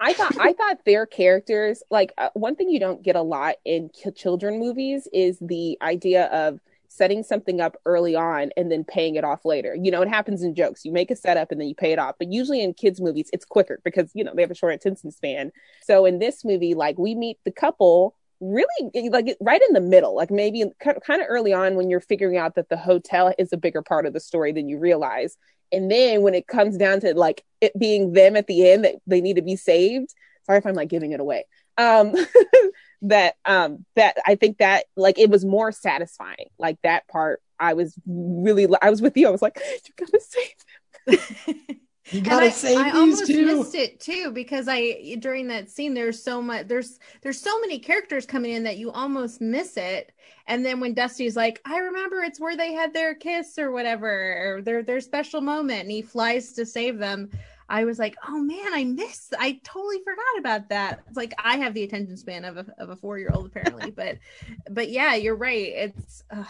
I 0.00 0.12
thought 0.12 0.36
I 0.38 0.52
thought 0.52 0.84
their 0.84 1.06
characters 1.06 1.82
like 1.90 2.12
uh, 2.18 2.30
one 2.34 2.56
thing 2.56 2.70
you 2.70 2.80
don't 2.80 3.02
get 3.02 3.16
a 3.16 3.22
lot 3.22 3.56
in 3.64 3.90
children 4.14 4.58
movies 4.58 5.08
is 5.12 5.38
the 5.40 5.78
idea 5.82 6.26
of 6.26 6.60
setting 6.88 7.22
something 7.22 7.60
up 7.60 7.76
early 7.84 8.16
on 8.16 8.50
and 8.56 8.72
then 8.72 8.82
paying 8.82 9.14
it 9.14 9.24
off 9.24 9.44
later. 9.44 9.74
You 9.74 9.90
know, 9.90 10.02
it 10.02 10.08
happens 10.08 10.42
in 10.42 10.54
jokes. 10.54 10.84
You 10.84 10.92
make 10.92 11.10
a 11.10 11.16
setup 11.16 11.52
and 11.52 11.60
then 11.60 11.68
you 11.68 11.74
pay 11.74 11.92
it 11.92 11.98
off. 11.98 12.16
But 12.18 12.32
usually 12.32 12.62
in 12.62 12.74
kids 12.74 13.00
movies 13.00 13.30
it's 13.32 13.44
quicker 13.44 13.80
because 13.84 14.10
you 14.14 14.24
know 14.24 14.32
they 14.34 14.42
have 14.42 14.50
a 14.50 14.54
short 14.54 14.74
attention 14.74 15.10
span. 15.10 15.52
So 15.82 16.04
in 16.04 16.18
this 16.18 16.44
movie 16.44 16.74
like 16.74 16.98
we 16.98 17.14
meet 17.14 17.38
the 17.44 17.52
couple 17.52 18.14
really 18.40 19.10
like 19.10 19.36
right 19.40 19.60
in 19.68 19.74
the 19.74 19.80
middle 19.80 20.14
like 20.14 20.30
maybe 20.30 20.64
kind 20.80 21.20
of 21.20 21.26
early 21.28 21.52
on 21.52 21.74
when 21.74 21.90
you're 21.90 21.98
figuring 21.98 22.36
out 22.36 22.54
that 22.54 22.68
the 22.68 22.76
hotel 22.76 23.34
is 23.36 23.52
a 23.52 23.56
bigger 23.56 23.82
part 23.82 24.06
of 24.06 24.12
the 24.12 24.20
story 24.20 24.52
than 24.52 24.68
you 24.68 24.78
realize 24.78 25.36
and 25.72 25.90
then 25.90 26.22
when 26.22 26.34
it 26.34 26.46
comes 26.46 26.76
down 26.76 27.00
to 27.00 27.14
like 27.14 27.44
it 27.60 27.78
being 27.78 28.12
them 28.12 28.36
at 28.36 28.46
the 28.46 28.68
end 28.68 28.84
that 28.84 28.96
they 29.06 29.20
need 29.20 29.36
to 29.36 29.42
be 29.42 29.56
saved 29.56 30.14
sorry 30.48 30.58
if 30.58 30.66
i'm 30.66 30.74
like 30.74 30.88
giving 30.88 31.12
it 31.12 31.20
away. 31.20 31.44
Um 31.76 32.14
that 33.02 33.36
um 33.44 33.84
that 33.94 34.16
i 34.26 34.34
think 34.34 34.58
that 34.58 34.86
like 34.96 35.18
it 35.18 35.30
was 35.30 35.44
more 35.44 35.70
satisfying. 35.70 36.48
Like 36.58 36.78
that 36.82 37.06
part 37.08 37.40
i 37.60 37.74
was 37.74 37.94
really 38.06 38.66
i 38.82 38.90
was 38.90 39.02
with 39.02 39.16
you. 39.16 39.28
I 39.28 39.30
was 39.30 39.42
like 39.42 39.60
you 39.60 39.94
gotta 39.96 40.20
save 40.20 41.18
them 41.56 41.76
you 42.10 42.20
gotta 42.20 42.46
I, 42.46 42.50
save 42.50 42.78
I 42.78 42.84
these 42.84 42.94
almost 42.94 43.28
missed 43.28 43.74
it 43.74 44.00
too 44.00 44.30
because 44.30 44.66
I 44.68 45.16
during 45.20 45.48
that 45.48 45.68
scene 45.68 45.94
there's 45.94 46.22
so 46.22 46.40
much 46.40 46.66
there's 46.66 46.98
there's 47.22 47.40
so 47.40 47.60
many 47.60 47.78
characters 47.78 48.26
coming 48.26 48.52
in 48.52 48.62
that 48.64 48.78
you 48.78 48.90
almost 48.90 49.40
miss 49.40 49.76
it. 49.76 50.12
And 50.46 50.64
then 50.64 50.80
when 50.80 50.94
Dusty's 50.94 51.36
like, 51.36 51.60
I 51.66 51.78
remember 51.78 52.22
it's 52.22 52.40
where 52.40 52.56
they 52.56 52.72
had 52.72 52.94
their 52.94 53.14
kiss 53.14 53.58
or 53.58 53.70
whatever, 53.70 54.56
or 54.56 54.62
their 54.62 54.82
their 54.82 55.00
special 55.00 55.40
moment, 55.40 55.82
and 55.82 55.90
he 55.90 56.02
flies 56.02 56.52
to 56.54 56.64
save 56.64 56.98
them. 56.98 57.30
I 57.68 57.84
was 57.84 57.98
like, 57.98 58.16
oh 58.26 58.40
man, 58.40 58.72
I 58.72 58.84
missed. 58.84 59.34
I 59.38 59.60
totally 59.62 59.98
forgot 59.98 60.38
about 60.38 60.68
that. 60.70 61.02
It's 61.06 61.16
like 61.18 61.34
I 61.42 61.58
have 61.58 61.74
the 61.74 61.82
attention 61.82 62.16
span 62.16 62.44
of 62.44 62.56
a 62.56 62.66
of 62.78 62.88
a 62.88 62.96
four 62.96 63.18
year 63.18 63.30
old 63.34 63.46
apparently, 63.46 63.90
but 63.96 64.18
but 64.70 64.88
yeah, 64.88 65.14
you're 65.14 65.36
right. 65.36 65.72
It's 65.74 66.22
uh, 66.30 66.44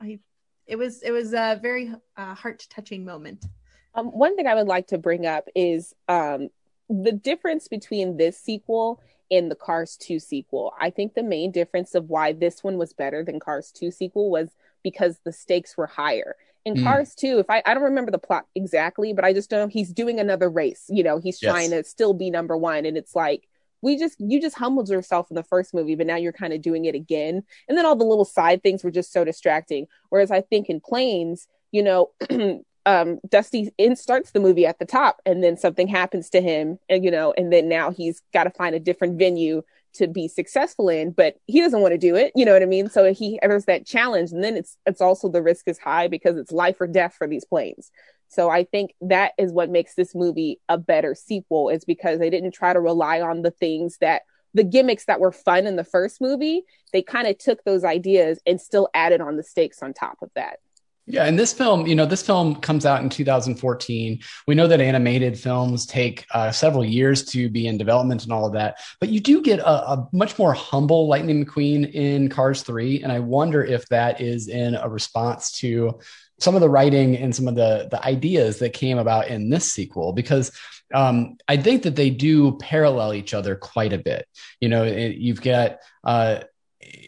I 0.00 0.18
it 0.66 0.76
was 0.76 1.02
it 1.02 1.10
was 1.10 1.32
a 1.32 1.58
very 1.62 1.94
uh, 2.16 2.34
heart 2.34 2.66
touching 2.68 3.04
moment. 3.04 3.46
Um, 3.94 4.06
one 4.06 4.36
thing 4.36 4.46
I 4.46 4.54
would 4.54 4.66
like 4.66 4.88
to 4.88 4.98
bring 4.98 5.26
up 5.26 5.48
is 5.54 5.94
um, 6.08 6.48
the 6.88 7.12
difference 7.12 7.68
between 7.68 8.16
this 8.16 8.38
sequel 8.38 9.00
and 9.30 9.50
the 9.50 9.56
Cars 9.56 9.96
2 9.96 10.18
sequel. 10.18 10.72
I 10.80 10.90
think 10.90 11.14
the 11.14 11.22
main 11.22 11.50
difference 11.50 11.94
of 11.94 12.08
why 12.08 12.32
this 12.32 12.64
one 12.64 12.78
was 12.78 12.92
better 12.92 13.22
than 13.22 13.40
Cars 13.40 13.72
2 13.72 13.90
sequel 13.90 14.30
was 14.30 14.50
because 14.82 15.18
the 15.24 15.32
stakes 15.32 15.76
were 15.76 15.86
higher. 15.86 16.36
In 16.64 16.74
mm. 16.74 16.84
Cars 16.84 17.14
2, 17.14 17.38
if 17.38 17.50
I, 17.50 17.62
I 17.66 17.74
don't 17.74 17.82
remember 17.82 18.10
the 18.10 18.18
plot 18.18 18.46
exactly, 18.54 19.12
but 19.12 19.24
I 19.24 19.32
just 19.32 19.50
know 19.50 19.66
he's 19.66 19.92
doing 19.92 20.18
another 20.20 20.48
race. 20.48 20.84
You 20.88 21.02
know, 21.02 21.18
he's 21.18 21.42
yes. 21.42 21.52
trying 21.52 21.70
to 21.70 21.84
still 21.84 22.14
be 22.14 22.30
number 22.30 22.56
one. 22.56 22.86
And 22.86 22.96
it's 22.96 23.14
like, 23.14 23.48
we 23.80 23.96
just 23.96 24.16
you 24.18 24.40
just 24.40 24.56
humbled 24.56 24.88
yourself 24.88 25.30
in 25.30 25.36
the 25.36 25.42
first 25.42 25.72
movie 25.72 25.94
but 25.94 26.06
now 26.06 26.16
you're 26.16 26.32
kind 26.32 26.52
of 26.52 26.60
doing 26.60 26.86
it 26.86 26.94
again 26.94 27.42
and 27.68 27.78
then 27.78 27.86
all 27.86 27.96
the 27.96 28.04
little 28.04 28.24
side 28.24 28.62
things 28.62 28.82
were 28.82 28.90
just 28.90 29.12
so 29.12 29.24
distracting 29.24 29.86
whereas 30.08 30.30
i 30.30 30.40
think 30.40 30.68
in 30.68 30.80
planes 30.80 31.46
you 31.70 31.82
know 31.82 32.10
um, 32.88 33.18
Dusty 33.28 33.70
in 33.76 33.96
starts 33.96 34.30
the 34.30 34.40
movie 34.40 34.64
at 34.64 34.78
the 34.78 34.86
top, 34.86 35.20
and 35.26 35.44
then 35.44 35.58
something 35.58 35.88
happens 35.88 36.30
to 36.30 36.40
him, 36.40 36.78
and 36.88 37.04
you 37.04 37.10
know, 37.10 37.34
and 37.36 37.52
then 37.52 37.68
now 37.68 37.90
he's 37.90 38.22
got 38.32 38.44
to 38.44 38.50
find 38.50 38.74
a 38.74 38.80
different 38.80 39.18
venue 39.18 39.62
to 39.92 40.06
be 40.06 40.26
successful 40.26 40.88
in, 40.88 41.10
but 41.10 41.36
he 41.46 41.60
doesn't 41.60 41.82
want 41.82 41.92
to 41.92 41.98
do 41.98 42.16
it. 42.16 42.32
You 42.34 42.46
know 42.46 42.54
what 42.54 42.62
I 42.62 42.66
mean? 42.66 42.88
So 42.88 43.12
he 43.12 43.38
there's 43.42 43.66
that 43.66 43.84
challenge, 43.84 44.32
and 44.32 44.42
then 44.42 44.56
it's 44.56 44.78
it's 44.86 45.02
also 45.02 45.28
the 45.28 45.42
risk 45.42 45.68
is 45.68 45.78
high 45.78 46.08
because 46.08 46.38
it's 46.38 46.50
life 46.50 46.80
or 46.80 46.86
death 46.86 47.14
for 47.14 47.28
these 47.28 47.44
planes. 47.44 47.90
So 48.28 48.48
I 48.48 48.64
think 48.64 48.94
that 49.02 49.32
is 49.36 49.52
what 49.52 49.68
makes 49.68 49.94
this 49.94 50.14
movie 50.14 50.58
a 50.70 50.78
better 50.78 51.14
sequel, 51.14 51.68
is 51.68 51.84
because 51.84 52.18
they 52.18 52.30
didn't 52.30 52.52
try 52.52 52.72
to 52.72 52.80
rely 52.80 53.20
on 53.20 53.42
the 53.42 53.50
things 53.50 53.98
that 54.00 54.22
the 54.54 54.64
gimmicks 54.64 55.04
that 55.04 55.20
were 55.20 55.32
fun 55.32 55.66
in 55.66 55.76
the 55.76 55.84
first 55.84 56.22
movie. 56.22 56.62
They 56.94 57.02
kind 57.02 57.28
of 57.28 57.36
took 57.36 57.64
those 57.64 57.84
ideas 57.84 58.40
and 58.46 58.58
still 58.58 58.88
added 58.94 59.20
on 59.20 59.36
the 59.36 59.42
stakes 59.42 59.82
on 59.82 59.92
top 59.92 60.16
of 60.22 60.30
that. 60.36 60.60
Yeah, 61.10 61.24
and 61.24 61.38
this 61.38 61.54
film, 61.54 61.86
you 61.86 61.94
know, 61.94 62.04
this 62.04 62.20
film 62.20 62.56
comes 62.56 62.84
out 62.84 63.02
in 63.02 63.08
2014. 63.08 64.20
We 64.46 64.54
know 64.54 64.66
that 64.66 64.82
animated 64.82 65.38
films 65.38 65.86
take 65.86 66.26
uh, 66.32 66.52
several 66.52 66.84
years 66.84 67.24
to 67.26 67.48
be 67.48 67.66
in 67.66 67.78
development 67.78 68.24
and 68.24 68.32
all 68.32 68.44
of 68.44 68.52
that, 68.52 68.76
but 69.00 69.08
you 69.08 69.18
do 69.18 69.40
get 69.40 69.58
a, 69.60 69.92
a, 69.92 70.08
much 70.12 70.38
more 70.38 70.52
humble 70.52 71.08
Lightning 71.08 71.46
McQueen 71.46 71.90
in 71.94 72.28
Cars 72.28 72.60
3. 72.62 73.02
And 73.02 73.10
I 73.10 73.20
wonder 73.20 73.64
if 73.64 73.88
that 73.88 74.20
is 74.20 74.48
in 74.48 74.74
a 74.74 74.86
response 74.86 75.50
to 75.60 75.98
some 76.40 76.54
of 76.54 76.60
the 76.60 76.68
writing 76.68 77.16
and 77.16 77.34
some 77.34 77.48
of 77.48 77.54
the, 77.54 77.88
the 77.90 78.04
ideas 78.06 78.58
that 78.58 78.74
came 78.74 78.98
about 78.98 79.28
in 79.28 79.48
this 79.48 79.72
sequel, 79.72 80.12
because 80.12 80.52
um, 80.92 81.38
I 81.48 81.56
think 81.56 81.84
that 81.84 81.96
they 81.96 82.10
do 82.10 82.58
parallel 82.58 83.14
each 83.14 83.32
other 83.32 83.56
quite 83.56 83.94
a 83.94 83.98
bit. 83.98 84.26
You 84.60 84.68
know, 84.68 84.84
it, 84.84 85.16
you've 85.16 85.40
got, 85.40 85.78
uh, 86.04 86.40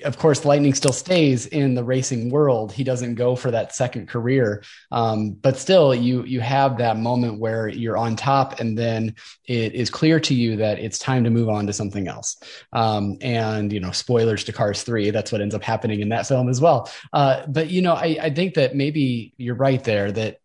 of 0.04 0.18
course, 0.18 0.44
Lightning 0.44 0.74
still 0.74 0.92
stays 0.92 1.46
in 1.46 1.74
the 1.74 1.84
racing 1.84 2.30
world. 2.30 2.72
He 2.72 2.84
doesn't 2.84 3.14
go 3.14 3.36
for 3.36 3.50
that 3.50 3.74
second 3.74 4.08
career, 4.08 4.62
um, 4.90 5.32
but 5.32 5.56
still, 5.56 5.94
you 5.94 6.24
you 6.24 6.40
have 6.40 6.78
that 6.78 6.96
moment 6.96 7.38
where 7.38 7.68
you're 7.68 7.96
on 7.96 8.16
top, 8.16 8.60
and 8.60 8.76
then 8.76 9.14
it 9.46 9.74
is 9.74 9.90
clear 9.90 10.20
to 10.20 10.34
you 10.34 10.56
that 10.56 10.78
it's 10.78 10.98
time 10.98 11.24
to 11.24 11.30
move 11.30 11.48
on 11.48 11.66
to 11.66 11.72
something 11.72 12.08
else. 12.08 12.36
Um, 12.72 13.18
and 13.20 13.72
you 13.72 13.80
know, 13.80 13.90
spoilers 13.90 14.44
to 14.44 14.52
Cars 14.52 14.82
Three. 14.82 15.10
That's 15.10 15.32
what 15.32 15.40
ends 15.40 15.54
up 15.54 15.62
happening 15.62 16.00
in 16.00 16.08
that 16.10 16.26
film 16.26 16.48
as 16.48 16.60
well. 16.60 16.90
Uh, 17.12 17.46
but 17.46 17.70
you 17.70 17.82
know, 17.82 17.94
I, 17.94 18.18
I 18.20 18.30
think 18.30 18.54
that 18.54 18.74
maybe 18.74 19.34
you're 19.36 19.54
right 19.54 19.82
there 19.82 20.10
that 20.12 20.38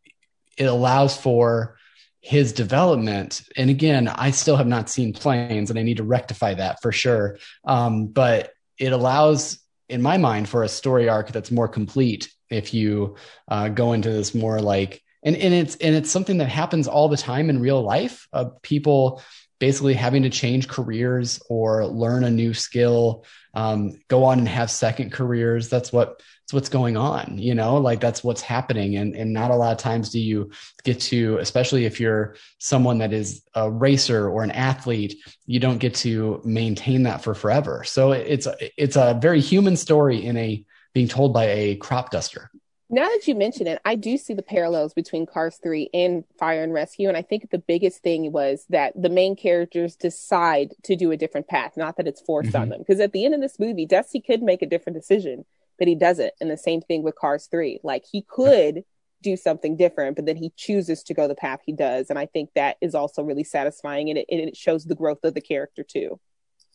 it 0.58 0.66
allows 0.66 1.18
for 1.18 1.78
his 2.26 2.54
development. 2.54 3.44
And 3.56 3.70
again, 3.70 4.08
I 4.08 4.32
still 4.32 4.56
have 4.56 4.66
not 4.66 4.90
seen 4.90 5.14
planes, 5.14 5.70
and 5.70 5.78
I 5.78 5.84
need 5.84 5.98
to 5.98 6.04
rectify 6.04 6.56
that 6.56 6.82
for 6.82 6.92
sure. 6.92 7.38
Um, 7.66 8.08
but 8.08 8.55
it 8.78 8.92
allows 8.92 9.60
in 9.90 10.02
my 10.02 10.18
mind 10.18 10.50
for 10.50 10.64
a 10.64 10.70
story 10.70 11.08
arc 11.10 11.32
that's 11.32 11.52
more 11.52 11.68
complete 11.68 12.34
if 12.50 12.74
you 12.74 13.16
uh, 13.48 13.70
go 13.70 13.94
into 13.94 14.10
this 14.10 14.34
more 14.36 14.60
like 14.60 15.02
and, 15.24 15.36
and 15.36 15.54
it's 15.54 15.76
and 15.78 15.96
it's 15.96 16.12
something 16.12 16.38
that 16.38 16.50
happens 16.50 16.88
all 16.88 17.08
the 17.08 17.18
time 17.18 17.50
in 17.50 17.60
real 17.60 17.82
life 17.82 18.28
uh, 18.34 18.46
people 18.62 19.22
basically 19.60 19.94
having 19.94 20.24
to 20.24 20.30
change 20.30 20.68
careers 20.68 21.42
or 21.50 21.86
learn 21.86 22.24
a 22.24 22.32
new 22.32 22.54
skill 22.54 23.26
um, 23.54 23.98
go 24.10 24.26
on 24.26 24.40
and 24.40 24.50
have 24.50 24.70
second 24.70 25.12
careers. 25.12 25.70
That's 25.70 25.92
what 25.92 26.22
that's 26.46 26.54
what's 26.54 26.70
going 26.70 26.96
on 26.96 27.40
you 27.40 27.56
know 27.56 27.78
like 27.78 28.00
that's 28.00 28.24
what's 28.24 28.42
happening 28.42 28.98
and 28.98 29.16
and 29.16 29.34
not 29.34 29.50
a 29.50 29.56
lot 29.56 29.72
of 29.72 29.80
times 29.80 30.12
do 30.12 30.20
you 30.20 30.52
get 30.84 31.00
to 31.00 31.40
especially 31.40 31.86
if 31.86 32.00
you're 32.00 32.36
someone 32.60 33.00
that 33.00 33.12
is 33.12 33.42
a 33.56 33.70
racer 33.70 34.30
or 34.30 34.44
an 34.44 34.52
athlete 34.52 35.16
you 35.48 35.60
don't 35.60 35.80
get 35.80 35.96
to 35.96 36.40
maintain 36.46 37.02
that 37.02 37.24
for 37.24 37.34
forever 37.34 37.84
so 37.84 38.12
it's 38.12 38.48
it's 38.78 38.96
a 38.96 39.18
very 39.20 39.42
human 39.42 39.76
story 39.76 40.24
in 40.24 40.38
a 40.38 40.64
being 40.94 41.08
told 41.08 41.34
by 41.34 41.46
a 41.46 41.76
crop 41.78 42.12
duster 42.12 42.52
now 42.88 43.10
that 43.10 43.28
you 43.28 43.34
mention 43.34 43.66
it, 43.66 43.82
I 43.84 43.96
do 43.96 44.16
see 44.16 44.36
the 44.36 44.44
parallels 44.44 44.94
between 44.94 45.26
Cars 45.26 45.60
3 45.64 45.90
and 45.92 46.24
Fire 46.38 46.64
and 46.64 46.72
Rescue. 46.72 47.08
And 47.08 47.18
I 47.18 47.24
think 47.24 47.50
the 47.50 47.58
biggest 47.58 48.04
thing 48.04 48.32
was 48.32 48.64
that 48.70 48.94
the 48.96 49.10
main 49.10 49.36
characters 49.36 49.96
decide 49.96 50.76
to 50.84 50.96
do 50.96 51.10
a 51.10 51.18
different 51.18 51.48
path, 51.48 51.78
not 51.78 51.98
that 51.98 52.08
it's 52.08 52.22
forced 52.22 52.50
mm-hmm. 52.50 52.62
on 52.62 52.70
them. 52.70 52.80
Because 52.80 53.00
at 53.00 53.12
the 53.12 53.26
end 53.26 53.34
of 53.34 53.42
this 53.42 53.60
movie, 53.60 53.88
Dusty 53.88 54.22
could 54.22 54.44
make 54.44 54.62
a 54.62 54.68
different 54.68 54.96
decision 54.96 55.46
but 55.78 55.88
he 55.88 55.96
doesn't. 55.96 56.34
And 56.40 56.50
the 56.50 56.58
same 56.58 56.82
thing 56.82 57.04
with 57.04 57.16
Cars 57.16 57.48
3. 57.50 57.80
Like 57.84 58.04
he 58.10 58.22
could 58.22 58.84
do 59.22 59.36
something 59.36 59.76
different, 59.76 60.16
but 60.16 60.26
then 60.26 60.36
he 60.36 60.52
chooses 60.56 61.04
to 61.04 61.14
go 61.14 61.28
the 61.28 61.36
path 61.36 61.60
he 61.66 61.74
does. 61.74 62.10
And 62.10 62.20
I 62.20 62.28
think 62.28 62.52
that 62.56 62.78
is 62.82 62.96
also 62.96 63.24
really 63.24 63.44
satisfying 63.44 64.10
and 64.10 64.20
it, 64.20 64.28
and 64.30 64.42
it 64.42 64.56
shows 64.56 64.86
the 64.86 64.96
growth 64.96 65.24
of 65.24 65.34
the 65.34 65.42
character 65.42 65.84
too. 65.84 66.20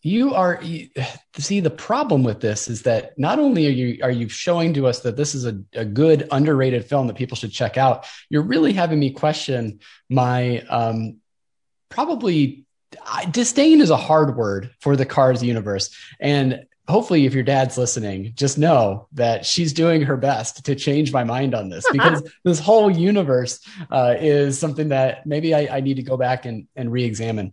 You 0.03 0.35
are 0.35 0.59
you, 0.63 0.89
see 1.37 1.61
the 1.61 1.71
problem 1.71 2.23
with 2.23 2.41
this 2.41 2.69
is 2.69 2.83
that 2.83 3.19
not 3.19 3.39
only 3.39 3.67
are 3.67 3.71
you 3.71 3.99
are 4.03 4.11
you 4.11 4.31
showing 4.31 4.73
to 4.75 4.87
us 4.87 5.01
that 5.01 5.17
this 5.17 5.35
is 5.35 5.45
a, 5.45 5.61
a 5.75 5.85
good 5.85 6.27
underrated 6.31 6.87
film 6.87 7.07
that 7.09 7.17
people 7.17 7.37
should 7.37 7.53
check 7.53 7.77
out, 7.77 8.07
you're 8.31 8.43
really 8.43 8.73
having 8.73 8.99
me 8.99 9.11
question 9.11 9.81
my 10.09 10.61
um, 10.71 11.19
probably 11.91 12.65
disdain 13.31 13.83
is 13.83 13.91
a 13.91 13.97
hard 13.97 14.37
word 14.37 14.71
for 14.81 14.97
the 14.97 15.05
Cars 15.05 15.43
universe, 15.43 15.95
and 16.19 16.65
hopefully 16.91 17.25
if 17.25 17.33
your 17.33 17.43
dad's 17.43 17.79
listening 17.79 18.33
just 18.35 18.59
know 18.59 19.07
that 19.13 19.47
she's 19.47 19.73
doing 19.73 20.03
her 20.03 20.17
best 20.17 20.65
to 20.65 20.75
change 20.75 21.13
my 21.13 21.25
mind 21.25 21.55
on 21.55 21.69
this 21.69 21.85
because 21.93 22.23
this 22.45 22.59
whole 22.59 22.91
universe 22.91 23.61
uh, 23.91 24.15
is 24.19 24.59
something 24.59 24.89
that 24.89 25.25
maybe 25.27 25.55
I, 25.55 25.77
I, 25.77 25.81
need 25.81 25.95
to 25.95 26.03
go 26.03 26.17
back 26.17 26.45
and, 26.45 26.67
and 26.77 26.93
re-examine. 26.93 27.53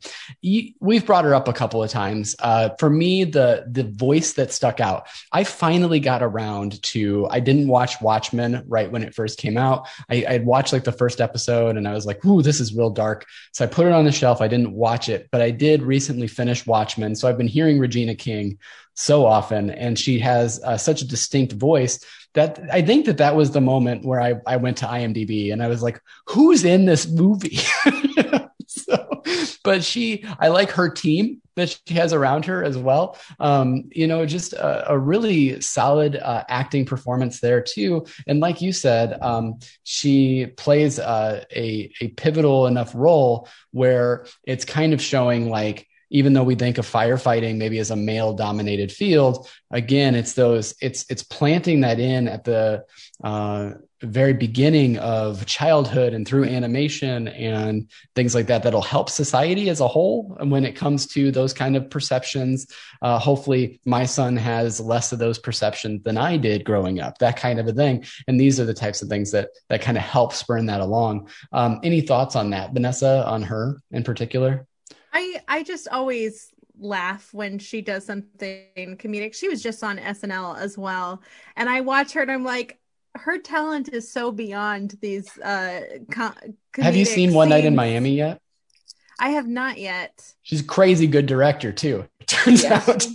We've 0.80 1.06
brought 1.06 1.24
her 1.26 1.34
up 1.34 1.48
a 1.48 1.54
couple 1.54 1.82
of 1.82 1.90
times. 1.90 2.36
Uh, 2.40 2.70
for 2.80 2.90
me 2.90 3.24
the 3.24 3.66
the 3.70 3.84
voice 3.84 4.34
that 4.34 4.52
stuck 4.52 4.80
out 4.80 5.08
i 5.32 5.44
finally 5.44 6.00
got 6.00 6.24
around 6.24 6.82
to 6.82 7.28
i 7.30 7.40
didn't 7.40 7.68
watch 7.68 8.02
watchmen 8.02 8.64
right 8.68 8.92
when 8.92 9.04
it 9.04 9.14
first 9.14 9.38
came 9.38 9.58
out. 9.58 9.88
I 10.10 10.26
i 10.28 10.38
watched 10.40 10.74
like 10.74 10.84
the 10.84 10.92
first 10.92 11.22
episode 11.22 11.78
and 11.78 11.88
i 11.88 11.94
was 11.94 12.06
like 12.06 12.24
ooh 12.26 12.42
this 12.42 12.60
is 12.60 12.74
real 12.74 12.90
dark. 12.90 13.26
So 13.54 13.64
i 13.64 13.68
put 13.68 13.86
it 13.86 13.94
on 13.94 14.06
the 14.06 14.12
shelf. 14.12 14.42
I 14.42 14.48
didn't 14.48 14.74
watch 14.74 15.10
it 15.10 15.30
but 15.32 15.42
i 15.42 15.52
did 15.52 15.84
recently 15.84 16.28
finish 16.28 16.66
watchmen. 16.66 17.16
So 17.16 17.28
i've 17.28 17.38
been 17.38 17.48
hearing 17.48 17.80
regina 17.80 18.16
king 18.16 18.58
so 18.98 19.26
often 19.28 19.70
and 19.70 19.98
she 19.98 20.18
has 20.20 20.60
uh, 20.64 20.76
such 20.76 21.04
a 21.04 21.08
distinct 21.08 21.54
voice 21.54 22.04
that 22.34 22.60
I 22.72 22.82
think 22.82 23.06
that 23.06 23.18
that 23.18 23.36
was 23.36 23.52
the 23.52 23.62
moment 23.62 24.04
where 24.04 24.20
I, 24.20 24.36
I 24.46 24.58
went 24.58 24.78
to 24.78 24.86
IMDb 24.86 25.54
and 25.54 25.62
I 25.62 25.68
was 25.68 25.84
like, 25.84 26.02
who's 26.26 26.66
in 26.66 26.86
this 26.86 27.08
movie? 27.08 27.60
so, 28.68 29.22
but 29.64 29.84
she, 29.84 30.26
I 30.40 30.50
like 30.50 30.72
her 30.72 30.90
team 30.90 31.42
that 31.56 31.80
she 31.88 31.94
has 31.94 32.14
around 32.14 32.46
her 32.46 32.64
as 32.64 32.78
well. 32.78 33.18
Um, 33.40 33.86
you 33.92 34.08
know, 34.08 34.26
just 34.26 34.54
a, 34.54 34.92
a 34.92 34.98
really 34.98 35.62
solid 35.62 36.16
uh, 36.16 36.44
acting 36.48 36.86
performance 36.86 37.40
there 37.40 37.62
too. 37.62 38.06
And 38.28 38.40
like 38.40 38.62
you 38.62 38.72
said, 38.72 39.18
um, 39.22 39.60
she 39.84 40.48
plays 40.58 41.00
uh, 41.00 41.44
a, 41.56 41.92
a 42.02 42.10
pivotal 42.10 42.68
enough 42.68 42.94
role 42.96 43.48
where 43.72 44.26
it's 44.44 44.66
kind 44.66 44.94
of 44.94 45.02
showing 45.02 45.50
like, 45.50 45.87
even 46.10 46.34
though 46.34 46.44
we 46.44 46.56
think 46.56 46.78
of 46.78 46.86
firefighting 46.86 47.58
maybe 47.58 47.80
as 47.80 47.92
a 47.92 47.96
male 47.96 48.34
dominated 48.34 48.92
field 48.92 49.48
again 49.72 50.16
it's 50.16 50.34
those 50.34 50.76
it's 50.82 51.06
it's 51.10 51.24
planting 51.24 51.82
that 51.82 52.00
in 52.00 52.28
at 52.28 52.44
the 52.44 52.84
uh, 53.24 53.72
very 54.02 54.34
beginning 54.34 54.98
of 55.00 55.46
childhood 55.48 56.14
and 56.14 56.28
through 56.28 56.46
animation 56.46 57.28
and 57.30 57.90
things 58.16 58.36
like 58.36 58.46
that 58.46 58.62
that'll 58.62 58.82
help 58.82 59.10
society 59.10 59.70
as 59.70 59.80
a 59.80 59.88
whole 59.88 60.38
and 60.40 60.52
when 60.52 60.64
it 60.64 60.76
comes 60.76 61.08
to 61.08 61.32
those 61.32 61.52
kind 61.52 61.76
of 61.76 61.90
perceptions. 61.90 62.68
Uh, 63.02 63.18
hopefully 63.18 63.80
my 63.86 64.06
son 64.06 64.38
has 64.38 64.80
less 64.80 65.12
of 65.12 65.20
those 65.20 65.40
perceptions 65.40 66.04
than 66.04 66.18
i 66.18 66.38
did 66.38 66.64
growing 66.64 67.00
up 67.00 67.18
that 67.18 67.38
kind 67.38 67.60
of 67.60 67.68
a 67.68 67.74
thing. 67.74 68.06
And 68.28 68.40
these 68.40 68.60
are 68.60 68.66
the 68.66 68.74
types 68.74 69.02
of 69.02 69.10
things 69.10 69.32
that 69.32 69.50
that 69.70 69.82
kind 69.82 69.98
of 69.98 70.04
help 70.04 70.34
spurn 70.34 70.68
that 70.68 70.82
along. 70.82 71.30
Um, 71.52 71.80
any 71.84 72.02
thoughts 72.02 72.36
on 72.36 72.52
that 72.52 72.74
vanessa 72.74 73.26
on 73.26 73.42
her 73.44 73.82
in 73.92 74.04
particular 74.04 74.67
I 75.18 75.42
I 75.48 75.64
just 75.64 75.88
always 75.88 76.54
laugh 76.80 77.34
when 77.34 77.58
she 77.58 77.82
does 77.82 78.06
something 78.06 78.68
comedic. 78.78 79.34
She 79.34 79.50
was 79.50 79.64
just 79.64 79.84
on 79.84 79.98
SNL 79.98 80.60
as 80.60 80.78
well, 80.78 81.24
and 81.56 81.68
I 81.68 81.82
watch 81.82 82.14
her 82.14 82.22
and 82.22 82.32
I'm 82.32 82.44
like, 82.44 82.80
her 83.16 83.40
talent 83.40 83.90
is 83.92 84.12
so 84.12 84.32
beyond 84.32 84.96
these. 85.02 85.36
uh 85.40 85.82
com- 86.12 86.36
Have 86.76 86.96
you 86.96 87.06
seen 87.06 87.34
One 87.34 87.50
Night 87.50 87.66
in 87.66 87.76
Miami 87.76 88.12
yet? 88.12 88.40
I 89.20 89.30
have 89.30 89.48
not 89.48 89.80
yet. 89.80 90.36
She's 90.44 90.62
a 90.62 90.66
crazy 90.66 91.08
good 91.08 91.26
director 91.26 91.72
too. 91.72 92.08
Turns 92.28 92.64
yeah. 92.64 92.84
out. 92.88 93.08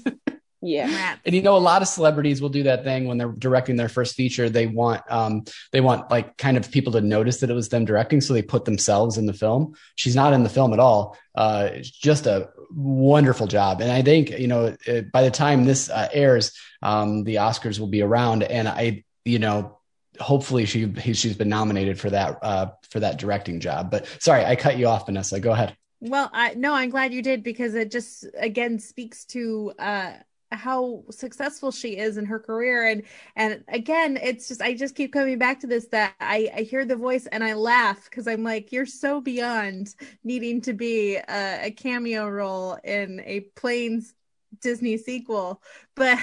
Yeah. 0.63 1.17
And 1.27 1.35
you 1.35 1.43
know, 1.43 1.57
a 1.57 1.59
lot 1.59 1.83
of 1.83 1.89
celebrities 1.89 2.41
will 2.41 2.49
do 2.49 2.63
that 2.63 2.85
thing 2.85 3.09
when 3.09 3.19
they're 3.19 3.33
directing 3.33 3.75
their 3.75 3.89
first 3.89 4.15
feature. 4.15 4.49
They 4.49 4.69
want, 4.69 5.03
um, 5.11 5.43
they 5.73 5.81
want 5.81 6.09
like 6.09 6.37
kind 6.39 6.57
of 6.57 6.71
people 6.71 6.93
to 6.93 7.01
notice 7.01 7.41
that 7.41 7.51
it 7.51 7.55
was 7.55 7.69
them 7.69 7.85
directing. 7.85 8.21
So 8.21 8.33
they 8.33 8.43
put 8.43 8.65
themselves 8.65 9.19
in 9.19 9.27
the 9.27 9.33
film. 9.33 9.75
She's 9.97 10.15
not 10.15 10.33
in 10.33 10.45
the 10.45 10.49
film 10.49 10.73
at 10.73 10.79
all. 10.79 11.19
Uh, 11.35 11.71
just 11.83 12.27
a 12.27 12.51
wonderful 12.71 13.49
job. 13.49 13.81
And 13.81 13.91
I 13.91 14.03
think, 14.03 14.31
you 14.31 14.47
know, 14.47 14.77
it, 14.87 15.11
by 15.11 15.25
the 15.25 15.33
time 15.33 15.65
this 15.65 15.91
uh, 15.91 16.09
airs, 16.13 16.57
um, 16.81 17.25
the 17.25 17.37
Oscars 17.37 17.81
will 17.81 17.89
be 17.89 18.03
around. 18.03 18.45
And 18.45 18.69
I, 18.69 19.03
you 19.25 19.41
know, 19.41 19.81
hopefully 20.21 20.65
she, 20.67 20.95
she's 21.13 21.37
been 21.37 21.49
nominated 21.49 21.99
for 21.99 22.11
that, 22.11 22.39
uh, 22.41 22.67
for 22.89 23.01
that 23.01 23.19
directing 23.19 23.59
job. 23.59 23.91
But 23.91 24.07
sorry, 24.21 24.45
I 24.45 24.55
cut 24.55 24.79
you 24.79 24.87
off, 24.87 25.07
Vanessa. 25.07 25.41
Go 25.41 25.51
ahead. 25.51 25.77
Well, 26.05 26.31
I 26.33 26.55
no, 26.55 26.75
I'm 26.75 26.91
glad 26.91 27.15
you 27.15 27.23
did 27.23 27.45
because 27.45 27.77
it 27.77 27.93
just 27.93 28.27
again 28.37 28.81
speaks 28.81 29.25
to 29.27 29.73
uh 29.79 30.15
how 30.53 31.05
successful 31.11 31.71
she 31.71 31.97
is 31.97 32.17
in 32.17 32.27
her 32.27 32.39
career. 32.39 32.87
And 32.89 33.03
and 33.37 33.65
again 33.69 34.17
it's 34.17 34.49
just 34.49 34.63
i 34.63 34.75
just 34.75 34.95
keep 34.95 35.13
coming 35.13 35.39
back 35.39 35.61
to 35.61 35.67
this 35.67 35.87
that 35.89 36.15
i 36.21 36.51
i 36.57 36.61
hear 36.63 36.85
the 36.85 36.97
voice 36.97 37.27
and 37.27 37.43
i 37.45 37.55
laugh 37.55 38.05
because 38.05 38.27
i'm 38.27 38.43
like 38.43 38.73
you're 38.73 38.87
so 38.87 39.21
beyond 39.21 39.95
needing 40.25 40.61
to 40.63 40.73
be 40.73 41.17
a, 41.17 41.67
a 41.67 41.71
cameo 41.71 42.29
role 42.29 42.79
in 42.85 43.21
a 43.25 43.41
planes 43.57 44.15
Disney 44.61 44.97
sequel, 44.97 45.63
but 45.95 46.19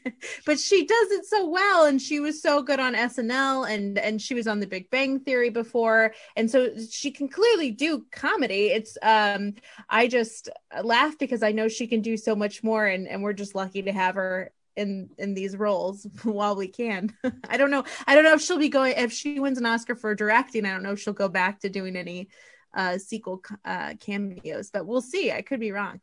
but 0.46 0.58
she 0.58 0.86
does 0.86 1.10
it 1.10 1.26
so 1.26 1.48
well, 1.48 1.86
and 1.86 2.00
she 2.00 2.20
was 2.20 2.40
so 2.40 2.62
good 2.62 2.80
on 2.80 2.94
SNL, 2.94 3.70
and 3.70 3.98
and 3.98 4.20
she 4.20 4.34
was 4.34 4.46
on 4.46 4.60
The 4.60 4.66
Big 4.66 4.90
Bang 4.90 5.20
Theory 5.20 5.50
before, 5.50 6.14
and 6.36 6.50
so 6.50 6.70
she 6.90 7.10
can 7.10 7.28
clearly 7.28 7.70
do 7.70 8.06
comedy. 8.10 8.66
It's 8.68 8.96
um, 9.02 9.54
I 9.88 10.08
just 10.08 10.48
laugh 10.82 11.18
because 11.18 11.42
I 11.42 11.52
know 11.52 11.68
she 11.68 11.86
can 11.86 12.00
do 12.00 12.16
so 12.16 12.34
much 12.34 12.62
more, 12.62 12.86
and 12.86 13.06
and 13.08 13.22
we're 13.22 13.32
just 13.32 13.54
lucky 13.54 13.82
to 13.82 13.92
have 13.92 14.14
her 14.14 14.52
in 14.76 15.08
in 15.18 15.34
these 15.34 15.56
roles 15.56 16.06
while 16.22 16.56
we 16.56 16.68
can. 16.68 17.14
I 17.48 17.56
don't 17.56 17.70
know. 17.70 17.84
I 18.06 18.14
don't 18.14 18.24
know 18.24 18.34
if 18.34 18.42
she'll 18.42 18.58
be 18.58 18.68
going 18.68 18.94
if 18.96 19.12
she 19.12 19.40
wins 19.40 19.58
an 19.58 19.66
Oscar 19.66 19.94
for 19.94 20.14
directing. 20.14 20.66
I 20.66 20.72
don't 20.72 20.82
know 20.82 20.92
if 20.92 21.00
she'll 21.00 21.12
go 21.12 21.28
back 21.28 21.60
to 21.60 21.68
doing 21.68 21.96
any 21.96 22.28
uh 22.74 22.98
sequel 22.98 23.42
uh 23.64 23.94
cameos, 24.00 24.70
but 24.70 24.86
we'll 24.86 25.02
see. 25.02 25.30
I 25.32 25.42
could 25.42 25.60
be 25.60 25.72
wrong. 25.72 26.00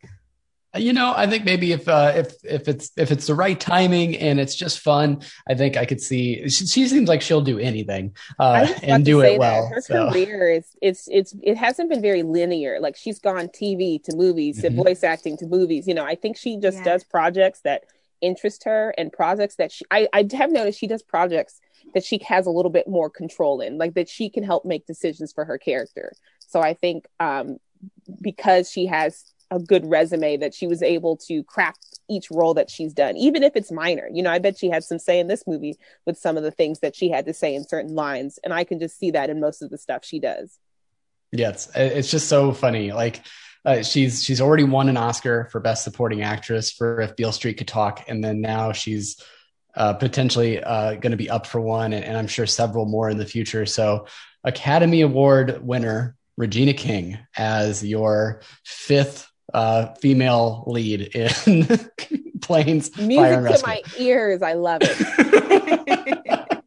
You 0.78 0.94
know, 0.94 1.14
I 1.14 1.28
think 1.28 1.44
maybe 1.44 1.74
if 1.74 1.90
uh, 1.90 2.14
if 2.16 2.34
if 2.46 2.70
it's 2.70 2.92
if 2.96 3.12
it's 3.12 3.28
the 3.28 3.36
right 3.36 3.60
timing 3.60 4.16
and 4.16 4.40
it's 4.40 4.56
just 4.56 4.80
fun, 4.80 5.22
I 5.46 5.54
think 5.54 5.76
I 5.76 5.86
could 5.86 6.00
see. 6.00 6.48
She, 6.48 6.66
she 6.66 6.88
seems 6.88 7.10
like 7.10 7.22
she'll 7.22 7.42
do 7.42 7.60
anything 7.60 8.16
uh, 8.40 8.74
and 8.82 9.04
do 9.04 9.20
it 9.20 9.38
well. 9.38 9.68
Her 9.68 9.82
so. 9.82 10.10
career 10.10 10.50
is 10.50 10.66
it's 10.82 11.10
it's 11.12 11.36
it 11.44 11.58
hasn't 11.58 11.90
been 11.90 12.02
very 12.02 12.24
linear. 12.24 12.80
Like 12.80 12.96
she's 12.96 13.20
gone 13.20 13.50
TV 13.50 14.02
to 14.06 14.16
movies 14.16 14.62
mm-hmm. 14.62 14.78
to 14.78 14.84
voice 14.84 15.04
acting 15.04 15.36
to 15.38 15.46
movies. 15.46 15.90
You 15.90 15.94
know, 15.94 16.06
I 16.06 16.16
think 16.16 16.38
she 16.38 16.56
just 16.58 16.78
yeah. 16.78 16.84
does 16.86 17.04
projects 17.04 17.60
that 17.62 17.84
interest 18.22 18.64
her 18.64 18.94
and 18.98 19.12
projects 19.12 19.56
that 19.58 19.74
she. 19.74 19.84
I 19.92 20.08
I 20.14 20.26
have 20.38 20.52
noticed 20.52 20.80
she 20.80 20.88
does 20.88 21.04
projects 21.04 21.60
that 21.94 22.06
she 22.06 22.20
has 22.20 22.46
a 22.46 22.52
little 22.52 22.72
bit 22.72 22.88
more 22.88 23.10
control 23.10 23.60
in, 23.60 23.78
like 23.78 23.96
that 23.96 24.08
she 24.08 24.30
can 24.30 24.46
help 24.46 24.64
make 24.64 24.86
decisions 24.86 25.34
for 25.34 25.44
her 25.44 25.58
character. 25.58 26.14
So 26.48 26.62
I 26.62 26.76
think 26.76 27.08
um 27.20 27.58
because 28.22 28.72
she 28.72 28.86
has 28.86 29.31
a 29.52 29.60
good 29.60 29.86
resume 29.86 30.38
that 30.38 30.54
she 30.54 30.66
was 30.66 30.82
able 30.82 31.18
to 31.18 31.44
craft 31.44 32.00
each 32.10 32.32
role 32.32 32.54
that 32.54 32.72
she's 32.72 32.94
done, 32.94 33.18
even 33.18 33.44
if 33.44 33.56
it's 33.56 33.72
minor. 33.72 34.10
You 34.12 34.24
know, 34.24 34.32
I 34.32 34.40
bet 34.40 34.58
she 34.58 34.70
had 34.70 34.84
some 34.84 34.98
say 34.98 35.20
in 35.20 35.28
this 35.28 35.46
movie 35.46 35.78
with 36.06 36.18
some 36.18 36.38
of 36.38 36.44
the 36.44 36.52
things 36.52 36.80
that 36.80 36.96
she 36.96 37.10
had 37.10 37.26
to 37.26 37.34
say 37.34 37.54
in 37.54 37.68
certain 37.68 37.94
lines. 37.94 38.40
And 38.44 38.54
I 38.54 38.64
can 38.64 38.80
just 38.80 38.98
see 38.98 39.12
that 39.12 39.30
in 39.30 39.40
most 39.40 39.62
of 39.62 39.70
the 39.70 39.78
stuff 39.78 40.06
she 40.06 40.20
does. 40.20 40.58
Yes. 41.32 41.70
It's 41.76 42.10
just 42.10 42.28
so 42.28 42.54
funny. 42.54 42.92
Like, 42.92 43.22
uh, 43.64 43.84
she's 43.84 44.24
she's 44.24 44.42
already 44.42 44.64
won 44.64 44.90
an 44.90 44.98
Oscar 44.98 45.48
for 45.52 45.60
Best 45.60 45.84
Supporting 45.84 46.24
Actress 46.24 46.72
for 46.72 47.00
If 47.00 47.16
Beale 47.16 47.32
Street 47.32 47.58
Could 47.58 47.68
Talk, 47.68 48.06
and 48.08 48.24
then 48.24 48.42
now 48.42 48.72
she's 48.72 49.22
uh, 49.76 49.94
potentially 49.94 50.62
uh, 50.62 50.96
going 50.96 51.12
to 51.12 51.18
be 51.18 51.30
up 51.30 51.46
for 51.46 51.62
one, 51.62 51.94
and, 51.94 52.04
and, 52.04 52.18
I'm 52.18 52.28
sure 52.28 52.48
several 52.48 52.86
more 52.86 53.10
in 53.10 53.18
the 53.18 53.26
future. 53.26 53.68
So, 53.68 54.08
Academy 54.44 55.02
Award 55.02 55.62
winner 55.62 56.16
Regina 56.38 56.74
King 56.74 57.20
as 57.38 57.86
your 57.86 58.42
fifth 58.66 59.31
uh, 59.54 59.94
female 59.96 60.64
lead 60.68 61.02
in 61.16 61.68
planes. 62.42 62.96
Music 62.98 63.60
to 63.60 63.62
my 63.66 63.82
ears. 63.98 64.42
I 64.42 64.54
love 64.54 64.82
it. 64.84 66.42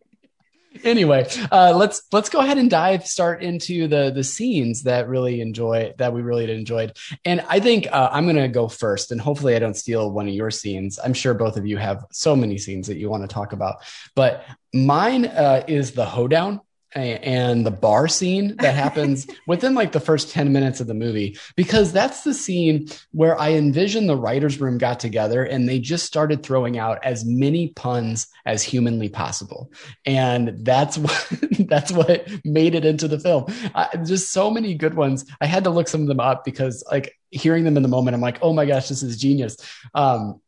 anyway, 0.85 1.27
uh, 1.51 1.75
let's 1.77 2.03
let's 2.13 2.29
go 2.29 2.41
ahead 2.41 2.59
and 2.59 2.71
dive 2.71 3.07
start 3.07 3.43
into 3.43 3.89
the 3.89 4.11
the 4.15 4.23
scenes 4.23 4.83
that 4.85 5.09
really 5.09 5.41
enjoy 5.41 5.93
that 5.99 6.13
we 6.13 6.23
really 6.23 6.51
enjoyed. 6.51 6.97
And 7.25 7.41
I 7.49 7.61
think 7.61 7.89
uh, 7.91 8.11
I'm 8.13 8.25
going 8.25 8.37
to 8.37 8.49
go 8.49 8.69
first, 8.69 9.11
and 9.11 9.21
hopefully 9.21 9.57
I 9.57 9.59
don't 9.59 9.77
steal 9.77 10.11
one 10.11 10.29
of 10.29 10.35
your 10.35 10.51
scenes. 10.51 10.99
I'm 11.03 11.15
sure 11.15 11.35
both 11.35 11.57
of 11.57 11.67
you 11.67 11.77
have 11.79 12.05
so 12.13 12.37
many 12.37 12.59
scenes 12.59 12.87
that 12.89 12.99
you 12.99 13.11
want 13.11 13.23
to 13.23 13.29
talk 13.29 13.53
about, 13.53 13.77
but 14.15 14.45
mine 14.73 15.27
uh, 15.27 15.65
is 15.67 15.93
the 15.93 16.05
hoedown 16.05 16.61
and 16.95 17.67
the 17.67 17.71
bar 17.71 18.09
scene 18.09 18.57
that 18.57 18.75
happens 18.85 19.27
within 19.47 19.75
like 19.75 19.93
the 19.93 20.01
first 20.01 20.31
10 20.31 20.53
minutes 20.53 20.81
of 20.81 20.87
the 20.87 20.95
movie 20.95 21.37
because 21.57 21.93
that's 21.93 22.23
the 22.23 22.35
scene 22.35 22.87
where 23.13 23.39
i 23.41 23.53
envision 23.53 24.07
the 24.07 24.17
writers 24.17 24.61
room 24.61 24.79
got 24.79 25.01
together 25.01 25.45
and 25.45 25.69
they 25.69 25.79
just 25.79 26.07
started 26.07 26.43
throwing 26.43 26.79
out 26.79 26.99
as 27.05 27.25
many 27.25 27.69
puns 27.69 28.29
as 28.47 28.63
humanly 28.63 29.09
possible. 29.09 29.73
And 30.05 30.65
that's 30.65 30.99
what 31.05 31.29
that's 31.61 31.93
what 31.93 32.29
made 32.45 32.75
it 32.75 32.85
into 32.85 33.09
the 33.09 33.19
film. 33.19 33.47
Uh, 33.75 33.97
just 34.05 34.33
so 34.33 34.51
many 34.51 34.75
good 34.75 34.95
ones. 34.95 35.25
I 35.41 35.47
had 35.47 35.65
to 35.65 35.71
look 35.71 35.89
some 35.89 36.03
of 36.03 36.09
them 36.09 36.21
up 36.21 36.45
because 36.45 36.85
like 36.91 37.15
hearing 37.31 37.65
them 37.65 37.77
in 37.77 37.83
the 37.83 37.89
moment 37.89 38.15
i'm 38.15 38.21
like 38.21 38.39
oh 38.43 38.53
my 38.53 38.65
gosh 38.65 38.89
this 38.89 39.03
is 39.03 39.21
genius. 39.21 39.57
Um 39.95 40.41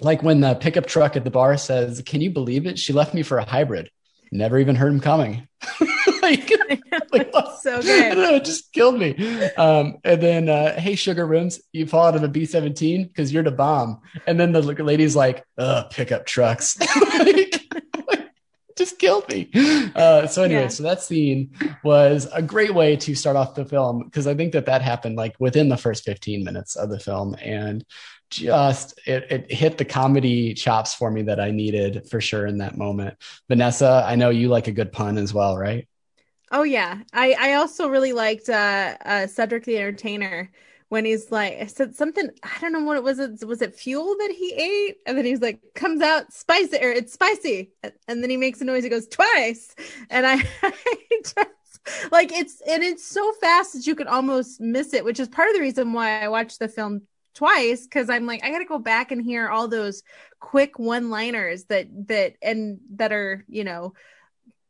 like 0.00 0.22
when 0.22 0.40
the 0.40 0.54
pickup 0.54 0.86
truck 0.86 1.16
at 1.16 1.24
the 1.24 1.30
bar 1.30 1.56
says 1.56 2.02
can 2.04 2.20
you 2.20 2.30
believe 2.30 2.66
it? 2.66 2.78
She 2.78 2.92
left 2.92 3.14
me 3.14 3.22
for 3.22 3.38
a 3.38 3.44
hybrid 3.44 3.90
never 4.30 4.58
even 4.58 4.76
heard 4.76 4.92
him 4.92 5.00
coming. 5.00 5.48
like, 6.22 6.50
like 7.12 7.32
so 7.60 7.82
good. 7.82 8.12
I 8.12 8.14
know, 8.22 8.34
it 8.36 8.44
just 8.44 8.72
killed 8.72 8.98
me. 8.98 9.14
Um, 9.56 9.98
and 10.04 10.22
then, 10.22 10.48
uh, 10.48 10.78
hey, 10.78 10.94
Sugar 10.94 11.26
Rims, 11.26 11.60
you 11.72 11.86
fall 11.86 12.06
out 12.06 12.16
of 12.16 12.22
a 12.22 12.28
B 12.28 12.44
17 12.44 13.06
because 13.06 13.32
you're 13.32 13.42
the 13.42 13.50
bomb. 13.50 14.00
And 14.26 14.38
then 14.38 14.52
the 14.52 14.62
lady's 14.62 15.16
like, 15.16 15.44
uh, 15.58 15.84
pickup 15.84 16.26
trucks. 16.26 16.78
like, 17.18 17.62
just 18.76 18.98
killed 18.98 19.28
me. 19.30 19.50
Uh, 19.94 20.26
so 20.26 20.42
anyway, 20.42 20.62
yeah. 20.62 20.68
so 20.68 20.82
that 20.82 21.00
scene 21.00 21.50
was 21.82 22.28
a 22.32 22.42
great 22.42 22.74
way 22.74 22.96
to 22.96 23.14
start 23.14 23.36
off 23.36 23.54
the 23.54 23.64
film 23.64 24.04
because 24.04 24.26
I 24.26 24.34
think 24.34 24.52
that 24.52 24.66
that 24.66 24.82
happened 24.82 25.16
like 25.16 25.34
within 25.38 25.70
the 25.70 25.78
first 25.78 26.04
15 26.04 26.44
minutes 26.44 26.76
of 26.76 26.90
the 26.90 27.00
film 27.00 27.34
and 27.42 27.84
just 28.30 28.98
it, 29.06 29.26
it 29.30 29.52
hit 29.52 29.78
the 29.78 29.84
comedy 29.84 30.54
chops 30.54 30.94
for 30.94 31.10
me 31.10 31.22
that 31.22 31.40
I 31.40 31.50
needed 31.50 32.08
for 32.10 32.20
sure 32.20 32.46
in 32.46 32.58
that 32.58 32.76
moment. 32.76 33.16
Vanessa, 33.48 34.04
I 34.06 34.16
know 34.16 34.30
you 34.30 34.48
like 34.48 34.68
a 34.68 34.72
good 34.72 34.92
pun 34.92 35.18
as 35.18 35.32
well, 35.32 35.56
right? 35.56 35.88
Oh 36.50 36.62
yeah, 36.62 37.00
I 37.12 37.36
I 37.38 37.54
also 37.54 37.88
really 37.88 38.12
liked 38.12 38.48
uh, 38.48 38.96
uh 39.04 39.26
Cedric 39.26 39.64
the 39.64 39.78
Entertainer 39.78 40.50
when 40.88 41.04
he's 41.04 41.32
like 41.32 41.68
said 41.68 41.94
something 41.94 42.30
I 42.42 42.60
don't 42.60 42.72
know 42.72 42.80
what 42.80 42.96
it 42.96 43.02
was. 43.02 43.18
It 43.18 43.44
was 43.46 43.62
it 43.62 43.74
fuel 43.74 44.16
that 44.18 44.30
he 44.30 44.52
ate? 44.54 44.96
And 45.06 45.18
then 45.18 45.24
he's 45.24 45.40
like 45.40 45.60
comes 45.74 46.02
out 46.02 46.32
spicy 46.32 46.76
or 46.76 46.90
it's 46.90 47.12
spicy. 47.12 47.72
And 48.08 48.22
then 48.22 48.30
he 48.30 48.36
makes 48.36 48.60
a 48.60 48.64
noise. 48.64 48.84
He 48.84 48.90
goes 48.90 49.08
twice. 49.08 49.74
And 50.10 50.26
I, 50.26 50.34
I 50.62 50.72
just 51.22 52.12
like 52.12 52.32
it's 52.32 52.60
and 52.68 52.82
it's 52.82 53.04
so 53.04 53.32
fast 53.34 53.74
that 53.74 53.86
you 53.86 53.94
could 53.94 54.06
almost 54.06 54.60
miss 54.60 54.92
it 54.92 55.04
which 55.04 55.20
is 55.20 55.28
part 55.28 55.48
of 55.48 55.54
the 55.54 55.60
reason 55.60 55.92
why 55.92 56.20
I 56.20 56.28
watched 56.28 56.58
the 56.58 56.68
film 56.68 57.02
twice 57.36 57.84
because 57.84 58.10
I'm 58.10 58.26
like 58.26 58.42
I 58.42 58.50
got 58.50 58.58
to 58.58 58.64
go 58.64 58.78
back 58.78 59.12
and 59.12 59.22
hear 59.22 59.48
all 59.48 59.68
those 59.68 60.02
quick 60.40 60.78
one-liners 60.78 61.64
that 61.64 61.86
that 62.08 62.34
and 62.42 62.80
that 62.96 63.12
are 63.12 63.44
you 63.46 63.62
know 63.62 63.92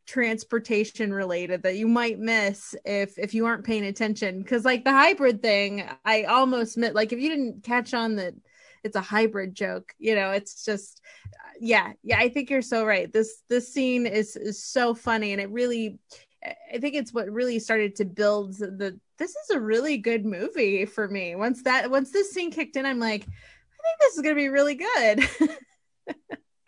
transportation 0.07 1.13
related 1.13 1.63
that 1.63 1.77
you 1.77 1.89
might 1.89 2.19
miss 2.19 2.75
if 2.85 3.19
if 3.19 3.35
you 3.35 3.47
aren't 3.47 3.65
paying 3.65 3.87
attention. 3.87 4.43
Because 4.43 4.65
like 4.65 4.85
the 4.85 4.93
hybrid 4.93 5.41
thing 5.43 5.89
i 6.05 6.25
almost 6.25 6.77
met 6.77 6.95
like 6.95 7.13
if 7.13 7.21
you 7.21 7.29
didn't 7.29 7.63
catch 7.63 7.95
on 7.95 8.17
that 8.17 8.35
it's 8.85 8.97
a 8.97 9.01
hybrid 9.01 9.55
joke 9.55 9.93
you 9.99 10.15
know 10.15 10.31
it's 10.31 10.65
just 10.65 11.01
yeah 11.61 11.93
yeah 12.03 12.19
i 12.19 12.29
think 12.29 12.51
you're 12.51 12.63
so 12.63 12.85
right. 12.85 13.13
This 13.13 13.43
this 13.49 13.73
scene 13.73 14.07
is 14.07 14.37
is 14.37 14.63
so 14.63 14.95
funny 14.95 15.33
and 15.33 15.41
it 15.41 15.51
really 15.51 15.99
i 16.45 16.79
think 16.79 16.95
it's 16.95 17.13
what 17.13 17.31
really 17.31 17.59
started 17.59 17.97
to 17.97 18.05
build 18.05 18.55
the 18.55 18.99
this 19.19 19.31
is 19.31 19.51
a 19.51 19.61
really 19.61 19.97
good 19.97 20.25
movie 20.25 20.85
for 20.85 21.09
me 21.09 21.35
once 21.35 21.63
that 21.63 21.91
once 21.91 22.11
this 22.11 22.31
scene 22.33 22.51
kicked 22.51 22.77
in 22.77 22.87
i'm 22.87 23.01
like 23.01 23.23
i 23.23 23.25
think 23.25 24.01
this 24.01 24.15
is 24.17 24.23
going 24.23 24.35
to 24.35 24.41
be 24.41 24.49
really 24.49 24.75
good 24.75 25.29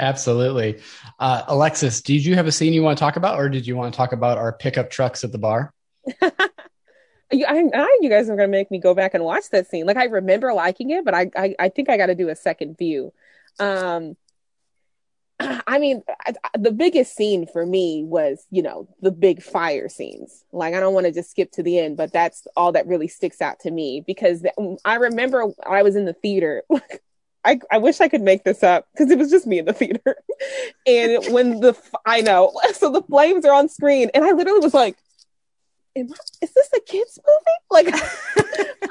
Absolutely. 0.01 0.81
Uh, 1.19 1.43
Alexis, 1.49 2.01
did 2.03 2.25
you 2.25 2.37
have 2.37 2.47
a 2.47 2.53
scene 2.53 2.73
you 2.73 2.83
want 2.83 2.97
to 2.97 3.01
talk 3.01 3.17
about, 3.17 3.39
or 3.39 3.49
did 3.49 3.67
you 3.67 3.77
want 3.77 3.93
to 3.93 3.97
talk 3.97 4.13
about 4.13 4.39
our 4.39 4.53
pickup 4.53 4.91
trucks 4.91 5.25
at 5.25 5.33
the 5.33 5.39
bar? 5.39 5.75
you, 7.33 7.45
I, 7.45 7.65
I, 7.75 7.99
you 8.01 8.09
guys 8.09 8.31
are 8.31 8.37
going 8.37 8.49
to 8.49 8.57
make 8.57 8.71
me 8.71 8.79
go 8.79 8.95
back 8.95 9.15
and 9.15 9.25
watch 9.25 9.51
that 9.51 9.69
scene. 9.69 9.87
Like 9.87 9.97
I 9.97 10.05
remember 10.05 10.53
liking 10.53 10.91
it, 10.91 11.05
but 11.05 11.15
I, 11.15 11.31
I, 11.37 11.55
I 11.59 11.69
think 11.69 11.91
I 11.91 11.97
got 11.97 12.07
to 12.07 12.15
do 12.15 12.29
a 12.29 12.37
second 12.37 12.79
view. 12.79 13.13
Um, 13.59 14.17
I 15.67 15.79
mean, 15.79 16.03
I, 16.27 16.35
the 16.59 16.73
biggest 16.73 17.15
scene 17.15 17.47
for 17.47 17.65
me 17.65 18.05
was, 18.05 18.47
you 18.51 18.63
know, 18.63 18.89
the 19.01 19.13
big 19.13 19.43
fire 19.43 19.89
scenes. 19.89 20.45
Like, 20.53 20.75
I 20.75 20.81
don't 20.81 20.95
want 20.95 21.07
to 21.07 21.13
just 21.13 21.31
skip 21.31 21.53
to 21.53 21.63
the 21.63 21.79
end, 21.79 21.97
but 21.97 22.13
that's 22.13 22.47
all 22.57 22.73
that 22.73 22.87
really 22.87 23.09
sticks 23.09 23.41
out 23.41 23.61
to 23.61 23.71
me 23.71 24.03
because 24.07 24.45
I 24.85 24.95
remember 24.97 25.47
I 25.69 25.83
was 25.83 25.97
in 25.97 26.05
the 26.05 26.13
theater. 26.13 26.63
I, 27.45 27.61
I 27.71 27.79
wish 27.79 28.01
I 28.01 28.09
could 28.09 28.21
make 28.21 28.45
this 28.45 28.63
up 28.63 28.89
because 28.93 29.11
it 29.11 29.19
was 29.19 29.31
just 29.31 29.47
me 29.47 29.59
in 29.59 29.65
the 29.65 29.73
theater. 29.73 30.17
and 30.87 31.33
when 31.33 31.61
the, 31.61 31.77
I 32.05 32.21
know, 32.21 32.53
so 32.75 32.91
the 32.91 33.03
flames 33.03 33.45
are 33.45 33.55
on 33.55 33.69
screen, 33.69 34.11
and 34.15 34.25
I 34.25 34.33
literally 34.33 34.61
was 34.61 34.75
like, 34.75 34.97
I, 35.97 36.01
is 36.43 36.53
this 36.53 36.71
a 36.77 36.81
kids 36.81 37.19
movie? 37.27 37.59
Like, 37.71 37.95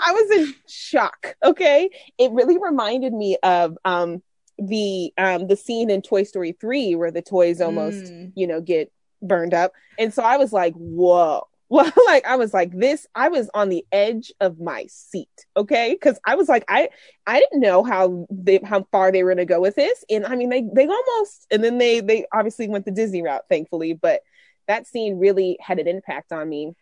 I 0.06 0.12
was 0.12 0.38
in 0.38 0.56
shock. 0.68 1.36
Okay. 1.44 1.90
It 2.18 2.32
really 2.32 2.58
reminded 2.58 3.14
me 3.14 3.38
of, 3.44 3.78
um, 3.86 4.22
the 4.58 5.14
um 5.18 5.48
the 5.48 5.56
scene 5.56 5.90
in 5.90 6.02
Toy 6.02 6.24
Story 6.24 6.54
3 6.60 6.96
where 6.96 7.12
the 7.12 7.22
toys 7.22 7.62
almost, 7.62 8.06
mm. 8.06 8.32
you 8.36 8.48
know, 8.48 8.62
get 8.62 8.92
burned 9.22 9.54
up. 9.54 9.74
And 9.98 10.14
so 10.14 10.24
I 10.24 10.38
was 10.38 10.54
like, 10.54 10.74
whoa, 10.76 11.48
well 11.70 11.92
like 12.06 12.26
i 12.26 12.38
was 12.38 12.54
like 12.54 12.72
this 12.72 13.06
i 13.14 13.28
was 13.28 13.50
on 13.54 13.68
the 13.68 13.86
edge 13.92 14.32
of 14.40 14.58
my 14.58 14.86
seat 14.88 15.46
okay 15.58 15.92
because 15.92 16.18
i 16.26 16.36
was 16.36 16.48
like 16.48 16.64
i 16.70 16.88
i 17.26 17.40
didn't 17.40 17.60
know 17.60 17.84
how 17.84 18.26
they 18.30 18.58
how 18.64 18.88
far 18.90 19.12
they 19.12 19.22
were 19.22 19.32
going 19.32 19.46
to 19.46 19.54
go 19.54 19.60
with 19.60 19.76
this 19.76 20.06
and 20.10 20.26
i 20.26 20.34
mean 20.34 20.48
they 20.48 20.64
they 20.74 20.88
almost 20.88 21.46
and 21.52 21.62
then 21.62 21.78
they 21.78 22.00
they 22.00 22.26
obviously 22.34 22.70
went 22.70 22.86
the 22.86 22.92
disney 22.92 23.22
route 23.22 23.44
thankfully 23.50 23.92
but 23.94 24.22
that 24.70 24.88
scene 24.88 25.20
really 25.20 25.58
had 25.60 25.78
an 25.78 25.90
impact 25.90 26.32
on 26.32 26.48
me 26.48 26.74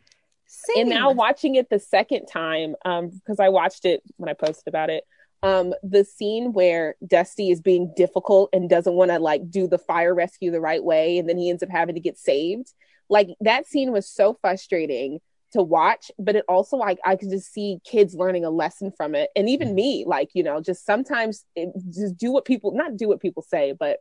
Same. 0.45 0.81
and 0.81 0.89
now 0.91 1.11
watching 1.11 1.55
it 1.55 1.67
the 1.71 1.79
second 1.79 2.27
time 2.27 2.75
um 2.85 3.09
because 3.09 3.39
i 3.39 3.49
watched 3.49 3.85
it 3.85 4.03
when 4.17 4.29
i 4.29 4.33
posted 4.33 4.67
about 4.67 4.91
it 4.91 5.03
um 5.45 5.73
the 5.83 6.03
scene 6.03 6.53
where 6.53 6.95
dusty 7.07 7.51
is 7.51 7.61
being 7.61 7.91
difficult 7.95 8.49
and 8.51 8.69
doesn't 8.69 8.95
want 8.95 9.11
to 9.11 9.19
like 9.19 9.49
do 9.49 9.67
the 9.67 9.77
fire 9.77 10.13
rescue 10.13 10.51
the 10.51 10.61
right 10.61 10.83
way 10.83 11.17
and 11.17 11.29
then 11.29 11.37
he 11.37 11.49
ends 11.49 11.63
up 11.63 11.69
having 11.69 11.95
to 11.95 12.01
get 12.01 12.17
saved 12.17 12.73
like 13.09 13.29
that 13.41 13.67
scene 13.67 13.91
was 13.91 14.09
so 14.09 14.37
frustrating 14.41 15.19
to 15.55 15.63
watch, 15.63 16.11
but 16.19 16.35
it 16.35 16.45
also 16.47 16.77
like 16.77 16.99
I 17.05 17.15
could 17.15 17.29
just 17.29 17.51
see 17.51 17.79
kids 17.85 18.13
learning 18.13 18.45
a 18.45 18.49
lesson 18.49 18.91
from 18.95 19.15
it. 19.15 19.29
And 19.35 19.49
even 19.49 19.75
me, 19.75 20.03
like, 20.05 20.29
you 20.33 20.43
know, 20.43 20.61
just 20.61 20.85
sometimes 20.85 21.45
it, 21.55 21.69
just 21.93 22.17
do 22.17 22.31
what 22.31 22.45
people 22.45 22.71
not 22.73 22.97
do 22.97 23.07
what 23.07 23.21
people 23.21 23.43
say, 23.43 23.73
but 23.77 23.99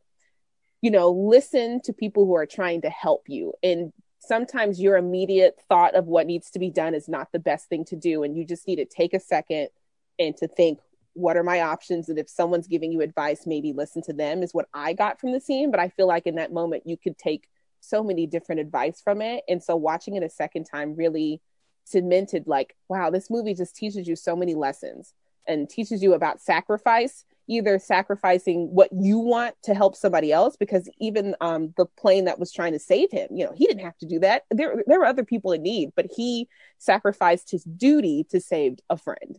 you 0.83 0.91
know, 0.91 1.11
listen 1.11 1.81
to 1.85 1.93
people 1.93 2.27
who 2.27 2.35
are 2.35 2.47
trying 2.47 2.83
to 2.83 2.91
help 2.91 3.23
you. 3.27 3.55
And 3.63 3.93
sometimes 4.19 4.81
your 4.81 4.97
immediate 4.97 5.59
thought 5.69 5.95
of 5.95 6.07
what 6.07 6.27
needs 6.27 6.51
to 6.51 6.59
be 6.59 6.71
done 6.71 6.95
is 6.95 7.09
not 7.09 7.29
the 7.33 7.39
best 7.39 7.69
thing 7.69 7.85
to 7.87 7.97
do. 7.97 8.23
And 8.23 8.37
you 8.37 8.45
just 8.45 8.67
need 8.67 8.77
to 8.77 8.85
take 8.85 9.15
a 9.15 9.21
second 9.21 9.69
and 10.19 10.37
to 10.39 10.49
think, 10.49 10.81
what 11.15 11.37
are 11.37 11.43
my 11.43 11.61
options? 11.63 12.09
And 12.09 12.19
if 12.19 12.29
someone's 12.29 12.69
giving 12.69 12.93
you 12.93 13.01
advice, 13.01 13.47
maybe 13.47 13.73
listen 13.73 14.03
to 14.03 14.13
them 14.13 14.43
is 14.43 14.53
what 14.53 14.69
I 14.75 14.93
got 14.93 15.21
from 15.21 15.33
the 15.33 15.41
scene. 15.41 15.71
But 15.71 15.81
I 15.81 15.89
feel 15.89 16.07
like 16.07 16.27
in 16.27 16.35
that 16.37 16.53
moment, 16.53 16.83
you 16.87 16.97
could 16.97 17.17
take 17.17 17.49
so 17.81 18.03
many 18.03 18.27
different 18.27 18.61
advice 18.61 19.01
from 19.01 19.23
it. 19.23 19.45
And 19.49 19.63
so 19.63 19.77
watching 19.77 20.17
it 20.17 20.23
a 20.23 20.31
second 20.31 20.65
time 20.65 20.97
really 20.97 21.41
cemented 21.85 22.47
like, 22.47 22.75
wow, 22.89 23.11
this 23.11 23.31
movie 23.31 23.55
just 23.55 23.77
teaches 23.77 24.09
you 24.09 24.17
so 24.17 24.35
many 24.35 24.55
lessons 24.55 25.15
and 25.47 25.69
teaches 25.69 26.03
you 26.03 26.15
about 26.15 26.41
sacrifice, 26.41 27.25
either 27.47 27.79
sacrificing 27.79 28.75
what 28.75 28.89
you 28.93 29.19
want 29.19 29.55
to 29.63 29.75
help 29.75 29.95
somebody 29.95 30.33
else, 30.33 30.57
because 30.57 30.89
even 30.99 31.37
um, 31.43 31.75
the 31.77 31.85
plane 31.85 32.25
that 32.25 32.39
was 32.39 32.51
trying 32.51 32.73
to 32.73 32.79
save 32.79 33.11
him, 33.11 33.29
you 33.31 33.45
know, 33.45 33.53
he 33.55 33.67
didn't 33.67 33.85
have 33.85 33.99
to 33.99 34.07
do 34.07 34.19
that. 34.21 34.45
There, 34.51 34.83
there 34.87 34.99
were 34.99 35.05
other 35.05 35.25
people 35.25 35.53
in 35.53 35.63
need, 35.63 35.91
but 35.95 36.07
he 36.17 36.49
sacrificed 36.79 37.51
his 37.51 37.65
duty 37.65 38.25
to 38.31 38.41
save 38.41 38.79
a 38.89 38.97
friend. 38.97 39.39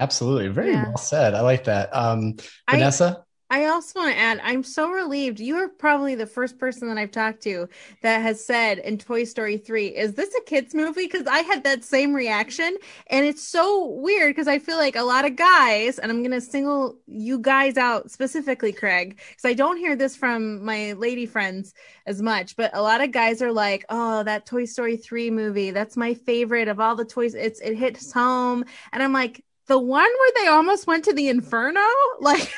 Absolutely. 0.00 0.48
Very 0.48 0.72
yeah. 0.72 0.88
well 0.88 0.96
said. 0.96 1.34
I 1.34 1.42
like 1.42 1.64
that. 1.64 1.94
Um, 1.94 2.36
Vanessa? 2.68 3.24
I 3.52 3.64
also 3.66 3.98
want 3.98 4.14
to 4.14 4.18
add, 4.18 4.40
I'm 4.44 4.62
so 4.62 4.88
relieved. 4.88 5.40
You 5.40 5.56
are 5.56 5.68
probably 5.68 6.14
the 6.14 6.26
first 6.26 6.56
person 6.56 6.86
that 6.86 6.98
I've 6.98 7.10
talked 7.10 7.42
to 7.42 7.68
that 8.00 8.22
has 8.22 8.44
said 8.44 8.78
in 8.78 8.96
Toy 8.96 9.24
Story 9.24 9.56
3, 9.56 9.88
is 9.88 10.14
this 10.14 10.32
a 10.36 10.40
kids 10.42 10.72
movie? 10.72 11.06
Because 11.06 11.26
I 11.26 11.40
had 11.40 11.64
that 11.64 11.82
same 11.82 12.14
reaction. 12.14 12.76
And 13.08 13.26
it's 13.26 13.42
so 13.42 13.86
weird 13.86 14.36
because 14.36 14.46
I 14.46 14.60
feel 14.60 14.76
like 14.76 14.94
a 14.94 15.02
lot 15.02 15.24
of 15.24 15.34
guys, 15.34 15.98
and 15.98 16.12
I'm 16.12 16.22
going 16.22 16.30
to 16.30 16.40
single 16.40 16.98
you 17.08 17.40
guys 17.40 17.76
out 17.76 18.12
specifically, 18.12 18.72
Craig, 18.72 19.18
because 19.30 19.44
I 19.44 19.54
don't 19.54 19.78
hear 19.78 19.96
this 19.96 20.14
from 20.14 20.64
my 20.64 20.92
lady 20.92 21.26
friends 21.26 21.74
as 22.06 22.22
much, 22.22 22.54
but 22.54 22.70
a 22.72 22.80
lot 22.80 23.00
of 23.00 23.10
guys 23.10 23.42
are 23.42 23.52
like, 23.52 23.84
oh, 23.88 24.22
that 24.22 24.46
Toy 24.46 24.64
Story 24.64 24.96
3 24.96 25.28
movie, 25.32 25.72
that's 25.72 25.96
my 25.96 26.14
favorite 26.14 26.68
of 26.68 26.78
all 26.78 26.94
the 26.94 27.04
toys. 27.04 27.34
It's 27.34 27.60
It 27.60 27.74
hits 27.74 28.12
home. 28.12 28.64
And 28.92 29.02
I'm 29.02 29.12
like, 29.12 29.42
the 29.70 29.78
one 29.78 30.02
where 30.18 30.32
they 30.42 30.48
almost 30.48 30.86
went 30.86 31.04
to 31.04 31.14
the 31.14 31.28
inferno? 31.28 31.80
Like, 32.20 32.52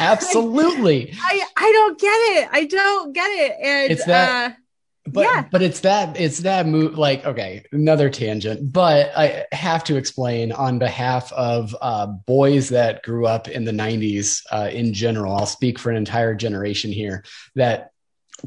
Absolutely. 0.00 1.14
I, 1.20 1.44
I 1.54 1.72
don't 1.72 2.00
get 2.00 2.08
it. 2.08 2.48
I 2.50 2.64
don't 2.64 3.12
get 3.12 3.28
it. 3.28 3.56
And 3.62 3.92
it's 3.92 4.06
that. 4.06 4.52
Uh, 4.52 4.54
but 5.06 5.20
yeah. 5.20 5.44
but 5.52 5.62
it's 5.62 5.80
that 5.80 6.18
it's 6.18 6.40
that 6.40 6.66
move 6.66 6.98
like 6.98 7.24
okay 7.24 7.62
another 7.70 8.10
tangent 8.10 8.72
but 8.72 9.12
i 9.16 9.44
have 9.52 9.84
to 9.84 9.96
explain 9.96 10.50
on 10.50 10.80
behalf 10.80 11.32
of 11.34 11.76
uh, 11.80 12.06
boys 12.06 12.70
that 12.70 13.04
grew 13.04 13.24
up 13.24 13.46
in 13.46 13.64
the 13.64 13.70
90s 13.70 14.42
uh, 14.50 14.68
in 14.72 14.92
general 14.92 15.36
i'll 15.36 15.46
speak 15.46 15.78
for 15.78 15.90
an 15.90 15.96
entire 15.96 16.34
generation 16.34 16.90
here 16.90 17.22
that 17.54 17.92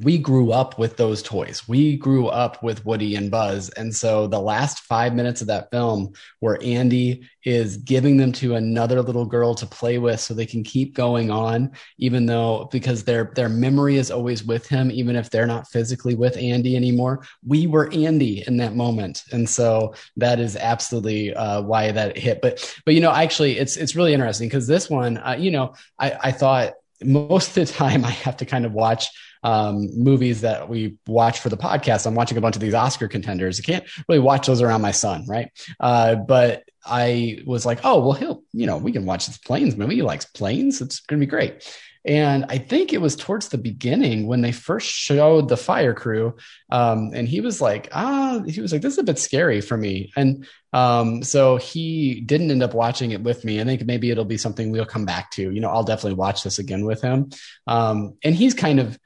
we 0.03 0.17
grew 0.17 0.51
up 0.51 0.77
with 0.79 0.97
those 0.97 1.21
toys. 1.21 1.67
We 1.67 1.97
grew 1.97 2.27
up 2.27 2.61
with 2.63 2.85
Woody 2.85 3.15
and 3.15 3.29
Buzz. 3.29 3.69
And 3.69 3.93
so 3.93 4.27
the 4.27 4.39
last 4.39 4.79
five 4.79 5.13
minutes 5.13 5.41
of 5.41 5.47
that 5.47 5.69
film, 5.71 6.13
where 6.39 6.57
Andy 6.63 7.27
is 7.43 7.77
giving 7.77 8.17
them 8.17 8.31
to 8.33 8.55
another 8.55 9.01
little 9.01 9.25
girl 9.25 9.55
to 9.55 9.65
play 9.65 9.97
with 9.97 10.19
so 10.19 10.33
they 10.33 10.45
can 10.45 10.63
keep 10.63 10.93
going 10.93 11.31
on, 11.31 11.71
even 11.97 12.25
though 12.25 12.69
because 12.71 13.03
their 13.03 13.31
their 13.35 13.49
memory 13.49 13.97
is 13.97 14.11
always 14.11 14.43
with 14.43 14.67
him, 14.67 14.91
even 14.91 15.15
if 15.15 15.29
they're 15.29 15.47
not 15.47 15.67
physically 15.67 16.15
with 16.15 16.37
Andy 16.37 16.75
anymore. 16.75 17.25
We 17.45 17.67
were 17.67 17.91
Andy 17.91 18.43
in 18.47 18.57
that 18.57 18.75
moment. 18.75 19.23
And 19.31 19.49
so 19.49 19.93
that 20.17 20.39
is 20.39 20.55
absolutely 20.55 21.33
uh, 21.33 21.61
why 21.61 21.91
that 21.91 22.17
hit. 22.17 22.41
But 22.41 22.75
but 22.85 22.93
you 22.93 23.01
know, 23.01 23.11
actually 23.11 23.57
it's 23.57 23.75
it's 23.75 23.95
really 23.95 24.13
interesting 24.13 24.47
because 24.47 24.67
this 24.67 24.89
one, 24.89 25.17
uh, 25.17 25.35
you 25.37 25.51
know, 25.51 25.73
I, 25.97 26.17
I 26.23 26.31
thought 26.31 26.73
most 27.03 27.57
of 27.57 27.67
the 27.67 27.73
time 27.73 28.05
I 28.05 28.11
have 28.11 28.37
to 28.37 28.45
kind 28.45 28.65
of 28.65 28.73
watch 28.73 29.07
um, 29.43 29.89
movies 29.95 30.41
that 30.41 30.69
we 30.69 30.97
watch 31.07 31.39
for 31.39 31.49
the 31.49 31.57
podcast, 31.57 32.05
I'm 32.05 32.15
watching 32.15 32.37
a 32.37 32.41
bunch 32.41 32.55
of 32.55 32.61
these 32.61 32.73
Oscar 32.73 33.07
contenders. 33.07 33.59
I 33.59 33.63
can't 33.63 33.85
really 34.07 34.19
watch 34.19 34.47
those 34.47 34.61
around 34.61 34.81
my 34.81 34.91
son, 34.91 35.25
right? 35.27 35.49
Uh, 35.79 36.15
but 36.15 36.63
I 36.85 37.41
was 37.45 37.65
like, 37.65 37.79
oh, 37.83 37.99
well, 37.99 38.13
he'll, 38.13 38.43
you 38.51 38.65
know, 38.65 38.77
we 38.77 38.91
can 38.91 39.05
watch 39.05 39.27
this 39.27 39.37
planes 39.37 39.75
movie. 39.75 39.95
He 39.95 40.01
likes 40.01 40.25
planes. 40.25 40.81
It's 40.81 40.99
going 41.01 41.19
to 41.19 41.25
be 41.25 41.29
great. 41.29 41.69
And 42.05 42.45
I 42.47 42.57
think 42.57 42.93
it 42.93 43.01
was 43.01 43.17
towards 43.17 43.49
the 43.49 43.57
beginning 43.57 44.25
when 44.25 44.39
they 44.39 44.53
first 44.53 44.89
showed 44.89 45.49
the 45.49 45.57
fire 45.57 45.93
crew. 45.93 46.37
Um, 46.71 47.11
and 47.13 47.27
he 47.27 47.41
was 47.41 47.59
like, 47.59 47.89
ah, 47.91 48.41
he 48.47 48.61
was 48.61 48.71
like, 48.71 48.81
this 48.81 48.93
is 48.93 48.99
a 48.99 49.03
bit 49.03 49.19
scary 49.19 49.59
for 49.59 49.75
me. 49.75 50.11
And 50.15 50.47
um, 50.71 51.23
so 51.23 51.57
he 51.57 52.21
didn't 52.21 52.51
end 52.51 52.63
up 52.63 52.73
watching 52.73 53.11
it 53.11 53.21
with 53.21 53.43
me. 53.43 53.59
I 53.59 53.65
think 53.65 53.85
maybe 53.85 54.09
it'll 54.09 54.23
be 54.23 54.37
something 54.37 54.71
we'll 54.71 54.85
come 54.85 55.05
back 55.05 55.29
to. 55.31 55.51
You 55.51 55.59
know, 55.59 55.69
I'll 55.69 55.83
definitely 55.83 56.13
watch 56.13 56.41
this 56.41 56.57
again 56.57 56.85
with 56.85 57.01
him. 57.01 57.31
Um, 57.67 58.15
and 58.23 58.33
he's 58.33 58.53
kind 58.53 58.79
of, 58.79 58.97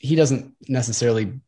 he 0.00 0.14
doesn't 0.14 0.54
necessarily 0.68 1.40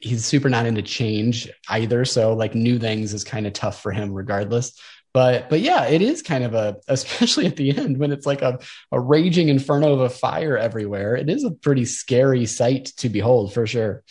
he's 0.00 0.24
super 0.24 0.48
not 0.48 0.66
into 0.66 0.82
change 0.82 1.48
either. 1.68 2.04
So 2.04 2.34
like 2.34 2.54
new 2.54 2.78
things 2.78 3.14
is 3.14 3.24
kind 3.24 3.46
of 3.46 3.52
tough 3.52 3.80
for 3.80 3.92
him 3.92 4.12
regardless. 4.12 4.78
But 5.14 5.50
but 5.50 5.60
yeah 5.60 5.86
it 5.86 6.02
is 6.02 6.22
kind 6.22 6.42
of 6.42 6.54
a 6.54 6.78
especially 6.88 7.46
at 7.46 7.56
the 7.56 7.76
end 7.76 7.98
when 7.98 8.12
it's 8.12 8.26
like 8.26 8.42
a, 8.42 8.58
a 8.90 9.00
raging 9.00 9.48
inferno 9.48 9.92
of 9.92 10.00
a 10.00 10.10
fire 10.10 10.56
everywhere. 10.56 11.16
It 11.16 11.30
is 11.30 11.44
a 11.44 11.50
pretty 11.50 11.84
scary 11.84 12.46
sight 12.46 12.86
to 12.98 13.08
behold 13.08 13.54
for 13.54 13.66
sure. 13.66 14.02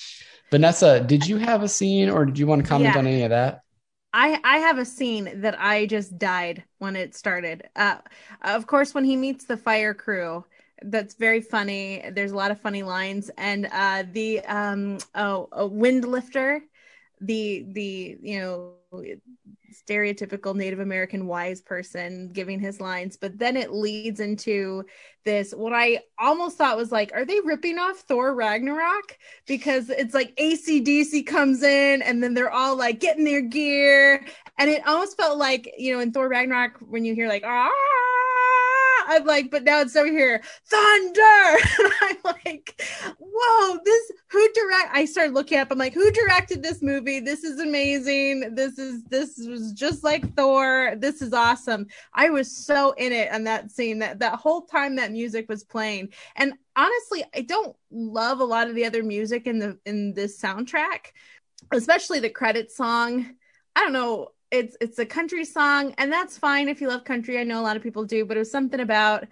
Vanessa 0.50 1.00
did 1.00 1.28
you 1.28 1.38
have 1.38 1.64
a 1.64 1.70
scene 1.70 2.10
or 2.10 2.26
did 2.26 2.38
you 2.38 2.48
want 2.48 2.62
to 2.64 2.68
comment 2.68 2.94
yeah. 2.94 3.00
on 3.00 3.08
any 3.08 3.24
of 3.24 3.30
that? 3.32 3.62
I, 4.14 4.40
I 4.44 4.58
have 4.58 4.78
a 4.78 4.86
scene 4.86 5.42
that 5.42 5.60
I 5.60 5.86
just 5.86 6.18
died 6.18 6.66
when 6.80 6.96
it 6.96 7.16
started. 7.16 7.70
Uh, 7.76 7.98
of 8.42 8.68
course, 8.68 8.94
when 8.94 9.06
he 9.06 9.16
meets 9.16 9.46
the 9.46 9.56
fire 9.56 9.94
crew, 9.94 10.44
that's 10.82 11.16
very 11.16 11.42
funny. 11.42 12.04
There's 12.14 12.32
a 12.32 12.36
lot 12.36 12.52
of 12.52 12.60
funny 12.60 12.84
lines, 12.84 13.30
and 13.38 13.68
uh, 13.72 14.04
the 14.12 14.40
um, 14.42 14.98
oh, 15.16 15.48
a 15.52 15.68
Windlifter, 15.68 16.62
the 17.20 17.66
the 17.72 18.18
you 18.22 18.40
know 18.40 18.74
stereotypical 19.72 20.56
Native 20.56 20.80
American 20.80 21.28
wise 21.28 21.62
person 21.62 22.30
giving 22.34 22.60
his 22.60 22.82
lines, 22.82 23.18
but 23.18 23.38
then 23.38 23.56
it 23.56 23.72
leads 23.72 24.20
into 24.20 24.86
this 25.24 25.54
what 25.54 25.74
I 25.74 26.00
almost 26.20 26.58
thought 26.58 26.78
was 26.78 26.92
like, 26.92 27.12
are 27.14 27.26
they 27.26 27.40
ripping 27.42 27.78
off 27.78 28.00
Thor 28.00 28.34
Ragnarok? 28.34 29.18
Because 29.48 29.90
it's 29.90 30.14
like 30.14 30.36
ACDC 30.36 31.26
comes 31.26 31.64
in 31.64 32.02
and 32.02 32.22
then 32.22 32.34
they're 32.34 32.52
all 32.52 32.76
like 32.76 33.00
getting 33.00 33.24
their 33.24 33.42
gear. 33.42 34.26
And 34.58 34.70
it 34.70 34.86
almost 34.86 35.18
felt 35.18 35.38
like, 35.38 35.74
you 35.78 35.94
know, 35.94 36.00
in 36.02 36.12
Thor 36.12 36.28
Ragnarok, 36.28 36.80
when 36.80 37.06
you 37.06 37.16
hear 37.16 37.28
like, 37.28 37.44
ah, 37.46 37.70
I'm 39.08 39.26
like, 39.26 39.52
but 39.52 39.64
now 39.64 39.82
it's 39.82 39.96
over 39.96 40.08
here, 40.08 40.42
thunder. 40.66 41.22
And 41.82 41.94
I'm 42.02 42.36
like, 42.46 42.82
whoa, 43.18 43.80
this 43.84 44.12
who 44.30 44.48
direct 44.54 44.90
I 44.94 45.06
started 45.06 45.34
looking 45.34 45.58
up. 45.58 45.70
I'm 45.72 45.78
like, 45.78 45.94
who 45.94 46.12
directed 46.12 46.62
this 46.62 46.82
movie? 46.82 47.20
This 47.20 47.44
is 47.44 47.60
amazing. 47.60 48.56
This 48.56 48.78
is 48.78 49.04
this 49.06 49.38
was 49.48 49.74
just 49.74 50.04
like 50.04 50.36
Thor. 50.36 50.96
This 50.98 51.22
is 51.22 51.34
awesome. 51.34 51.88
I 52.14 52.30
was 52.30 52.56
so 52.56 52.92
in 52.92 53.12
it 53.12 53.32
on 53.32 53.44
that 53.46 53.72
scene 53.72 54.00
that 54.00 54.20
that 54.20 54.36
whole 54.36 54.64
time 54.64 54.96
that 54.98 55.12
music 55.12 55.50
was 55.50 55.64
playing. 55.64 56.10
And 56.36 56.54
honestly, 56.76 57.24
I 57.36 57.42
don't 57.42 57.76
love 57.92 58.40
a 58.40 58.46
lot 58.46 58.70
of 58.70 58.76
the 58.76 58.86
other 58.86 59.04
music 59.04 59.48
in 59.48 59.60
the 59.60 59.78
in 59.86 60.14
this 60.14 60.40
soundtrack, 60.42 61.12
especially 61.72 62.20
the 62.20 62.30
credit 62.30 62.72
song. 62.72 63.26
I 63.76 63.82
don't 63.82 63.94
know 63.94 64.30
it's 64.52 64.76
it's 64.82 65.00
a 65.00 65.06
country 65.06 65.46
song 65.46 65.94
and 65.98 66.12
that's 66.12 66.38
fine 66.38 66.68
if 66.68 66.82
you 66.82 66.88
love 66.88 67.04
country. 67.04 67.40
I 67.40 67.44
know 67.44 67.60
a 67.60 67.64
lot 67.64 67.78
of 67.78 67.84
people 67.84 68.04
do 68.06 68.26
but 68.26 68.38
it 68.38 68.42
was 68.42 68.52
something 68.52 68.80
about 68.80 69.26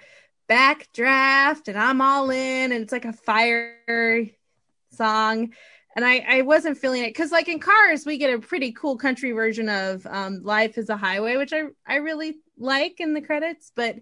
backdraft 0.50 1.68
and 1.68 1.78
i'm 1.78 2.02
all 2.02 2.32
in 2.32 2.72
and 2.72 2.82
it's 2.82 2.92
like 2.92 3.06
a 3.06 3.14
fire 3.14 4.28
song. 4.92 5.54
And 5.96 6.06
i 6.06 6.26
i 6.28 6.42
wasn't 6.44 6.78
feeling 6.78 7.04
it 7.04 7.10
because 7.10 7.32
like 7.32 7.50
in 7.50 7.60
cars 7.60 8.06
we 8.06 8.18
get 8.18 8.34
a 8.34 8.40
pretty 8.40 8.72
cool 8.72 8.98
country 8.98 9.32
version 9.32 9.68
of 9.68 10.06
um, 10.08 10.42
life 10.44 10.78
is 10.78 10.90
a 10.90 10.98
highway 10.98 11.36
which 11.36 11.52
i 11.52 11.64
i 11.86 11.96
really 11.96 12.38
like 12.58 13.00
in 13.00 13.14
the 13.14 13.22
credits 13.22 13.72
but 13.76 13.98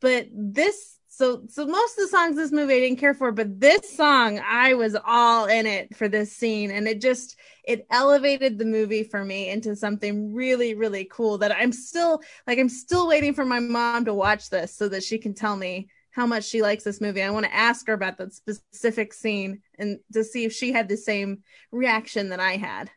but 0.00 0.26
this 0.32 0.98
so 1.14 1.42
so 1.46 1.66
most 1.66 1.98
of 1.98 2.04
the 2.04 2.08
songs 2.08 2.36
this 2.36 2.52
movie 2.52 2.74
I 2.74 2.80
didn't 2.80 2.98
care 2.98 3.12
for, 3.12 3.32
but 3.32 3.60
this 3.60 3.94
song 3.94 4.40
I 4.42 4.72
was 4.72 4.96
all 5.04 5.44
in 5.44 5.66
it 5.66 5.94
for 5.94 6.08
this 6.08 6.32
scene, 6.32 6.70
and 6.70 6.88
it 6.88 7.02
just 7.02 7.36
it 7.64 7.86
elevated 7.90 8.58
the 8.58 8.64
movie 8.64 9.04
for 9.04 9.22
me 9.22 9.50
into 9.50 9.76
something 9.76 10.32
really 10.32 10.74
really 10.74 11.04
cool 11.04 11.36
that 11.38 11.52
I'm 11.52 11.70
still 11.70 12.22
like 12.46 12.58
I'm 12.58 12.70
still 12.70 13.06
waiting 13.06 13.34
for 13.34 13.44
my 13.44 13.60
mom 13.60 14.06
to 14.06 14.14
watch 14.14 14.48
this 14.48 14.74
so 14.74 14.88
that 14.88 15.02
she 15.02 15.18
can 15.18 15.34
tell 15.34 15.54
me 15.54 15.88
how 16.12 16.26
much 16.26 16.44
she 16.44 16.62
likes 16.62 16.84
this 16.84 17.00
movie. 17.00 17.22
I 17.22 17.30
want 17.30 17.44
to 17.44 17.54
ask 17.54 17.86
her 17.88 17.92
about 17.92 18.16
that 18.16 18.32
specific 18.32 19.12
scene 19.12 19.60
and 19.78 19.98
to 20.14 20.24
see 20.24 20.44
if 20.44 20.54
she 20.54 20.72
had 20.72 20.88
the 20.88 20.96
same 20.96 21.42
reaction 21.70 22.30
that 22.30 22.40
I 22.40 22.56
had. 22.56 22.90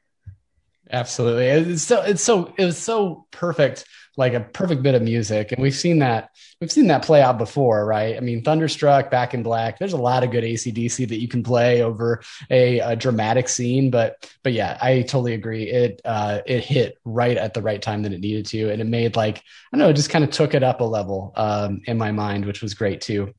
Absolutely. 0.91 1.47
It's 1.47 1.81
so 1.83 2.01
it's 2.03 2.23
so 2.23 2.53
it 2.57 2.65
was 2.65 2.77
so 2.77 3.25
perfect, 3.31 3.86
like 4.17 4.33
a 4.33 4.39
perfect 4.39 4.83
bit 4.83 4.93
of 4.93 5.01
music. 5.01 5.51
And 5.51 5.61
we've 5.61 5.75
seen 5.75 5.99
that 5.99 6.29
we've 6.61 6.71
seen 6.71 6.88
that 6.88 7.03
play 7.03 7.21
out 7.23 7.39
before, 7.39 7.86
right? 7.86 8.15
I 8.15 8.19
mean, 8.19 8.43
Thunderstruck, 8.43 9.09
Back 9.09 9.33
in 9.33 9.41
Black, 9.41 9.79
there's 9.79 9.93
a 9.93 9.97
lot 9.97 10.23
of 10.23 10.29
good 10.29 10.43
ACDC 10.43 11.07
that 11.07 11.19
you 11.19 11.27
can 11.27 11.41
play 11.41 11.81
over 11.81 12.21
a, 12.51 12.79
a 12.79 12.95
dramatic 12.95 13.49
scene. 13.49 13.89
But 13.89 14.29
but 14.43 14.53
yeah, 14.53 14.77
I 14.79 15.01
totally 15.01 15.33
agree. 15.33 15.63
It 15.63 16.01
uh 16.05 16.41
it 16.45 16.63
hit 16.63 16.99
right 17.03 17.36
at 17.36 17.55
the 17.55 17.63
right 17.63 17.81
time 17.81 18.03
that 18.03 18.13
it 18.13 18.19
needed 18.21 18.45
to. 18.47 18.69
And 18.69 18.79
it 18.79 18.86
made 18.86 19.15
like, 19.15 19.38
I 19.38 19.41
don't 19.77 19.79
know, 19.79 19.89
it 19.89 19.95
just 19.95 20.11
kind 20.11 20.23
of 20.23 20.29
took 20.29 20.53
it 20.53 20.61
up 20.61 20.81
a 20.81 20.83
level 20.83 21.33
um 21.36 21.81
in 21.86 21.97
my 21.97 22.11
mind, 22.11 22.45
which 22.45 22.61
was 22.61 22.75
great 22.75 23.01
too. 23.01 23.33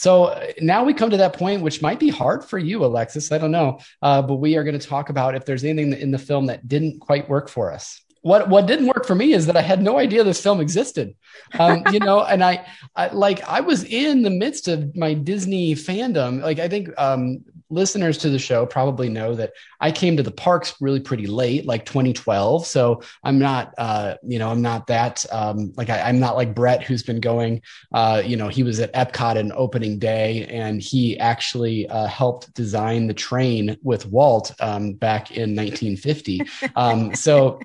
So 0.00 0.24
uh, 0.24 0.52
now 0.62 0.82
we 0.82 0.94
come 0.94 1.10
to 1.10 1.18
that 1.18 1.34
point, 1.34 1.60
which 1.60 1.82
might 1.82 2.00
be 2.00 2.08
hard 2.08 2.42
for 2.42 2.56
you, 2.58 2.82
Alexis. 2.86 3.32
I 3.32 3.36
don't 3.36 3.50
know, 3.50 3.80
uh, 4.00 4.22
but 4.22 4.36
we 4.36 4.56
are 4.56 4.64
going 4.64 4.78
to 4.78 4.88
talk 4.88 5.10
about 5.10 5.34
if 5.34 5.44
there's 5.44 5.62
anything 5.62 5.92
in 5.92 6.10
the 6.10 6.18
film 6.18 6.46
that 6.46 6.66
didn't 6.66 7.00
quite 7.00 7.28
work 7.28 7.50
for 7.50 7.70
us. 7.70 8.00
What 8.22 8.48
what 8.48 8.66
didn't 8.66 8.86
work 8.86 9.04
for 9.04 9.14
me 9.14 9.34
is 9.34 9.44
that 9.44 9.58
I 9.58 9.60
had 9.60 9.82
no 9.82 9.98
idea 9.98 10.24
this 10.24 10.42
film 10.42 10.58
existed, 10.58 11.14
um, 11.58 11.82
you 11.92 11.98
know, 11.98 12.24
and 12.32 12.42
I, 12.42 12.64
I, 12.96 13.08
like 13.08 13.46
I 13.46 13.60
was 13.60 13.84
in 13.84 14.22
the 14.22 14.30
midst 14.30 14.68
of 14.68 14.96
my 14.96 15.12
Disney 15.12 15.74
fandom. 15.74 16.40
Like 16.40 16.60
I 16.60 16.68
think 16.68 16.88
um, 16.96 17.44
listeners 17.70 18.18
to 18.18 18.30
the 18.30 18.38
show 18.38 18.66
probably 18.66 19.08
know 19.08 19.34
that 19.34 19.52
I 19.80 19.92
came 19.92 20.16
to 20.16 20.22
the 20.22 20.30
parks 20.30 20.74
really 20.80 21.00
pretty 21.00 21.26
late, 21.26 21.64
like 21.66 21.86
2012. 21.86 22.66
So 22.66 23.02
I'm 23.22 23.38
not, 23.38 23.72
uh, 23.78 24.16
you 24.22 24.38
know, 24.38 24.50
I'm 24.50 24.60
not 24.60 24.88
that, 24.88 25.24
um, 25.32 25.72
like 25.76 25.88
I, 25.88 26.08
am 26.08 26.18
not 26.18 26.36
like 26.36 26.54
Brett, 26.54 26.82
who's 26.82 27.02
been 27.02 27.20
going, 27.20 27.62
uh, 27.92 28.22
you 28.24 28.36
know, 28.36 28.48
he 28.48 28.62
was 28.62 28.80
at 28.80 28.92
Epcot 28.92 29.36
in 29.36 29.52
opening 29.52 29.98
day 29.98 30.46
and 30.46 30.82
he 30.82 31.18
actually 31.18 31.88
uh, 31.88 32.06
helped 32.06 32.52
design 32.54 33.06
the 33.06 33.14
train 33.14 33.76
with 33.82 34.06
Walt 34.06 34.52
um, 34.60 34.92
back 34.92 35.30
in 35.30 35.54
1950. 35.54 36.42
Um, 36.76 37.14
so 37.14 37.60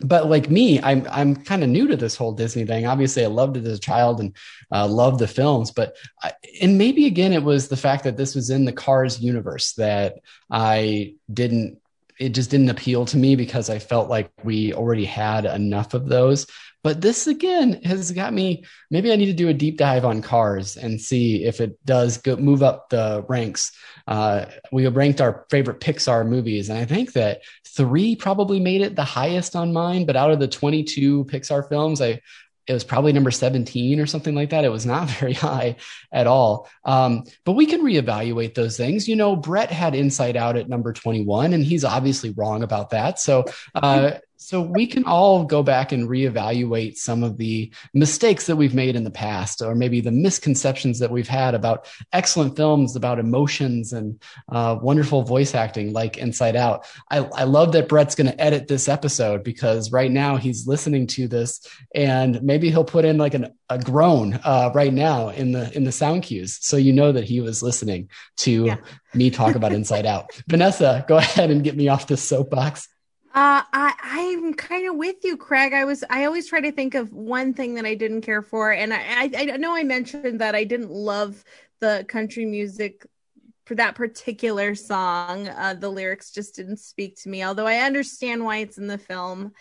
but 0.00 0.28
like 0.28 0.50
me, 0.50 0.80
I'm 0.82 1.06
I'm 1.10 1.36
kind 1.36 1.62
of 1.62 1.68
new 1.68 1.86
to 1.88 1.96
this 1.96 2.16
whole 2.16 2.32
Disney 2.32 2.64
thing. 2.64 2.86
Obviously, 2.86 3.24
I 3.24 3.28
loved 3.28 3.56
it 3.56 3.64
as 3.64 3.78
a 3.78 3.80
child 3.80 4.20
and 4.20 4.36
uh, 4.72 4.88
loved 4.88 5.20
the 5.20 5.28
films, 5.28 5.70
but 5.70 5.94
I, 6.22 6.32
and 6.60 6.78
maybe 6.78 7.06
again, 7.06 7.32
it 7.32 7.42
was 7.42 7.68
the 7.68 7.76
fact 7.76 8.04
that 8.04 8.16
this 8.16 8.34
was 8.34 8.50
in 8.50 8.64
the 8.64 8.72
Cars 8.72 9.20
universe 9.20 9.72
that 9.74 10.16
I 10.50 11.14
didn't. 11.32 11.78
It 12.18 12.30
just 12.30 12.50
didn't 12.50 12.70
appeal 12.70 13.04
to 13.06 13.16
me 13.16 13.34
because 13.34 13.70
I 13.70 13.78
felt 13.80 14.08
like 14.08 14.30
we 14.44 14.72
already 14.72 15.04
had 15.04 15.44
enough 15.46 15.94
of 15.94 16.08
those. 16.08 16.46
But 16.84 17.00
this 17.00 17.26
again 17.26 17.82
has 17.82 18.12
got 18.12 18.32
me. 18.34 18.64
Maybe 18.90 19.10
I 19.10 19.16
need 19.16 19.26
to 19.26 19.32
do 19.32 19.48
a 19.48 19.54
deep 19.54 19.78
dive 19.78 20.04
on 20.04 20.20
cars 20.20 20.76
and 20.76 21.00
see 21.00 21.44
if 21.44 21.62
it 21.62 21.84
does 21.86 22.18
go, 22.18 22.36
move 22.36 22.62
up 22.62 22.90
the 22.90 23.24
ranks. 23.26 23.72
Uh, 24.06 24.44
we 24.70 24.86
ranked 24.86 25.22
our 25.22 25.46
favorite 25.50 25.80
Pixar 25.80 26.28
movies, 26.28 26.68
and 26.68 26.78
I 26.78 26.84
think 26.84 27.14
that 27.14 27.40
three 27.66 28.14
probably 28.14 28.60
made 28.60 28.82
it 28.82 28.94
the 28.94 29.04
highest 29.04 29.56
on 29.56 29.72
mine. 29.72 30.04
But 30.04 30.16
out 30.16 30.30
of 30.30 30.38
the 30.38 30.46
22 30.46 31.24
Pixar 31.24 31.68
films, 31.68 32.02
I 32.02 32.20
it 32.66 32.72
was 32.72 32.84
probably 32.84 33.12
number 33.12 33.30
17 33.30 34.00
or 34.00 34.06
something 34.06 34.34
like 34.34 34.50
that. 34.50 34.64
It 34.64 34.70
was 34.70 34.86
not 34.86 35.08
very 35.20 35.34
high 35.34 35.76
at 36.12 36.26
all. 36.26 36.68
Um, 36.84 37.24
but 37.44 37.52
we 37.52 37.66
can 37.66 37.82
reevaluate 37.82 38.54
those 38.54 38.76
things. 38.76 39.08
You 39.08 39.16
know, 39.16 39.36
Brett 39.36 39.70
had 39.70 39.94
Inside 39.94 40.36
Out 40.36 40.56
at 40.56 40.68
number 40.68 40.92
21, 40.92 41.52
and 41.52 41.64
he's 41.64 41.84
obviously 41.84 42.30
wrong 42.30 42.62
about 42.62 42.90
that. 42.90 43.18
So, 43.18 43.44
uh, 43.74 44.12
so 44.36 44.60
we 44.60 44.86
can 44.86 45.04
all 45.04 45.44
go 45.44 45.62
back 45.62 45.92
and 45.92 46.08
reevaluate 46.08 46.96
some 46.96 47.22
of 47.22 47.38
the 47.38 47.72
mistakes 47.94 48.46
that 48.46 48.56
we've 48.56 48.74
made 48.74 48.96
in 48.96 49.04
the 49.04 49.10
past, 49.10 49.62
or 49.62 49.74
maybe 49.74 50.00
the 50.00 50.10
misconceptions 50.10 50.98
that 50.98 51.10
we've 51.10 51.28
had 51.28 51.54
about 51.54 51.86
excellent 52.12 52.56
films, 52.56 52.96
about 52.96 53.18
emotions 53.18 53.92
and 53.92 54.20
uh, 54.50 54.76
wonderful 54.80 55.22
voice 55.22 55.54
acting, 55.54 55.92
like 55.92 56.18
Inside 56.18 56.56
Out. 56.56 56.86
I, 57.10 57.18
I 57.18 57.44
love 57.44 57.72
that 57.72 57.88
Brett's 57.88 58.14
going 58.14 58.30
to 58.30 58.40
edit 58.40 58.68
this 58.68 58.88
episode 58.88 59.44
because 59.44 59.92
right 59.92 60.10
now 60.10 60.36
he's 60.36 60.66
listening 60.66 61.06
to 61.08 61.26
this, 61.26 61.66
and 61.94 62.42
maybe 62.42 62.70
he'll 62.70 62.84
put 62.84 63.04
in 63.04 63.18
like 63.18 63.34
an, 63.34 63.54
a 63.70 63.78
groan 63.78 64.34
uh, 64.44 64.70
right 64.74 64.92
now 64.92 65.30
in 65.30 65.52
the 65.52 65.74
in 65.74 65.84
the 65.84 65.92
sound 65.92 66.22
cues, 66.22 66.58
so 66.60 66.76
you 66.76 66.92
know 66.92 67.12
that 67.12 67.24
he 67.24 67.40
was 67.40 67.62
listening 67.62 68.10
to 68.38 68.66
yeah. 68.66 68.76
me 69.14 69.30
talk 69.30 69.54
about 69.54 69.72
Inside 69.72 70.06
Out. 70.06 70.30
Vanessa, 70.48 71.04
go 71.08 71.16
ahead 71.16 71.50
and 71.50 71.64
get 71.64 71.76
me 71.76 71.88
off 71.88 72.06
this 72.06 72.22
soapbox. 72.22 72.88
Uh, 73.34 73.62
I 73.72 73.94
I'm 74.00 74.54
kind 74.54 74.88
of 74.88 74.94
with 74.94 75.16
you, 75.24 75.36
Craig. 75.36 75.72
I 75.72 75.84
was 75.84 76.04
I 76.08 76.24
always 76.24 76.46
try 76.48 76.60
to 76.60 76.70
think 76.70 76.94
of 76.94 77.12
one 77.12 77.52
thing 77.52 77.74
that 77.74 77.84
I 77.84 77.96
didn't 77.96 78.20
care 78.20 78.42
for, 78.42 78.70
and 78.70 78.94
I 78.94 78.98
I, 79.00 79.30
I 79.54 79.56
know 79.56 79.74
I 79.74 79.82
mentioned 79.82 80.40
that 80.40 80.54
I 80.54 80.62
didn't 80.62 80.90
love 80.92 81.42
the 81.80 82.04
country 82.08 82.44
music 82.46 83.04
for 83.66 83.74
that 83.74 83.96
particular 83.96 84.76
song. 84.76 85.48
Uh, 85.48 85.74
the 85.74 85.88
lyrics 85.88 86.30
just 86.30 86.54
didn't 86.54 86.78
speak 86.78 87.16
to 87.22 87.28
me, 87.28 87.42
although 87.44 87.66
I 87.66 87.78
understand 87.78 88.44
why 88.44 88.58
it's 88.58 88.78
in 88.78 88.86
the 88.86 88.98
film. 88.98 89.52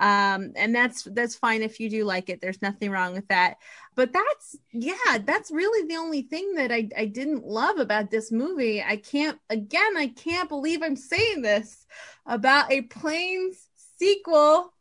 Um, 0.00 0.52
and 0.56 0.74
that's 0.74 1.02
that's 1.04 1.34
fine 1.34 1.62
if 1.62 1.78
you 1.78 1.90
do 1.90 2.04
like 2.04 2.30
it. 2.30 2.40
There's 2.40 2.62
nothing 2.62 2.90
wrong 2.90 3.12
with 3.12 3.28
that. 3.28 3.58
But 3.94 4.12
that's 4.12 4.56
yeah, 4.72 5.18
that's 5.24 5.50
really 5.50 5.86
the 5.86 5.96
only 5.96 6.22
thing 6.22 6.54
that 6.54 6.72
I, 6.72 6.88
I 6.96 7.04
didn't 7.04 7.44
love 7.44 7.78
about 7.78 8.10
this 8.10 8.32
movie. 8.32 8.82
I 8.82 8.96
can't 8.96 9.38
again, 9.50 9.96
I 9.98 10.08
can't 10.08 10.48
believe 10.48 10.82
I'm 10.82 10.96
saying 10.96 11.42
this 11.42 11.86
about 12.24 12.72
a 12.72 12.82
planes 12.82 13.68
sequel 13.98 14.72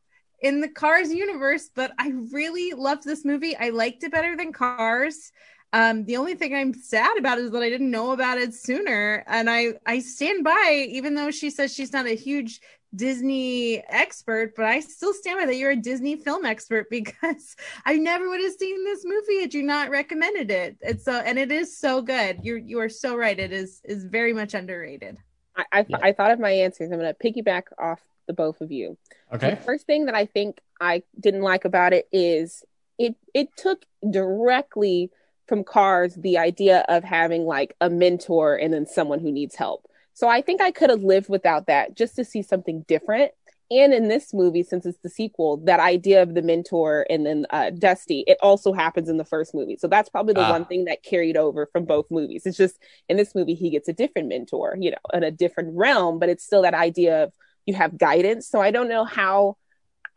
in 0.41 0.61
the 0.61 0.70
Cars 0.70 1.13
universe, 1.13 1.70
but 1.76 1.91
I 1.99 2.13
really 2.32 2.72
loved 2.72 3.03
this 3.03 3.26
movie. 3.26 3.57
I 3.57 3.70
liked 3.70 4.05
it 4.05 4.13
better 4.13 4.38
than 4.38 4.53
Cars. 4.53 5.34
Um, 5.72 6.05
the 6.05 6.17
only 6.17 6.34
thing 6.34 6.55
I'm 6.55 6.74
sad 6.74 7.17
about 7.17 7.38
is 7.38 7.51
that 7.51 7.61
I 7.61 7.70
didn't 7.70 7.91
know 7.91 8.11
about 8.11 8.38
it 8.38 8.53
sooner. 8.53 9.24
And 9.28 9.49
I, 9.49 9.74
I 9.86 9.99
stand 9.99 10.43
by, 10.43 10.88
even 10.89 11.13
though 11.13 11.30
she 11.30 11.49
says 11.49 11.74
she's 11.74 11.93
not 11.93 12.07
a 12.07 12.15
huge 12.15 12.59
Disney 12.95 13.83
expert, 13.89 14.55
but 14.55 14.65
I 14.65 14.79
still 14.79 15.13
stand 15.13 15.39
by 15.39 15.45
that 15.45 15.55
you're 15.55 15.71
a 15.71 15.75
Disney 15.75 16.15
film 16.15 16.45
expert 16.45 16.87
because 16.91 17.55
I 17.85 17.97
never 17.97 18.29
would 18.29 18.41
have 18.41 18.53
seen 18.53 18.83
this 18.83 19.05
movie 19.05 19.41
had 19.41 19.53
you 19.53 19.63
not 19.63 19.89
recommended 19.89 20.51
it. 20.51 20.77
It's 20.81 21.05
so 21.05 21.13
and 21.13 21.37
it 21.37 21.51
is 21.51 21.77
so 21.77 22.01
good. 22.01 22.39
You're 22.43 22.57
you 22.57 22.79
are 22.79 22.89
so 22.89 23.15
right. 23.15 23.37
It 23.37 23.51
is 23.51 23.81
is 23.83 24.03
very 24.05 24.33
much 24.33 24.53
underrated. 24.53 25.17
I 25.55 25.65
I, 25.71 25.85
yeah. 25.87 25.97
I 26.01 26.11
thought 26.13 26.31
of 26.31 26.39
my 26.39 26.51
answers. 26.51 26.91
I'm 26.91 26.99
going 26.99 27.13
to 27.13 27.31
piggyback 27.31 27.63
off 27.77 28.01
the 28.27 28.33
both 28.33 28.61
of 28.61 28.71
you. 28.71 28.97
Okay. 29.33 29.51
The 29.51 29.55
first 29.57 29.85
thing 29.85 30.05
that 30.05 30.15
I 30.15 30.25
think 30.25 30.61
I 30.79 31.03
didn't 31.19 31.41
like 31.41 31.65
about 31.65 31.93
it 31.93 32.07
is 32.11 32.63
it 32.97 33.15
it 33.33 33.49
took 33.57 33.85
directly 34.09 35.11
from 35.47 35.63
cars 35.63 36.13
the 36.13 36.37
idea 36.37 36.85
of 36.87 37.03
having 37.03 37.43
like 37.45 37.75
a 37.81 37.89
mentor 37.89 38.55
and 38.55 38.71
then 38.71 38.85
someone 38.85 39.19
who 39.19 39.31
needs 39.31 39.55
help. 39.55 39.88
So 40.20 40.28
I 40.28 40.41
think 40.41 40.59
I 40.59 40.72
could 40.72 40.89
have 40.89 41.01
lived 41.01 41.30
without 41.30 41.67
that 41.67 41.95
just 41.95 42.17
to 42.17 42.26
see 42.26 42.41
something 42.41 42.84
different. 42.89 43.32
And 43.72 43.93
in 43.93 44.09
this 44.09 44.34
movie, 44.34 44.63
since 44.63 44.86
it's 44.86 44.99
the 45.01 45.09
sequel, 45.09 45.55
that 45.63 45.80
idea 45.80 46.22
of 46.22 46.34
the 46.34 46.41
mentor 46.41 47.05
and 47.09 47.26
then 47.26 47.45
uh, 47.51 47.70
Dusty, 47.70 48.26
it 48.28 48.38
also 48.41 48.74
happens 48.74 49.07
in 49.07 49.15
the 49.15 49.24
first 49.24 49.55
movie. 49.55 49.78
So 49.78 49.88
that's 49.88 50.09
probably 50.09 50.34
the 50.34 50.41
one 50.41 50.65
thing 50.65 50.84
that 50.86 51.03
carried 51.03 51.38
over 51.38 51.70
from 51.72 51.86
both 51.86 52.05
movies. 52.11 52.45
It's 52.45 52.57
just 52.57 52.80
in 53.07 53.15
this 53.15 53.34
movie, 53.34 53.53
he 53.53 53.70
gets 53.70 53.88
a 53.88 53.93
different 53.93 54.28
mentor, 54.28 54.76
you 54.78 54.91
know, 54.91 54.97
in 55.13 55.24
a 55.24 55.32
different 55.32 55.78
realm, 55.78 56.20
but 56.20 56.28
it's 56.28 56.43
still 56.43 56.63
that 56.63 56.74
idea 56.74 57.24
of 57.24 57.34
you 57.65 57.74
have 57.76 57.97
guidance. 57.97 58.45
So 58.49 58.59
I 58.59 58.72
don't 58.72 58.89
know 58.89 59.05
how 59.05 59.55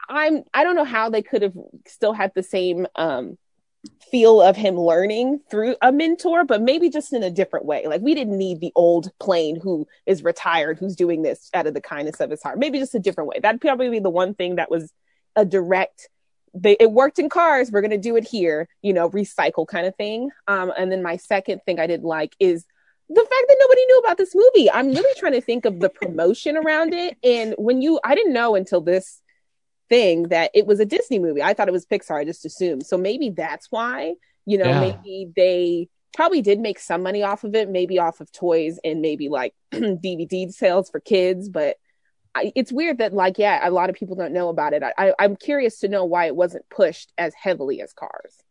I'm, 0.08 0.42
I 0.52 0.64
don't 0.64 0.74
know 0.74 0.82
how 0.82 1.10
they 1.10 1.22
could 1.22 1.42
have 1.42 1.54
still 1.86 2.12
had 2.12 2.32
the 2.34 2.42
same 2.42 2.88
um, 2.96 3.38
feel 4.10 4.42
of 4.42 4.56
him 4.56 4.78
learning 4.78 5.40
through 5.50 5.74
a 5.80 5.90
mentor, 5.90 6.44
but 6.44 6.62
maybe 6.62 6.90
just 6.90 7.12
in 7.12 7.22
a 7.22 7.30
different 7.30 7.64
way. 7.64 7.86
Like 7.86 8.02
we 8.02 8.14
didn't 8.14 8.36
need 8.36 8.60
the 8.60 8.72
old 8.76 9.10
plane 9.18 9.58
who 9.58 9.88
is 10.06 10.22
retired, 10.22 10.78
who's 10.78 10.94
doing 10.94 11.22
this 11.22 11.48
out 11.54 11.66
of 11.66 11.74
the 11.74 11.80
kindness 11.80 12.20
of 12.20 12.30
his 12.30 12.42
heart. 12.42 12.58
Maybe 12.58 12.78
just 12.78 12.94
a 12.94 13.00
different 13.00 13.28
way. 13.28 13.40
That'd 13.40 13.60
probably 13.60 13.88
be 13.88 13.98
the 13.98 14.10
one 14.10 14.34
thing 14.34 14.56
that 14.56 14.70
was 14.70 14.92
a 15.34 15.44
direct. 15.44 16.08
They, 16.54 16.76
it 16.78 16.92
worked 16.92 17.18
in 17.18 17.30
cars. 17.30 17.70
We're 17.72 17.80
going 17.80 17.92
to 17.92 17.98
do 17.98 18.16
it 18.16 18.28
here, 18.28 18.68
you 18.82 18.92
know, 18.92 19.08
recycle 19.08 19.66
kind 19.66 19.86
of 19.86 19.96
thing. 19.96 20.30
Um, 20.46 20.72
and 20.76 20.92
then 20.92 21.02
my 21.02 21.16
second 21.16 21.62
thing 21.64 21.80
I 21.80 21.86
didn't 21.86 22.06
like 22.06 22.36
is 22.38 22.66
the 23.08 23.20
fact 23.20 23.44
that 23.48 23.56
nobody 23.60 23.84
knew 23.86 23.98
about 23.98 24.18
this 24.18 24.34
movie. 24.34 24.70
I'm 24.70 24.88
really 24.88 25.14
trying 25.18 25.32
to 25.32 25.40
think 25.40 25.64
of 25.64 25.80
the 25.80 25.88
promotion 25.88 26.56
around 26.58 26.92
it. 26.92 27.16
And 27.24 27.54
when 27.56 27.80
you, 27.80 27.98
I 28.04 28.14
didn't 28.14 28.34
know 28.34 28.54
until 28.54 28.82
this 28.82 29.22
thing 29.92 30.22
that 30.28 30.50
it 30.54 30.66
was 30.66 30.80
a 30.80 30.86
Disney 30.86 31.18
movie. 31.18 31.42
I 31.42 31.52
thought 31.52 31.68
it 31.68 31.72
was 31.72 31.84
Pixar. 31.84 32.18
I 32.18 32.24
just 32.24 32.46
assumed. 32.46 32.86
So 32.86 32.96
maybe 32.96 33.28
that's 33.28 33.70
why, 33.70 34.14
you 34.46 34.56
know, 34.56 34.64
yeah. 34.64 34.80
maybe 34.80 35.30
they 35.36 35.88
probably 36.14 36.40
did 36.40 36.60
make 36.60 36.78
some 36.78 37.02
money 37.02 37.22
off 37.22 37.44
of 37.44 37.54
it, 37.54 37.68
maybe 37.68 37.98
off 37.98 38.22
of 38.22 38.32
toys 38.32 38.80
and 38.82 39.02
maybe 39.02 39.28
like 39.28 39.52
DVD 39.72 40.50
sales 40.50 40.88
for 40.88 40.98
kids. 40.98 41.50
But 41.50 41.76
I, 42.34 42.52
it's 42.56 42.72
weird 42.72 42.98
that, 42.98 43.12
like, 43.12 43.36
yeah, 43.36 43.68
a 43.68 43.70
lot 43.70 43.90
of 43.90 43.96
people 43.96 44.16
don't 44.16 44.32
know 44.32 44.48
about 44.48 44.72
it. 44.72 44.82
I, 44.82 45.12
I'm 45.18 45.36
curious 45.36 45.80
to 45.80 45.88
know 45.88 46.06
why 46.06 46.24
it 46.24 46.36
wasn't 46.36 46.64
pushed 46.70 47.12
as 47.18 47.34
heavily 47.34 47.82
as 47.82 47.92
Cars. 47.92 48.42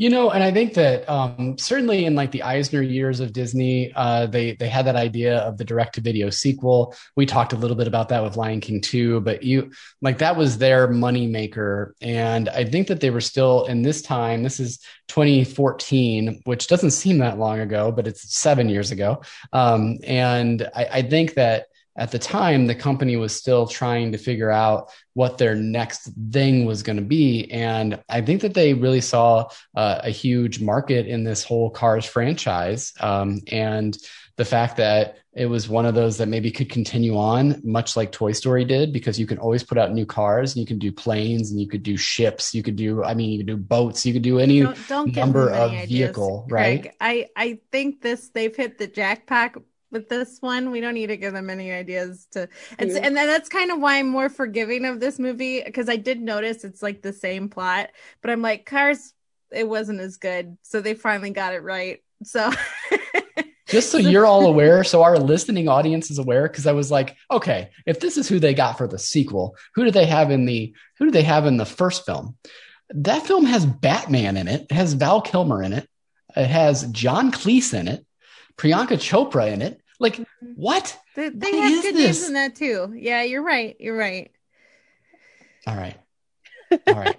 You 0.00 0.08
know, 0.08 0.30
and 0.30 0.42
I 0.42 0.50
think 0.50 0.72
that 0.74 1.06
um, 1.10 1.58
certainly 1.58 2.06
in 2.06 2.14
like 2.14 2.30
the 2.30 2.42
Eisner 2.42 2.80
years 2.80 3.20
of 3.20 3.34
Disney, 3.34 3.92
uh, 3.94 4.24
they 4.24 4.54
they 4.54 4.66
had 4.66 4.86
that 4.86 4.96
idea 4.96 5.40
of 5.40 5.58
the 5.58 5.64
direct 5.64 5.96
to 5.96 6.00
video 6.00 6.30
sequel. 6.30 6.94
We 7.16 7.26
talked 7.26 7.52
a 7.52 7.56
little 7.56 7.76
bit 7.76 7.86
about 7.86 8.08
that 8.08 8.22
with 8.22 8.34
Lion 8.34 8.62
King 8.62 8.80
2, 8.80 9.20
but 9.20 9.42
you 9.42 9.72
like 10.00 10.16
that 10.16 10.38
was 10.38 10.56
their 10.56 10.88
money 10.88 11.26
maker, 11.26 11.94
and 12.00 12.48
I 12.48 12.64
think 12.64 12.88
that 12.88 13.00
they 13.00 13.10
were 13.10 13.20
still 13.20 13.66
in 13.66 13.82
this 13.82 14.00
time. 14.00 14.42
This 14.42 14.58
is 14.58 14.78
2014, 15.08 16.40
which 16.44 16.66
doesn't 16.66 16.92
seem 16.92 17.18
that 17.18 17.38
long 17.38 17.60
ago, 17.60 17.92
but 17.92 18.06
it's 18.06 18.34
seven 18.34 18.70
years 18.70 18.92
ago, 18.92 19.20
um, 19.52 19.98
and 20.04 20.66
I, 20.74 20.84
I 20.90 21.02
think 21.02 21.34
that 21.34 21.66
at 22.00 22.10
the 22.10 22.18
time 22.18 22.66
the 22.66 22.74
company 22.74 23.14
was 23.16 23.36
still 23.36 23.66
trying 23.66 24.10
to 24.10 24.18
figure 24.18 24.50
out 24.50 24.90
what 25.12 25.36
their 25.36 25.54
next 25.54 26.08
thing 26.32 26.64
was 26.64 26.82
going 26.82 26.96
to 26.96 27.02
be. 27.02 27.48
And 27.52 28.02
i 28.08 28.22
think 28.22 28.40
that 28.40 28.54
they 28.54 28.72
really 28.72 29.02
saw 29.02 29.48
uh, 29.76 30.00
a 30.02 30.10
huge 30.10 30.60
market 30.60 31.06
in 31.06 31.22
this 31.24 31.44
whole 31.44 31.70
cars 31.70 32.06
franchise. 32.06 32.92
Um, 33.00 33.40
and 33.52 33.96
the 34.36 34.46
fact 34.46 34.78
that 34.78 35.18
it 35.34 35.46
was 35.46 35.68
one 35.68 35.84
of 35.84 35.94
those 35.94 36.16
that 36.16 36.26
maybe 36.26 36.50
could 36.50 36.70
continue 36.70 37.16
on 37.16 37.60
much 37.62 37.96
like 37.96 38.10
toy 38.10 38.32
story 38.32 38.64
did 38.64 38.92
because 38.92 39.20
you 39.20 39.26
can 39.26 39.38
always 39.38 39.62
put 39.62 39.76
out 39.76 39.92
new 39.92 40.06
cars 40.06 40.54
and 40.54 40.60
you 40.60 40.66
can 40.66 40.78
do 40.78 40.90
planes 40.90 41.50
and 41.50 41.60
you 41.60 41.68
could 41.68 41.82
do 41.82 41.98
ships. 41.98 42.54
You 42.54 42.62
could 42.62 42.76
do 42.76 43.04
i 43.04 43.12
mean 43.12 43.30
you 43.30 43.38
could 43.40 43.46
do 43.46 43.58
boats. 43.58 44.06
You 44.06 44.14
could 44.14 44.22
do 44.22 44.38
any 44.38 44.62
don't, 44.62 44.88
don't 44.88 45.14
number 45.14 45.50
of 45.50 45.70
ideas, 45.70 45.90
vehicle 45.90 46.46
right? 46.48 46.94
I 46.98 47.28
i 47.36 47.60
think 47.70 48.00
this 48.00 48.30
they've 48.30 48.56
hit 48.56 48.78
the 48.78 48.86
jackpot 48.86 49.56
with 49.90 50.08
this 50.08 50.38
one. 50.40 50.70
We 50.70 50.80
don't 50.80 50.94
need 50.94 51.08
to 51.08 51.16
give 51.16 51.32
them 51.32 51.50
any 51.50 51.72
ideas 51.72 52.26
to 52.32 52.48
and, 52.78 52.90
and 52.90 53.16
then 53.16 53.26
that's 53.26 53.48
kind 53.48 53.70
of 53.70 53.80
why 53.80 53.98
I'm 53.98 54.08
more 54.08 54.28
forgiving 54.28 54.84
of 54.84 55.00
this 55.00 55.18
movie 55.18 55.62
because 55.64 55.88
I 55.88 55.96
did 55.96 56.20
notice 56.20 56.64
it's 56.64 56.82
like 56.82 57.02
the 57.02 57.12
same 57.12 57.48
plot, 57.48 57.90
but 58.22 58.30
I'm 58.30 58.42
like 58.42 58.66
Cars 58.66 59.12
it 59.50 59.68
wasn't 59.68 60.00
as 60.00 60.16
good. 60.16 60.56
So 60.62 60.80
they 60.80 60.94
finally 60.94 61.30
got 61.30 61.54
it 61.54 61.62
right. 61.62 62.02
So 62.22 62.50
just 63.66 63.90
so 63.90 63.98
you're 63.98 64.26
all 64.26 64.46
aware, 64.46 64.84
so 64.84 65.02
our 65.02 65.18
listening 65.18 65.68
audience 65.68 66.10
is 66.10 66.18
aware, 66.18 66.48
because 66.48 66.66
I 66.66 66.72
was 66.72 66.90
like, 66.90 67.16
okay, 67.30 67.70
if 67.86 68.00
this 68.00 68.16
is 68.16 68.28
who 68.28 68.38
they 68.38 68.54
got 68.54 68.78
for 68.78 68.86
the 68.86 68.98
sequel, 68.98 69.56
who 69.74 69.84
do 69.84 69.90
they 69.90 70.06
have 70.06 70.30
in 70.30 70.44
the 70.44 70.74
who 70.98 71.06
do 71.06 71.10
they 71.10 71.22
have 71.22 71.46
in 71.46 71.56
the 71.56 71.66
first 71.66 72.04
film? 72.04 72.36
That 72.90 73.26
film 73.26 73.46
has 73.46 73.64
Batman 73.64 74.36
in 74.36 74.48
it, 74.48 74.62
it 74.62 74.72
has 74.72 74.94
Val 74.94 75.20
Kilmer 75.20 75.62
in 75.62 75.72
it, 75.72 75.88
it 76.36 76.46
has 76.46 76.84
John 76.90 77.32
Cleese 77.32 77.72
in 77.72 77.88
it, 77.88 78.04
Priyanka 78.56 78.98
Chopra 78.98 79.52
in 79.52 79.62
it. 79.62 79.79
Like, 80.00 80.16
mm-hmm. 80.16 80.52
what? 80.56 80.98
They, 81.14 81.28
they 81.28 81.52
what 81.52 81.62
have 81.62 81.82
good 81.82 81.94
this? 81.94 82.18
names 82.18 82.28
in 82.28 82.34
that 82.34 82.56
too. 82.56 82.92
Yeah, 82.96 83.22
you're 83.22 83.42
right. 83.42 83.76
You're 83.78 83.96
right. 83.96 84.32
All 85.66 85.76
right. 85.76 85.96
All 86.86 86.94
right. 86.94 87.16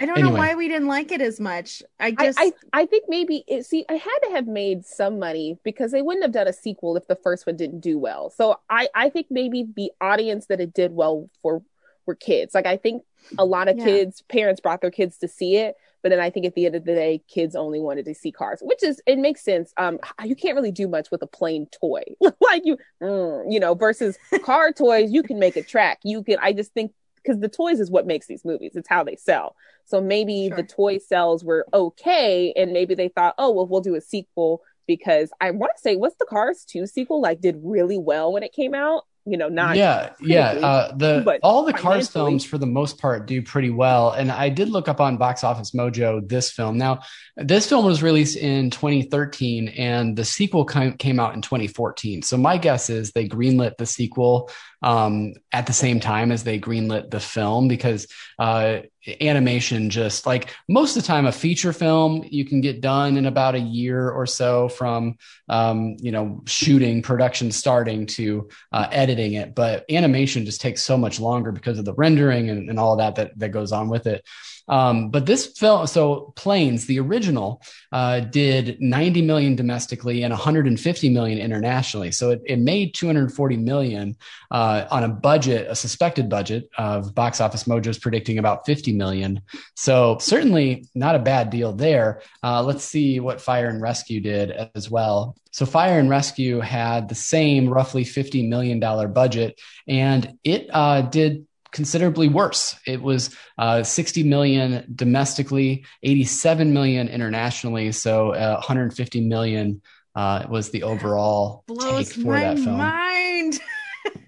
I 0.00 0.06
don't 0.06 0.16
anyway. 0.16 0.32
know 0.32 0.38
why 0.38 0.54
we 0.54 0.68
didn't 0.68 0.88
like 0.88 1.12
it 1.12 1.20
as 1.20 1.38
much. 1.38 1.82
I 1.98 2.12
just, 2.12 2.40
I, 2.40 2.44
I, 2.44 2.52
I 2.72 2.86
think 2.86 3.04
maybe 3.08 3.44
it, 3.46 3.66
see, 3.66 3.84
I 3.86 3.94
had 3.94 4.18
to 4.24 4.30
have 4.30 4.46
made 4.46 4.86
some 4.86 5.18
money 5.18 5.58
because 5.62 5.92
they 5.92 6.00
wouldn't 6.00 6.24
have 6.24 6.32
done 6.32 6.48
a 6.48 6.54
sequel 6.54 6.96
if 6.96 7.06
the 7.06 7.16
first 7.16 7.46
one 7.46 7.56
didn't 7.56 7.80
do 7.80 7.98
well. 7.98 8.30
So 8.30 8.58
I, 8.70 8.88
I 8.94 9.10
think 9.10 9.26
maybe 9.28 9.66
the 9.76 9.92
audience 10.00 10.46
that 10.46 10.58
it 10.58 10.72
did 10.72 10.92
well 10.92 11.28
for 11.42 11.62
were 12.06 12.14
kids. 12.14 12.54
Like 12.54 12.64
I 12.64 12.78
think 12.78 13.02
a 13.38 13.44
lot 13.44 13.68
of 13.68 13.76
yeah. 13.76 13.84
kids, 13.84 14.22
parents 14.22 14.60
brought 14.60 14.80
their 14.80 14.90
kids 14.90 15.18
to 15.18 15.28
see 15.28 15.56
it, 15.56 15.76
but 16.02 16.10
then 16.10 16.20
I 16.20 16.30
think 16.30 16.46
at 16.46 16.54
the 16.54 16.66
end 16.66 16.74
of 16.74 16.84
the 16.84 16.94
day, 16.94 17.22
kids 17.28 17.54
only 17.54 17.80
wanted 17.80 18.04
to 18.06 18.14
see 18.14 18.32
cars, 18.32 18.60
which 18.62 18.82
is 18.82 19.00
it 19.06 19.18
makes 19.18 19.42
sense. 19.42 19.72
Um, 19.76 19.98
you 20.24 20.34
can't 20.34 20.54
really 20.54 20.72
do 20.72 20.88
much 20.88 21.10
with 21.10 21.22
a 21.22 21.26
plane 21.26 21.66
toy, 21.66 22.02
like 22.40 22.62
you, 22.64 22.78
mm, 23.02 23.52
you 23.52 23.60
know, 23.60 23.74
versus 23.74 24.18
car 24.44 24.72
toys. 24.72 25.12
You 25.12 25.22
can 25.22 25.38
make 25.38 25.56
a 25.56 25.62
track. 25.62 26.00
You 26.02 26.22
can. 26.22 26.38
I 26.40 26.52
just 26.52 26.72
think 26.72 26.92
because 27.16 27.40
the 27.40 27.48
toys 27.48 27.80
is 27.80 27.90
what 27.90 28.06
makes 28.06 28.26
these 28.26 28.44
movies. 28.44 28.72
It's 28.74 28.88
how 28.88 29.04
they 29.04 29.16
sell. 29.16 29.56
So 29.84 30.00
maybe 30.00 30.48
sure. 30.48 30.56
the 30.56 30.62
toy 30.62 30.98
sales 30.98 31.44
were 31.44 31.66
okay, 31.72 32.52
and 32.56 32.72
maybe 32.72 32.94
they 32.94 33.08
thought, 33.08 33.34
oh 33.38 33.50
well, 33.50 33.66
we'll 33.66 33.80
do 33.80 33.94
a 33.94 34.00
sequel 34.00 34.62
because 34.86 35.30
I 35.40 35.50
want 35.50 35.72
to 35.76 35.80
say, 35.80 35.96
what's 35.96 36.16
the 36.16 36.26
Cars 36.26 36.64
two 36.64 36.86
sequel 36.86 37.20
like? 37.20 37.40
Did 37.40 37.60
really 37.62 37.98
well 37.98 38.32
when 38.32 38.42
it 38.42 38.52
came 38.52 38.74
out 38.74 39.04
you 39.26 39.36
know 39.36 39.48
not 39.48 39.76
yeah 39.76 40.10
yeah 40.20 40.50
uh, 40.52 40.96
the 40.96 41.38
all 41.42 41.64
the 41.64 41.72
cars 41.72 42.08
films 42.08 42.44
for 42.44 42.56
the 42.56 42.66
most 42.66 42.98
part 42.98 43.26
do 43.26 43.42
pretty 43.42 43.70
well 43.70 44.12
and 44.12 44.32
i 44.32 44.48
did 44.48 44.70
look 44.70 44.88
up 44.88 45.00
on 45.00 45.16
box 45.16 45.44
office 45.44 45.72
mojo 45.72 46.26
this 46.28 46.50
film. 46.50 46.78
Now 46.78 47.00
this 47.36 47.68
film 47.68 47.84
was 47.84 48.02
released 48.02 48.36
in 48.36 48.70
2013 48.70 49.68
and 49.68 50.16
the 50.16 50.24
sequel 50.24 50.64
came 50.64 51.20
out 51.20 51.34
in 51.34 51.42
2014 51.42 52.22
so 52.22 52.36
my 52.36 52.56
guess 52.56 52.88
is 52.88 53.12
they 53.12 53.28
greenlit 53.28 53.76
the 53.76 53.86
sequel 53.86 54.50
um, 54.82 55.34
at 55.52 55.66
the 55.66 55.72
same 55.72 56.00
time 56.00 56.32
as 56.32 56.44
they 56.44 56.58
greenlit 56.58 57.10
the 57.10 57.20
film 57.20 57.68
because 57.68 58.06
uh, 58.38 58.80
animation 59.20 59.88
just 59.88 60.26
like 60.26 60.54
most 60.68 60.94
of 60.94 61.02
the 61.02 61.06
time 61.06 61.24
a 61.24 61.32
feature 61.32 61.72
film 61.72 62.22
you 62.28 62.44
can 62.44 62.60
get 62.60 62.82
done 62.82 63.16
in 63.16 63.24
about 63.24 63.54
a 63.54 63.58
year 63.58 64.10
or 64.10 64.26
so 64.26 64.68
from 64.68 65.16
um, 65.48 65.96
you 66.00 66.12
know 66.12 66.42
shooting 66.46 67.00
production 67.00 67.50
starting 67.50 68.06
to 68.06 68.48
uh, 68.72 68.86
editing 68.90 69.34
it. 69.34 69.54
But 69.54 69.84
animation 69.90 70.44
just 70.44 70.60
takes 70.60 70.82
so 70.82 70.98
much 70.98 71.18
longer 71.18 71.50
because 71.50 71.78
of 71.78 71.84
the 71.84 71.94
rendering 71.94 72.50
and, 72.50 72.68
and 72.68 72.78
all 72.78 72.96
that, 72.96 73.14
that 73.14 73.38
that 73.38 73.48
goes 73.50 73.72
on 73.72 73.88
with 73.88 74.06
it 74.06 74.24
um, 74.70 75.10
but 75.10 75.26
this 75.26 75.46
film, 75.58 75.86
so 75.88 76.32
Planes, 76.36 76.86
the 76.86 77.00
original, 77.00 77.60
uh, 77.90 78.20
did 78.20 78.80
90 78.80 79.20
million 79.22 79.56
domestically 79.56 80.22
and 80.22 80.30
150 80.30 81.08
million 81.10 81.38
internationally. 81.38 82.12
So 82.12 82.30
it, 82.30 82.40
it 82.46 82.58
made 82.60 82.94
240 82.94 83.56
million 83.56 84.16
uh, 84.52 84.86
on 84.90 85.02
a 85.02 85.08
budget, 85.08 85.66
a 85.68 85.74
suspected 85.74 86.28
budget 86.28 86.70
of 86.78 87.16
Box 87.16 87.40
Office 87.40 87.64
Mojo's 87.64 87.98
predicting 87.98 88.38
about 88.38 88.64
50 88.64 88.92
million. 88.92 89.42
So 89.74 90.18
certainly 90.20 90.86
not 90.94 91.16
a 91.16 91.18
bad 91.18 91.50
deal 91.50 91.72
there. 91.72 92.22
Uh, 92.44 92.62
let's 92.62 92.84
see 92.84 93.18
what 93.18 93.40
Fire 93.40 93.68
and 93.68 93.82
Rescue 93.82 94.20
did 94.20 94.52
as 94.76 94.88
well. 94.88 95.36
So 95.50 95.66
Fire 95.66 95.98
and 95.98 96.08
Rescue 96.08 96.60
had 96.60 97.08
the 97.08 97.16
same 97.16 97.68
roughly 97.68 98.04
$50 98.04 98.48
million 98.48 98.78
budget, 99.12 99.60
and 99.88 100.38
it 100.44 100.68
uh, 100.72 101.02
did 101.02 101.44
considerably 101.72 102.28
worse. 102.28 102.76
It 102.86 103.00
was 103.00 103.34
uh, 103.58 103.82
60 103.82 104.22
million 104.24 104.92
domestically, 104.94 105.84
87 106.02 106.72
million 106.72 107.08
internationally. 107.08 107.92
So 107.92 108.32
uh, 108.32 108.54
150 108.56 109.20
million 109.22 109.82
uh, 110.14 110.46
was 110.48 110.70
the 110.70 110.82
overall 110.82 111.64
Blows 111.66 112.08
take 112.08 112.24
for 112.24 112.38
that 112.38 112.58
film. 112.58 112.76
Mind. 112.76 113.60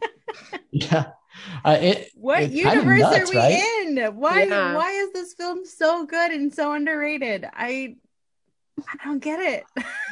yeah. 0.70 1.07
Uh, 1.64 1.78
it, 1.80 2.11
what 2.14 2.51
universe 2.51 3.01
nuts, 3.01 3.30
are 3.30 3.32
we 3.32 3.36
right? 3.36 3.86
in? 3.86 4.16
Why 4.16 4.45
yeah. 4.45 4.74
why 4.74 4.90
is 4.90 5.12
this 5.12 5.34
film 5.34 5.64
so 5.64 6.07
good 6.07 6.30
and 6.30 6.53
so 6.53 6.72
underrated? 6.72 7.47
I 7.53 7.97
I 8.78 9.05
don't 9.05 9.18
get 9.18 9.40
it. 9.40 9.64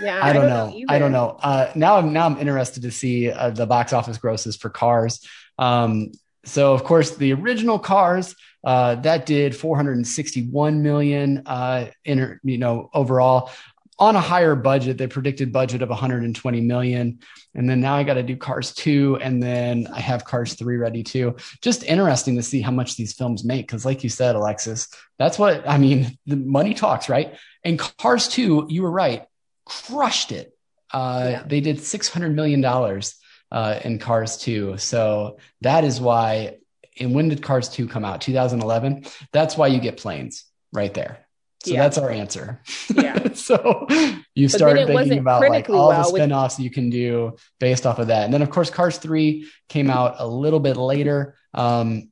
Yeah, 0.02 0.18
I 0.22 0.32
don't, 0.32 0.44
I 0.44 0.46
don't 0.46 0.48
know. 0.48 0.78
know 0.78 0.84
I 0.88 0.98
don't 0.98 1.12
know. 1.12 1.38
Uh, 1.42 1.72
now 1.74 1.96
I'm 1.96 2.12
now 2.12 2.26
I'm 2.26 2.38
interested 2.38 2.82
to 2.82 2.90
see 2.90 3.30
uh, 3.30 3.50
the 3.50 3.66
box 3.66 3.92
office 3.92 4.18
grosses 4.18 4.56
for 4.56 4.70
Cars. 4.70 5.26
Um, 5.58 6.12
so 6.44 6.72
of 6.72 6.84
course 6.84 7.16
the 7.16 7.32
original 7.32 7.78
cars 7.78 8.34
uh, 8.64 8.94
that 8.96 9.24
did 9.26 9.56
461 9.56 10.82
million 10.82 11.42
uh, 11.46 11.86
in, 12.04 12.38
you 12.42 12.58
know 12.58 12.90
overall 12.92 13.50
on 13.98 14.16
a 14.16 14.20
higher 14.20 14.54
budget 14.54 14.96
they 14.96 15.06
predicted 15.06 15.52
budget 15.52 15.82
of 15.82 15.90
120 15.90 16.60
million. 16.62 17.18
And 17.54 17.68
then 17.68 17.80
now 17.80 17.96
i 17.96 18.02
got 18.02 18.14
to 18.14 18.22
do 18.22 18.36
cars 18.36 18.72
2 18.74 19.18
and 19.20 19.42
then 19.42 19.86
i 19.92 20.00
have 20.00 20.24
cars 20.24 20.54
3 20.54 20.76
ready 20.76 21.02
too. 21.02 21.36
Just 21.60 21.84
interesting 21.84 22.36
to 22.36 22.42
see 22.42 22.62
how 22.62 22.70
much 22.70 22.96
these 22.96 23.12
films 23.12 23.44
make 23.44 23.66
because 23.66 23.84
like 23.84 24.02
you 24.02 24.08
said 24.08 24.36
alexis 24.36 24.88
that's 25.18 25.38
what 25.38 25.68
i 25.68 25.76
mean 25.76 26.18
the 26.26 26.36
money 26.36 26.74
talks 26.74 27.08
right? 27.08 27.34
And 27.62 27.78
cars 27.78 28.28
2 28.28 28.66
you 28.70 28.82
were 28.82 28.90
right 28.90 29.26
crushed 29.66 30.32
it. 30.32 30.56
Uh, 30.92 31.28
yeah. 31.30 31.42
they 31.46 31.60
did 31.60 31.80
600 31.80 32.34
million 32.34 32.60
dollars 32.60 33.19
uh, 33.50 33.80
in 33.84 33.98
Cars 33.98 34.36
2. 34.38 34.78
So 34.78 35.38
that 35.60 35.84
is 35.84 36.00
why. 36.00 36.58
And 36.98 37.14
when 37.14 37.28
did 37.28 37.42
Cars 37.42 37.68
2 37.68 37.88
come 37.88 38.04
out? 38.04 38.20
2011. 38.20 39.04
That's 39.32 39.56
why 39.56 39.68
you 39.68 39.80
get 39.80 39.96
planes 39.96 40.44
right 40.72 40.92
there. 40.92 41.26
So 41.64 41.72
yeah. 41.72 41.82
that's 41.82 41.98
our 41.98 42.10
answer. 42.10 42.62
Yeah. 42.94 43.32
so 43.34 43.86
you 44.34 44.48
but 44.48 44.56
start 44.56 44.86
thinking 44.86 45.18
about 45.18 45.42
like 45.42 45.68
all 45.68 45.88
well 45.88 46.10
the 46.10 46.18
spinoffs 46.18 46.56
with- 46.56 46.64
you 46.64 46.70
can 46.70 46.88
do 46.88 47.36
based 47.58 47.86
off 47.86 47.98
of 47.98 48.06
that. 48.08 48.24
And 48.24 48.32
then 48.32 48.42
of 48.42 48.50
course 48.50 48.70
Cars 48.70 48.96
3 48.96 49.46
came 49.68 49.90
out 49.90 50.16
a 50.18 50.26
little 50.26 50.60
bit 50.60 50.76
later. 50.76 51.36
Um, 51.52 52.10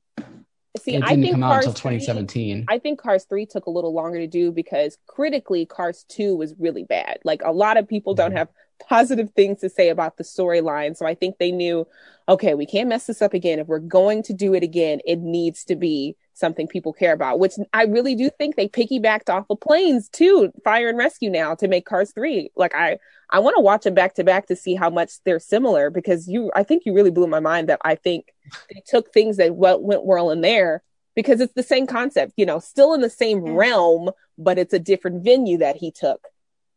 See, 0.82 0.95
it 0.95 1.01
didn't 1.01 1.05
I 1.05 1.16
think 1.16 1.32
come 1.32 1.41
Cars 1.41 1.66
out 1.66 1.68
until 1.68 1.72
2017. 1.72 2.57
3, 2.59 2.64
I 2.68 2.78
think 2.78 3.01
Cars 3.01 3.24
3 3.24 3.47
took 3.47 3.66
a 3.66 3.70
little 3.70 3.93
longer 3.93 4.18
to 4.18 4.26
do 4.26 4.53
because 4.53 4.99
critically 5.07 5.64
Cars 5.66 6.05
2 6.09 6.36
was 6.36 6.55
really 6.59 6.84
bad. 6.84 7.18
Like 7.24 7.43
a 7.43 7.51
lot 7.51 7.78
of 7.78 7.89
people 7.89 8.14
don't 8.14 8.30
mm-hmm. 8.30 8.39
have 8.39 8.49
positive 8.87 9.31
things 9.33 9.61
to 9.61 9.68
say 9.68 9.89
about 9.89 10.16
the 10.16 10.24
storyline. 10.24 10.97
So 10.97 11.07
I 11.07 11.14
think 11.14 11.39
they 11.39 11.51
knew, 11.51 11.87
okay, 12.29 12.55
we 12.55 12.66
can't 12.66 12.89
mess 12.89 13.07
this 13.07 13.22
up 13.22 13.35
again. 13.35 13.59
If 13.59 13.66
we're 13.66 13.79
going 13.79 14.22
to 14.24 14.33
do 14.33 14.55
it 14.55 14.62
again, 14.62 15.01
it 15.07 15.18
needs 15.18 15.64
to 15.64 15.76
be 15.76 16.16
something 16.35 16.68
people 16.68 16.93
care 16.93 17.12
about, 17.12 17.41
which 17.41 17.55
I 17.72 17.85
really 17.85 18.14
do 18.14 18.31
think 18.31 18.55
they 18.55 18.68
piggybacked 18.68 19.29
off 19.29 19.47
of 19.51 19.61
planes 19.61 20.09
too, 20.09 20.53
fire 20.64 20.89
and 20.89 20.97
rescue 20.97 21.31
now 21.31 21.55
to 21.57 21.68
make 21.68 21.85
Cars 21.85 22.12
3. 22.12 22.51
Like 22.57 22.74
I 22.74 22.99
I 23.31 23.41
want 23.41 23.57
to 23.57 23.62
watch 23.62 23.85
them 23.85 23.95
back 23.95 24.14
to 24.14 24.24
back 24.24 24.47
to 24.47 24.57
see 24.57 24.74
how 24.74 24.89
much 24.89 25.22
they're 25.24 25.41
similar 25.41 25.91
because 25.91 26.29
you 26.29 26.51
I 26.55 26.62
think 26.62 26.85
you 26.87 26.95
really 26.95 27.11
blew 27.11 27.26
my 27.26 27.41
mind 27.41 27.68
that 27.68 27.81
I 27.85 27.97
think 27.97 28.33
they 28.72 28.83
took 28.87 29.12
things 29.12 29.37
that 29.37 29.57
went 29.57 30.05
well 30.05 30.31
in 30.31 30.41
there 30.41 30.83
because 31.14 31.41
it's 31.41 31.55
the 31.55 31.62
same 31.62 31.87
concept, 31.87 32.33
you 32.37 32.47
know, 32.47 32.61
still 32.61 32.95
in 32.95 33.01
the 33.01 33.11
same 33.11 33.41
mm-hmm. 33.41 33.55
realm, 33.55 34.11
but 34.39 34.59
it's 34.59 34.72
a 34.72 34.79
different 34.79 35.24
venue 35.24 35.59
that 35.59 35.76
he 35.76 35.91
took, 35.91 36.20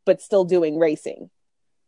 but 0.03 0.19
still 0.19 0.45
doing 0.45 0.79
racing. 0.79 1.29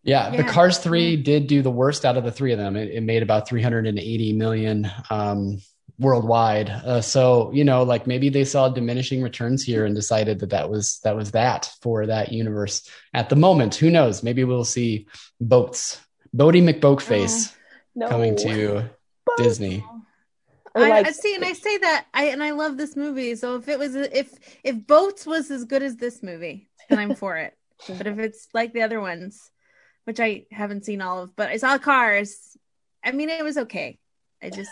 Yeah, 0.04 0.32
yeah, 0.32 0.38
the 0.38 0.44
Cars 0.44 0.80
3 0.80 1.18
did 1.18 1.48
do 1.48 1.62
the 1.62 1.72
worst 1.72 2.04
out 2.04 2.18
of 2.18 2.26
the 2.26 2.32
three 2.32 2.52
of 2.52 2.58
them. 2.58 2.76
It, 2.76 2.90
it 2.90 3.02
made 3.02 3.24
about 3.24 3.48
380 3.48 4.34
million 4.34 4.92
um, 5.10 5.60
worldwide. 5.98 6.70
Uh, 6.70 7.02
so, 7.02 7.52
you 7.54 7.64
know, 7.64 7.84
like 7.84 8.06
maybe 8.06 8.30
they 8.30 8.44
saw 8.44 8.70
diminishing 8.70 9.22
returns 9.22 9.64
here 9.64 9.86
and 9.86 9.96
decided 9.96 10.40
that 10.40 10.50
that 10.50 10.70
was 10.70 11.00
that 11.04 11.16
was 11.16 11.32
that 11.32 11.72
for 11.82 12.06
that 12.08 12.32
universe 12.32 12.90
at 13.14 13.30
the 13.30 13.36
moment. 13.36 13.76
Who 13.76 13.90
knows? 13.90 14.24
Maybe 14.24 14.44
we'll 14.44 14.66
see 14.66 15.08
boats, 15.40 16.00
Boaty 16.36 16.62
McBoatface 16.62 17.54
oh, 17.54 17.58
no. 17.96 18.10
coming 18.10 18.36
to 18.38 18.90
Disney. 19.38 19.86
I, 20.76 20.90
like, 20.90 21.08
I, 21.08 21.12
see, 21.12 21.36
and 21.36 21.46
I 21.46 21.54
say 21.54 21.78
that 21.78 22.08
I 22.14 22.26
and 22.26 22.44
I 22.44 22.52
love 22.52 22.78
this 22.78 22.96
movie. 22.96 23.36
So 23.36 23.56
if 23.58 23.68
it 23.68 23.78
was 23.78 23.96
if 23.96 24.34
if 24.64 24.88
boats 24.88 25.26
was 25.26 25.52
as 25.52 25.66
good 25.66 25.84
as 25.84 25.98
this 25.98 26.24
movie, 26.24 26.68
then 26.90 27.00
I'm 27.00 27.16
for 27.16 27.38
it. 27.38 27.56
but 27.88 28.08
if 28.08 28.18
it's 28.18 28.48
like 28.54 28.74
the 28.74 28.82
other 28.82 29.00
ones, 29.00 29.52
which 30.06 30.20
I 30.20 30.46
haven't 30.52 30.86
seen 30.86 31.02
all 31.02 31.24
of, 31.24 31.36
but 31.36 31.50
I 31.50 31.58
saw 31.58 31.78
Cars. 31.78 32.58
I 33.04 33.12
mean, 33.12 33.30
it 33.30 33.44
was 33.44 33.58
okay. 33.58 34.00
I 34.42 34.50
just, 34.50 34.72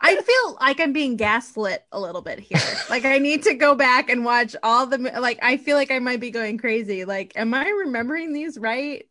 I 0.00 0.16
feel 0.16 0.58
like 0.60 0.80
I'm 0.80 0.92
being 0.92 1.16
gaslit 1.16 1.84
a 1.92 2.00
little 2.00 2.22
bit 2.22 2.40
here. 2.40 2.60
like 2.90 3.04
I 3.04 3.18
need 3.18 3.44
to 3.44 3.54
go 3.54 3.74
back 3.74 4.10
and 4.10 4.24
watch 4.24 4.56
all 4.62 4.86
the, 4.86 4.98
like, 4.98 5.38
I 5.42 5.56
feel 5.56 5.76
like 5.76 5.90
I 5.90 5.98
might 5.98 6.20
be 6.20 6.30
going 6.30 6.58
crazy. 6.58 7.04
Like, 7.04 7.32
am 7.36 7.54
I 7.54 7.68
remembering 7.68 8.32
these 8.32 8.58
right? 8.58 9.06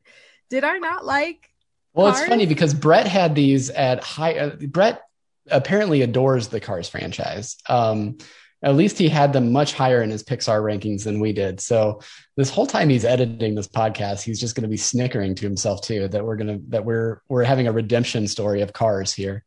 Did 0.50 0.64
I 0.64 0.78
not 0.78 1.06
like? 1.06 1.50
Well, 1.94 2.12
Cars? 2.12 2.22
it's 2.22 2.30
funny 2.30 2.46
because 2.46 2.74
Brett 2.74 3.08
had 3.08 3.36
these 3.36 3.70
at 3.70 4.04
high. 4.04 4.38
Uh, 4.38 4.56
Brett 4.56 5.02
apparently 5.50 6.02
adores 6.02 6.50
the 6.50 6.60
Cars 6.60 6.90
franchise. 6.90 7.58
Um, 7.68 8.18
at 8.64 8.76
least 8.76 8.98
he 8.98 9.08
had 9.08 9.34
them 9.34 9.52
much 9.52 9.74
higher 9.74 10.02
in 10.02 10.10
his 10.10 10.24
Pixar 10.24 10.62
rankings 10.62 11.04
than 11.04 11.20
we 11.20 11.32
did. 11.32 11.60
So 11.60 12.02
this 12.36 12.50
whole 12.50 12.66
time 12.66 12.90
he's 12.90 13.06
editing 13.06 13.56
this 13.56 13.68
podcast, 13.68 14.24
he's 14.24 14.40
just 14.40 14.56
going 14.56 14.64
to 14.64 14.70
be 14.70 14.78
snickering 14.78 15.36
to 15.36 15.46
himself 15.46 15.82
too 15.82 16.08
that 16.08 16.26
we're 16.26 16.38
going 16.38 16.60
to 16.60 16.66
that 16.70 16.86
we're 16.86 17.22
we're 17.30 17.44
having 17.44 17.68
a 17.68 17.72
redemption 17.72 18.28
story 18.28 18.62
of 18.62 18.74
Cars 18.74 19.14
here. 19.14 19.44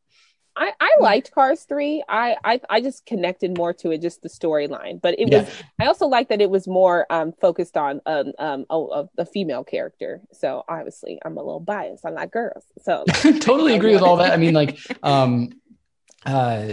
I, 0.57 0.73
I 0.79 0.97
liked 1.01 1.33
Cars 1.33 1.63
three. 1.63 2.05
I, 2.09 2.37
I 2.45 2.61
I 2.69 2.81
just 2.81 3.07
connected 3.07 3.57
more 3.57 3.73
to 3.75 3.93
it, 3.93 4.03
just 4.03 4.23
the 4.23 4.29
storyline. 4.29 5.01
But 5.01 5.19
it 5.19 5.31
yeah. 5.31 5.41
was. 5.41 5.63
I 5.81 5.87
also 5.87 6.07
like 6.07 6.29
that 6.29 6.41
it 6.41 6.51
was 6.51 6.69
more 6.69 7.07
um, 7.09 7.33
focused 7.41 7.77
on 7.77 8.01
um, 8.05 8.33
um 8.39 8.67
a, 8.69 9.05
a, 9.17 9.25
female 9.25 9.65
character. 9.65 10.21
So 10.33 10.65
obviously, 10.69 11.19
I'm 11.25 11.37
a 11.37 11.43
little 11.43 11.61
biased. 11.61 12.05
I 12.05 12.11
like 12.11 12.31
girls. 12.31 12.65
So 12.83 13.05
totally 13.41 13.75
agree 13.75 13.95
with 13.95 14.03
all 14.03 14.17
that. 14.17 14.33
I 14.33 14.37
mean, 14.37 14.53
like, 14.53 14.79
um, 15.03 15.51
uh, 16.27 16.73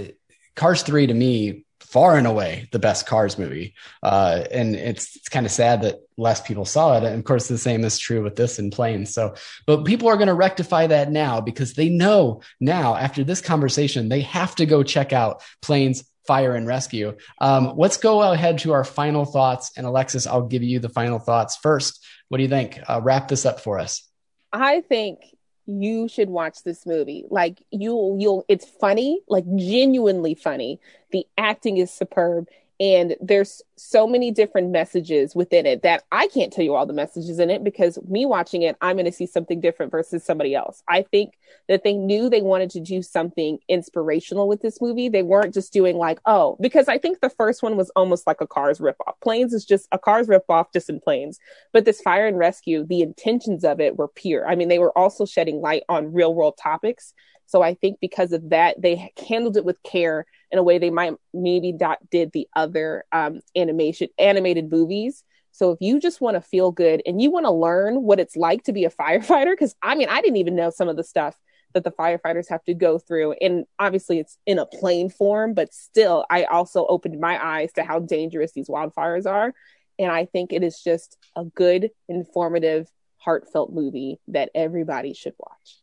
Cars 0.55 0.83
three 0.83 1.07
to 1.07 1.13
me 1.13 1.63
far 1.87 2.17
and 2.17 2.27
away 2.27 2.67
the 2.73 2.79
best 2.79 3.05
Cars 3.05 3.37
movie. 3.37 3.73
Uh, 4.03 4.43
and 4.51 4.75
it's, 4.75 5.15
it's 5.15 5.29
kind 5.29 5.45
of 5.45 5.51
sad 5.51 5.83
that 5.83 6.01
less 6.17 6.41
people 6.41 6.65
saw 6.65 6.97
it. 6.97 7.03
And 7.03 7.15
of 7.17 7.23
course, 7.23 7.47
the 7.47 7.57
same 7.57 7.85
is 7.85 7.97
true 7.97 8.21
with 8.21 8.35
this 8.35 8.59
in 8.59 8.71
Planes. 8.71 9.13
So, 9.13 9.35
but 9.65 9.85
people 9.85 10.09
are 10.09 10.17
going 10.17 10.27
to 10.27 10.33
rectify 10.33 10.87
that 10.87 11.11
now 11.11 11.39
because 11.39 11.73
they 11.73 11.87
know 11.87 12.41
now 12.59 12.95
after 12.95 13.23
this 13.23 13.39
conversation, 13.39 14.09
they 14.09 14.21
have 14.21 14.53
to 14.55 14.65
go 14.65 14.83
check 14.83 15.13
out 15.13 15.41
Planes, 15.61 16.03
Fire 16.25 16.55
and 16.55 16.67
Rescue. 16.67 17.15
Um, 17.39 17.73
let's 17.77 17.95
go 17.95 18.21
ahead 18.21 18.57
to 18.59 18.73
our 18.73 18.83
final 18.83 19.23
thoughts. 19.23 19.71
And 19.77 19.87
Alexis, 19.87 20.27
I'll 20.27 20.47
give 20.47 20.63
you 20.63 20.79
the 20.79 20.89
final 20.89 21.19
thoughts 21.19 21.55
first. 21.55 22.05
What 22.27 22.37
do 22.39 22.43
you 22.43 22.49
think? 22.49 22.81
Uh, 22.85 22.99
wrap 23.01 23.29
this 23.29 23.45
up 23.45 23.61
for 23.61 23.79
us. 23.79 24.03
I 24.51 24.81
think 24.81 25.19
you 25.67 26.07
should 26.07 26.29
watch 26.29 26.63
this 26.63 26.85
movie. 26.85 27.25
Like 27.29 27.61
you'll 27.71 28.17
you'll 28.19 28.45
it's 28.47 28.65
funny, 28.65 29.21
like 29.27 29.45
genuinely 29.55 30.33
funny. 30.33 30.79
The 31.11 31.27
acting 31.37 31.77
is 31.77 31.91
superb 31.91 32.47
and 32.79 33.15
there's 33.19 33.61
so 33.75 34.07
many 34.07 34.29
different 34.29 34.69
messages 34.69 35.35
within 35.35 35.65
it 35.65 35.81
that 35.81 36.03
I 36.11 36.27
can't 36.27 36.53
tell 36.53 36.63
you 36.63 36.75
all 36.75 36.85
the 36.85 36.93
messages 36.93 37.39
in 37.39 37.49
it 37.49 37.63
because 37.63 37.97
me 38.07 38.25
watching 38.25 38.61
it, 38.61 38.75
I'm 38.81 38.97
going 38.97 39.05
to 39.05 39.11
see 39.11 39.25
something 39.25 39.59
different 39.59 39.91
versus 39.91 40.23
somebody 40.23 40.53
else. 40.53 40.83
I 40.87 41.01
think 41.01 41.33
that 41.67 41.83
they 41.83 41.93
knew 41.93 42.29
they 42.29 42.41
wanted 42.41 42.69
to 42.71 42.79
do 42.79 43.01
something 43.01 43.57
inspirational 43.67 44.47
with 44.47 44.61
this 44.61 44.79
movie. 44.79 45.09
They 45.09 45.23
weren't 45.23 45.53
just 45.53 45.73
doing 45.73 45.97
like, 45.97 46.19
oh, 46.25 46.55
because 46.61 46.87
I 46.87 46.99
think 46.99 47.19
the 47.19 47.31
first 47.31 47.63
one 47.63 47.77
was 47.77 47.89
almost 47.95 48.27
like 48.27 48.41
a 48.41 48.47
Cars 48.47 48.79
ripoff. 48.79 49.19
Planes 49.23 49.53
is 49.53 49.65
just 49.65 49.87
a 49.91 49.97
Cars 49.97 50.27
ripoff, 50.27 50.67
just 50.71 50.89
in 50.89 50.99
planes. 50.99 51.39
But 51.73 51.85
this 51.85 52.01
Fire 52.01 52.27
and 52.27 52.37
Rescue, 52.37 52.85
the 52.85 53.01
intentions 53.01 53.63
of 53.63 53.79
it 53.79 53.97
were 53.97 54.07
pure. 54.07 54.47
I 54.47 54.55
mean, 54.55 54.67
they 54.67 54.79
were 54.79 54.95
also 54.97 55.25
shedding 55.25 55.61
light 55.61 55.83
on 55.89 56.13
real 56.13 56.33
world 56.35 56.57
topics 56.61 57.13
So 57.47 57.61
I 57.61 57.73
think 57.73 57.99
because 57.99 58.33
of 58.33 58.49
that, 58.49 58.81
they 58.81 59.11
handled 59.27 59.57
it 59.57 59.65
with 59.65 59.81
care 59.83 60.25
in 60.51 60.59
a 60.59 60.63
way 60.63 60.77
they 60.77 60.89
might 60.89 61.13
maybe 61.33 61.71
not 61.71 61.97
did 62.09 62.31
the 62.31 62.47
other 62.55 63.05
um, 63.11 63.41
animation 63.55 64.09
animated 64.17 64.71
movies. 64.71 65.23
So 65.51 65.71
if 65.71 65.79
you 65.81 65.99
just 65.99 66.21
want 66.21 66.35
to 66.35 66.41
feel 66.41 66.71
good 66.71 67.01
and 67.05 67.21
you 67.21 67.31
want 67.31 67.45
to 67.45 67.51
learn 67.51 68.03
what 68.03 68.19
it's 68.19 68.35
like 68.35 68.63
to 68.63 68.73
be 68.73 68.85
a 68.85 68.89
firefighter, 69.01 69.51
because 69.51 69.75
I 69.81 69.95
mean, 69.95 70.09
I 70.09 70.21
didn't 70.21 70.37
even 70.37 70.55
know 70.55 70.69
some 70.69 70.89
of 70.89 70.97
the 70.97 71.03
stuff 71.03 71.35
that 71.73 71.83
the 71.83 71.91
firefighters 71.91 72.49
have 72.49 72.63
to 72.65 72.73
go 72.73 72.97
through. 72.97 73.33
And 73.33 73.65
obviously 73.77 74.19
it's 74.19 74.37
in 74.45 74.57
a 74.59 74.65
plane 74.65 75.09
form, 75.09 75.53
but 75.53 75.73
still, 75.73 76.25
I 76.29 76.45
also 76.45 76.85
opened 76.87 77.19
my 77.19 77.43
eyes 77.43 77.73
to 77.73 77.83
how 77.83 77.99
dangerous 77.99 78.53
these 78.53 78.69
wildfires 78.69 79.25
are. 79.25 79.53
And 79.99 80.11
I 80.11 80.25
think 80.25 80.53
it 80.53 80.63
is 80.63 80.81
just 80.81 81.17
a 81.35 81.43
good, 81.43 81.91
informative, 82.07 82.89
heartfelt 83.17 83.73
movie 83.73 84.19
that 84.29 84.49
everybody 84.55 85.13
should 85.13 85.33
watch. 85.37 85.77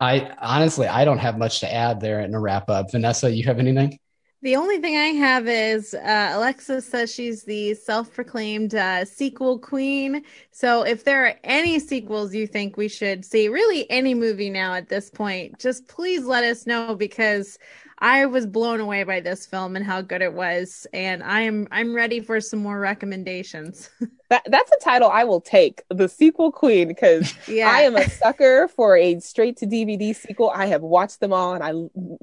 I 0.00 0.32
honestly, 0.40 0.86
I 0.86 1.04
don't 1.04 1.18
have 1.18 1.38
much 1.38 1.60
to 1.60 1.72
add 1.72 2.00
there 2.00 2.20
in 2.20 2.34
a 2.34 2.40
wrap 2.40 2.70
up. 2.70 2.92
Vanessa, 2.92 3.30
you 3.30 3.44
have 3.44 3.58
anything? 3.58 3.98
The 4.40 4.54
only 4.54 4.78
thing 4.78 4.96
I 4.96 5.06
have 5.06 5.48
is 5.48 5.94
uh, 5.94 6.30
Alexis 6.34 6.86
says 6.86 7.12
she's 7.12 7.42
the 7.42 7.74
self 7.74 8.14
proclaimed 8.14 8.76
uh, 8.76 9.04
sequel 9.04 9.58
queen. 9.58 10.22
So 10.52 10.82
if 10.82 11.02
there 11.02 11.26
are 11.26 11.34
any 11.42 11.80
sequels 11.80 12.32
you 12.32 12.46
think 12.46 12.76
we 12.76 12.86
should 12.86 13.24
see, 13.24 13.48
really 13.48 13.90
any 13.90 14.14
movie 14.14 14.50
now 14.50 14.74
at 14.74 14.88
this 14.88 15.10
point, 15.10 15.58
just 15.58 15.88
please 15.88 16.24
let 16.24 16.44
us 16.44 16.66
know 16.66 16.94
because 16.94 17.58
I 17.98 18.26
was 18.26 18.46
blown 18.46 18.78
away 18.78 19.02
by 19.02 19.18
this 19.18 19.44
film 19.44 19.74
and 19.74 19.84
how 19.84 20.02
good 20.02 20.22
it 20.22 20.32
was, 20.32 20.86
and 20.92 21.20
I 21.24 21.40
am 21.40 21.66
I'm 21.72 21.92
ready 21.92 22.20
for 22.20 22.40
some 22.40 22.60
more 22.60 22.78
recommendations. 22.78 23.90
that 24.30 24.42
that's 24.46 24.70
a 24.72 24.78
title 24.82 25.10
I 25.10 25.24
will 25.24 25.40
take, 25.40 25.82
the 25.88 26.08
sequel 26.08 26.52
queen, 26.52 26.88
because 26.88 27.34
yeah. 27.48 27.70
I 27.70 27.82
am 27.82 27.96
a 27.96 28.08
sucker 28.08 28.68
for 28.68 28.96
a 28.96 29.20
straight 29.20 29.56
to 29.58 29.66
DVD 29.66 30.14
sequel. 30.14 30.50
I 30.50 30.66
have 30.66 30.82
watched 30.82 31.20
them 31.20 31.32
all, 31.32 31.54
and 31.54 31.64
I 31.64 31.72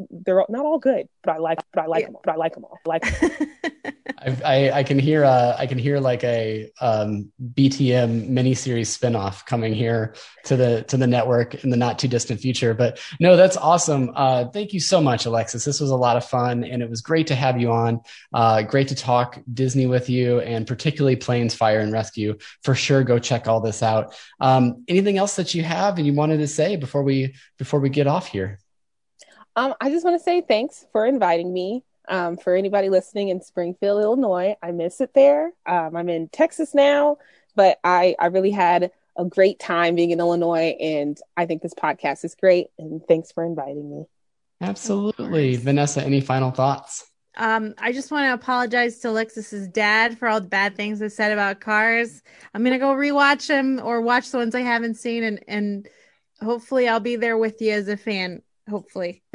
they're 0.09 0.45
not 0.49 0.65
all 0.65 0.79
good, 0.79 1.07
but 1.23 1.31
I 1.31 1.37
like 1.37 1.59
but 1.73 1.83
I 1.83 1.87
like 1.87 2.01
yeah. 2.01 2.07
them. 2.07 2.17
But 2.23 2.33
I 2.33 2.37
like 2.37 2.53
them 2.53 2.65
all. 2.65 2.77
I 2.85 2.89
like 2.89 3.19
them. 3.19 3.31
I, 4.43 4.71
I 4.71 4.83
can 4.83 4.97
hear 4.97 5.23
uh, 5.23 5.55
I 5.57 5.67
can 5.67 5.77
hear 5.77 5.99
like 5.99 6.23
a 6.23 6.71
um, 6.81 7.31
BTM 7.53 8.29
miniseries 8.29 8.87
spinoff 8.87 9.45
coming 9.45 9.73
here 9.73 10.15
to 10.45 10.55
the 10.55 10.83
to 10.83 10.97
the 10.97 11.05
network 11.05 11.63
in 11.63 11.69
the 11.69 11.77
not 11.77 11.99
too 11.99 12.07
distant 12.07 12.39
future. 12.39 12.73
But 12.73 12.99
no, 13.19 13.35
that's 13.35 13.57
awesome. 13.57 14.11
Uh, 14.15 14.45
thank 14.45 14.73
you 14.73 14.79
so 14.79 14.99
much, 14.99 15.25
Alexis. 15.25 15.65
This 15.65 15.79
was 15.79 15.91
a 15.91 15.95
lot 15.95 16.17
of 16.17 16.25
fun, 16.25 16.63
and 16.63 16.81
it 16.81 16.89
was 16.89 17.01
great 17.01 17.27
to 17.27 17.35
have 17.35 17.59
you 17.59 17.71
on. 17.71 18.01
Uh, 18.33 18.63
great 18.63 18.87
to 18.87 18.95
talk 18.95 19.39
Disney 19.53 19.85
with 19.85 20.09
you, 20.09 20.39
and 20.39 20.65
particularly 20.65 21.15
Planes, 21.15 21.53
Fire, 21.53 21.79
and 21.79 21.91
Rescue. 21.95 22.37
For 22.63 22.75
sure, 22.75 23.03
go 23.03 23.17
check 23.19 23.47
all 23.47 23.61
this 23.61 23.81
out. 23.81 24.13
Um, 24.39 24.83
anything 24.87 25.17
else 25.17 25.35
that 25.37 25.55
you 25.55 25.63
have 25.63 25.97
and 25.97 26.05
you 26.05 26.13
wanted 26.13 26.37
to 26.37 26.47
say 26.47 26.75
before 26.75 27.03
we 27.03 27.33
before 27.57 27.79
we 27.79 27.89
get 27.89 28.05
off 28.05 28.27
here? 28.27 28.59
Um, 29.55 29.73
I 29.79 29.89
just 29.89 30.03
want 30.03 30.19
to 30.19 30.23
say 30.23 30.41
thanks 30.41 30.85
for 30.91 31.05
inviting 31.05 31.53
me. 31.53 31.83
Um, 32.07 32.37
for 32.37 32.55
anybody 32.55 32.89
listening 32.89 33.29
in 33.29 33.41
Springfield, 33.41 34.03
Illinois, 34.03 34.55
I 34.61 34.71
miss 34.71 35.01
it 35.01 35.15
there. 35.15 35.51
Um, 35.65 35.95
I'm 35.95 36.07
in 36.07 36.29
Texas 36.29 36.75
now, 36.75 37.17
but 37.55 37.79
I, 37.83 38.15
I 38.19 38.27
really 38.27 38.51
had 38.51 38.91
a 39.17 39.25
great 39.25 39.57
time 39.59 39.95
being 39.95 40.11
in 40.11 40.19
Illinois, 40.19 40.75
and 40.79 41.17
I 41.35 41.47
think 41.47 41.63
this 41.63 41.73
podcast 41.73 42.23
is 42.23 42.35
great. 42.35 42.67
And 42.77 43.01
thanks 43.07 43.31
for 43.31 43.43
inviting 43.43 43.89
me. 43.89 44.05
Absolutely. 44.61 45.55
Vanessa, 45.55 46.03
any 46.03 46.21
final 46.21 46.51
thoughts? 46.51 47.09
Um, 47.37 47.73
I 47.77 47.91
just 47.91 48.11
want 48.11 48.25
to 48.25 48.33
apologize 48.33 48.99
to 48.99 49.09
Alexis's 49.09 49.67
dad 49.67 50.17
for 50.17 50.27
all 50.27 50.39
the 50.39 50.47
bad 50.47 50.75
things 50.75 51.01
I 51.01 51.09
said 51.09 51.31
about 51.31 51.59
cars. 51.59 52.21
I'm 52.53 52.63
gonna 52.63 52.79
go 52.79 52.93
rewatch 52.93 53.47
them 53.47 53.81
or 53.83 54.01
watch 54.01 54.31
the 54.31 54.37
ones 54.37 54.55
I 54.55 54.61
haven't 54.61 54.95
seen, 54.95 55.23
and 55.23 55.43
and 55.47 55.87
hopefully 56.41 56.87
I'll 56.87 56.99
be 56.99 57.17
there 57.17 57.37
with 57.37 57.61
you 57.61 57.71
as 57.71 57.87
a 57.87 57.97
fan. 57.97 58.41
Hopefully. 58.69 59.23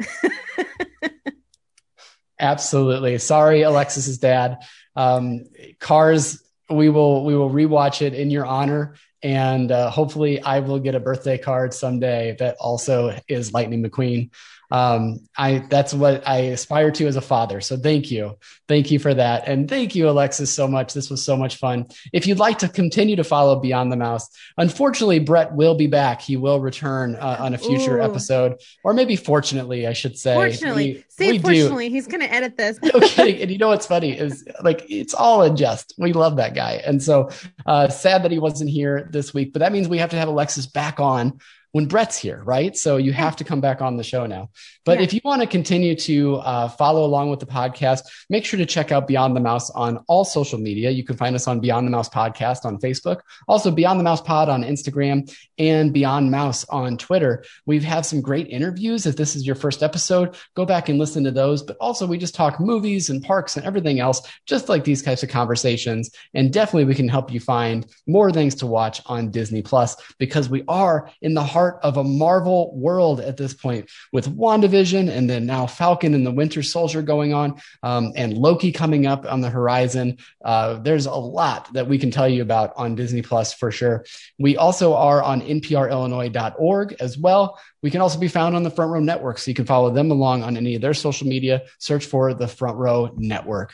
Absolutely. 2.39 3.17
Sorry, 3.19 3.61
Alexis's 3.61 4.17
dad. 4.17 4.57
Um, 4.95 5.45
Cars, 5.79 6.41
we 6.69 6.89
will 6.89 7.23
we 7.23 7.35
will 7.35 7.51
rewatch 7.51 8.01
it 8.01 8.15
in 8.15 8.31
your 8.31 8.45
honor, 8.45 8.95
and 9.21 9.71
uh, 9.71 9.91
hopefully, 9.91 10.41
I 10.41 10.59
will 10.59 10.79
get 10.79 10.95
a 10.95 10.99
birthday 10.99 11.37
card 11.37 11.73
someday 11.73 12.35
that 12.39 12.55
also 12.59 13.15
is 13.27 13.53
Lightning 13.53 13.83
McQueen 13.83 14.31
um, 14.71 15.19
I 15.37 15.65
that's 15.69 15.93
what 15.93 16.27
I 16.27 16.37
aspire 16.37 16.91
to 16.91 17.07
as 17.07 17.15
a 17.15 17.21
father. 17.21 17.61
So 17.61 17.77
thank 17.77 18.09
you, 18.09 18.37
thank 18.67 18.89
you 18.91 18.99
for 18.99 19.13
that, 19.13 19.47
and 19.47 19.69
thank 19.69 19.95
you, 19.95 20.09
Alexis, 20.09 20.51
so 20.51 20.67
much. 20.67 20.93
This 20.93 21.09
was 21.09 21.23
so 21.23 21.35
much 21.35 21.57
fun. 21.57 21.87
If 22.13 22.25
you'd 22.25 22.39
like 22.39 22.59
to 22.59 22.69
continue 22.69 23.15
to 23.17 23.23
follow 23.23 23.59
Beyond 23.59 23.91
the 23.91 23.97
Mouse, 23.97 24.29
unfortunately, 24.57 25.19
Brett 25.19 25.53
will 25.53 25.75
be 25.75 25.87
back. 25.87 26.21
He 26.21 26.37
will 26.37 26.59
return 26.59 27.15
uh, 27.15 27.37
on 27.39 27.53
a 27.53 27.57
future 27.57 27.99
Ooh. 27.99 28.03
episode, 28.03 28.61
or 28.83 28.93
maybe 28.93 29.15
fortunately, 29.15 29.87
I 29.87 29.93
should 29.93 30.17
say. 30.17 30.35
Fortunately, 30.35 30.93
we, 30.93 31.05
say 31.09 31.31
we 31.31 31.39
fortunately, 31.39 31.89
do. 31.89 31.95
he's 31.95 32.07
going 32.07 32.21
to 32.21 32.31
edit 32.31 32.57
this. 32.57 32.79
okay, 32.95 33.41
and 33.41 33.51
you 33.51 33.57
know 33.57 33.67
what's 33.67 33.87
funny 33.87 34.17
is 34.17 34.45
like 34.61 34.85
it's 34.89 35.13
all 35.13 35.43
in 35.43 35.55
jest. 35.55 35.93
We 35.97 36.13
love 36.13 36.37
that 36.37 36.55
guy, 36.55 36.81
and 36.85 37.03
so 37.03 37.29
uh, 37.65 37.89
sad 37.89 38.23
that 38.23 38.31
he 38.31 38.39
wasn't 38.39 38.69
here 38.69 39.07
this 39.11 39.33
week. 39.33 39.53
But 39.53 39.59
that 39.59 39.71
means 39.71 39.89
we 39.89 39.97
have 39.97 40.11
to 40.11 40.17
have 40.17 40.27
Alexis 40.27 40.67
back 40.67 40.99
on 40.99 41.39
when 41.71 41.85
Brett's 41.85 42.17
here, 42.17 42.41
right? 42.43 42.75
So 42.75 42.97
you 42.97 43.13
have 43.13 43.35
to 43.37 43.43
come 43.43 43.61
back 43.61 43.81
on 43.81 43.97
the 43.97 44.03
show 44.03 44.25
now. 44.25 44.49
But 44.83 44.97
yeah. 44.97 45.05
if 45.05 45.13
you 45.13 45.21
want 45.23 45.41
to 45.41 45.47
continue 45.47 45.95
to 45.95 46.35
uh, 46.37 46.67
follow 46.67 47.05
along 47.05 47.29
with 47.29 47.39
the 47.39 47.45
podcast, 47.45 48.01
make 48.29 48.45
sure 48.45 48.57
to 48.57 48.65
check 48.65 48.91
out 48.91 49.07
Beyond 49.07 49.35
the 49.35 49.39
Mouse 49.39 49.69
on 49.69 50.03
all 50.07 50.25
social 50.25 50.59
media. 50.59 50.89
You 50.89 51.03
can 51.03 51.15
find 51.15 51.35
us 51.35 51.47
on 51.47 51.59
Beyond 51.59 51.87
the 51.87 51.91
Mouse 51.91 52.09
Podcast 52.09 52.65
on 52.65 52.77
Facebook, 52.79 53.21
also 53.47 53.71
Beyond 53.71 53.99
the 53.99 54.03
Mouse 54.03 54.21
Pod 54.21 54.49
on 54.49 54.63
Instagram, 54.63 55.33
and 55.61 55.93
Beyond 55.93 56.31
Mouse 56.31 56.65
on 56.69 56.97
Twitter. 56.97 57.43
We've 57.67 57.83
had 57.83 58.03
some 58.03 58.19
great 58.19 58.47
interviews. 58.47 59.05
If 59.05 59.15
this 59.15 59.35
is 59.35 59.45
your 59.45 59.53
first 59.53 59.83
episode, 59.83 60.35
go 60.55 60.65
back 60.65 60.89
and 60.89 60.97
listen 60.97 61.23
to 61.23 61.31
those. 61.31 61.61
But 61.61 61.77
also, 61.79 62.07
we 62.07 62.17
just 62.17 62.33
talk 62.33 62.59
movies 62.59 63.11
and 63.11 63.23
parks 63.23 63.55
and 63.55 63.65
everything 63.65 63.99
else, 63.99 64.27
just 64.47 64.69
like 64.69 64.83
these 64.83 65.03
types 65.03 65.21
of 65.21 65.29
conversations. 65.29 66.09
And 66.33 66.51
definitely, 66.51 66.85
we 66.85 66.95
can 66.95 67.07
help 67.07 67.31
you 67.31 67.39
find 67.39 67.85
more 68.07 68.31
things 68.31 68.55
to 68.55 68.65
watch 68.65 69.01
on 69.05 69.29
Disney 69.29 69.61
Plus 69.61 69.95
because 70.17 70.49
we 70.49 70.63
are 70.67 71.11
in 71.21 71.35
the 71.35 71.43
heart 71.43 71.79
of 71.83 71.97
a 71.97 72.03
Marvel 72.03 72.75
world 72.75 73.19
at 73.19 73.37
this 73.37 73.53
point 73.53 73.87
with 74.11 74.35
WandaVision 74.35 75.09
and 75.09 75.29
then 75.29 75.45
now 75.45 75.67
Falcon 75.67 76.15
and 76.15 76.25
the 76.25 76.31
Winter 76.31 76.63
Soldier 76.63 77.03
going 77.03 77.35
on 77.35 77.61
um, 77.83 78.13
and 78.15 78.35
Loki 78.35 78.71
coming 78.71 79.05
up 79.05 79.31
on 79.31 79.41
the 79.41 79.49
horizon. 79.49 80.17
Uh, 80.43 80.79
there's 80.79 81.05
a 81.05 81.11
lot 81.11 81.71
that 81.73 81.87
we 81.87 81.99
can 81.99 82.09
tell 82.09 82.27
you 82.27 82.41
about 82.41 82.73
on 82.77 82.95
Disney 82.95 83.21
Plus 83.21 83.53
for 83.53 83.69
sure. 83.69 84.05
We 84.39 84.57
also 84.57 84.95
are 84.95 85.21
on 85.21 85.50
nprillinois.org 85.59 86.95
as 86.99 87.17
well. 87.17 87.59
We 87.81 87.91
can 87.91 88.01
also 88.01 88.19
be 88.19 88.27
found 88.27 88.55
on 88.55 88.63
the 88.63 88.71
Front 88.71 88.91
Row 88.91 88.99
Network, 88.99 89.37
so 89.37 89.49
you 89.51 89.55
can 89.55 89.65
follow 89.65 89.91
them 89.91 90.11
along 90.11 90.43
on 90.43 90.57
any 90.57 90.75
of 90.75 90.81
their 90.81 90.93
social 90.93 91.27
media. 91.27 91.63
Search 91.79 92.05
for 92.05 92.33
the 92.33 92.47
Front 92.47 92.77
Row 92.77 93.11
Network. 93.15 93.73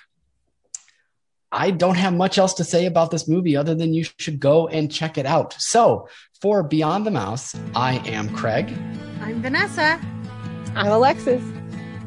I 1.51 1.71
don't 1.71 1.95
have 1.95 2.13
much 2.13 2.37
else 2.37 2.55
to 2.55 2.63
say 2.63 2.85
about 2.85 3.09
this 3.09 3.27
movie 3.27 3.55
other 3.55 3.73
than 3.73 3.93
you 3.93 4.05
should 4.17 4.39
go 4.39 4.67
and 4.67 4.91
check 4.91 5.17
it 5.17 5.25
out. 5.25 5.53
So, 5.53 6.09
for 6.41 6.61
Beyond 6.61 7.05
the 7.05 7.11
Mouse, 7.11 7.55
I 7.73 7.95
am 8.09 8.29
Craig. 8.35 8.71
I'm 9.21 9.41
Vanessa. 9.41 9.99
I'm 10.75 10.91
Alexis. 10.91 11.43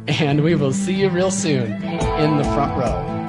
And 0.07 0.43
we 0.45 0.55
will 0.55 0.73
see 0.73 0.95
you 0.95 1.09
real 1.09 1.31
soon 1.31 1.73
in 1.73 2.37
the 2.37 2.45
front 2.45 2.79
row. 2.79 3.20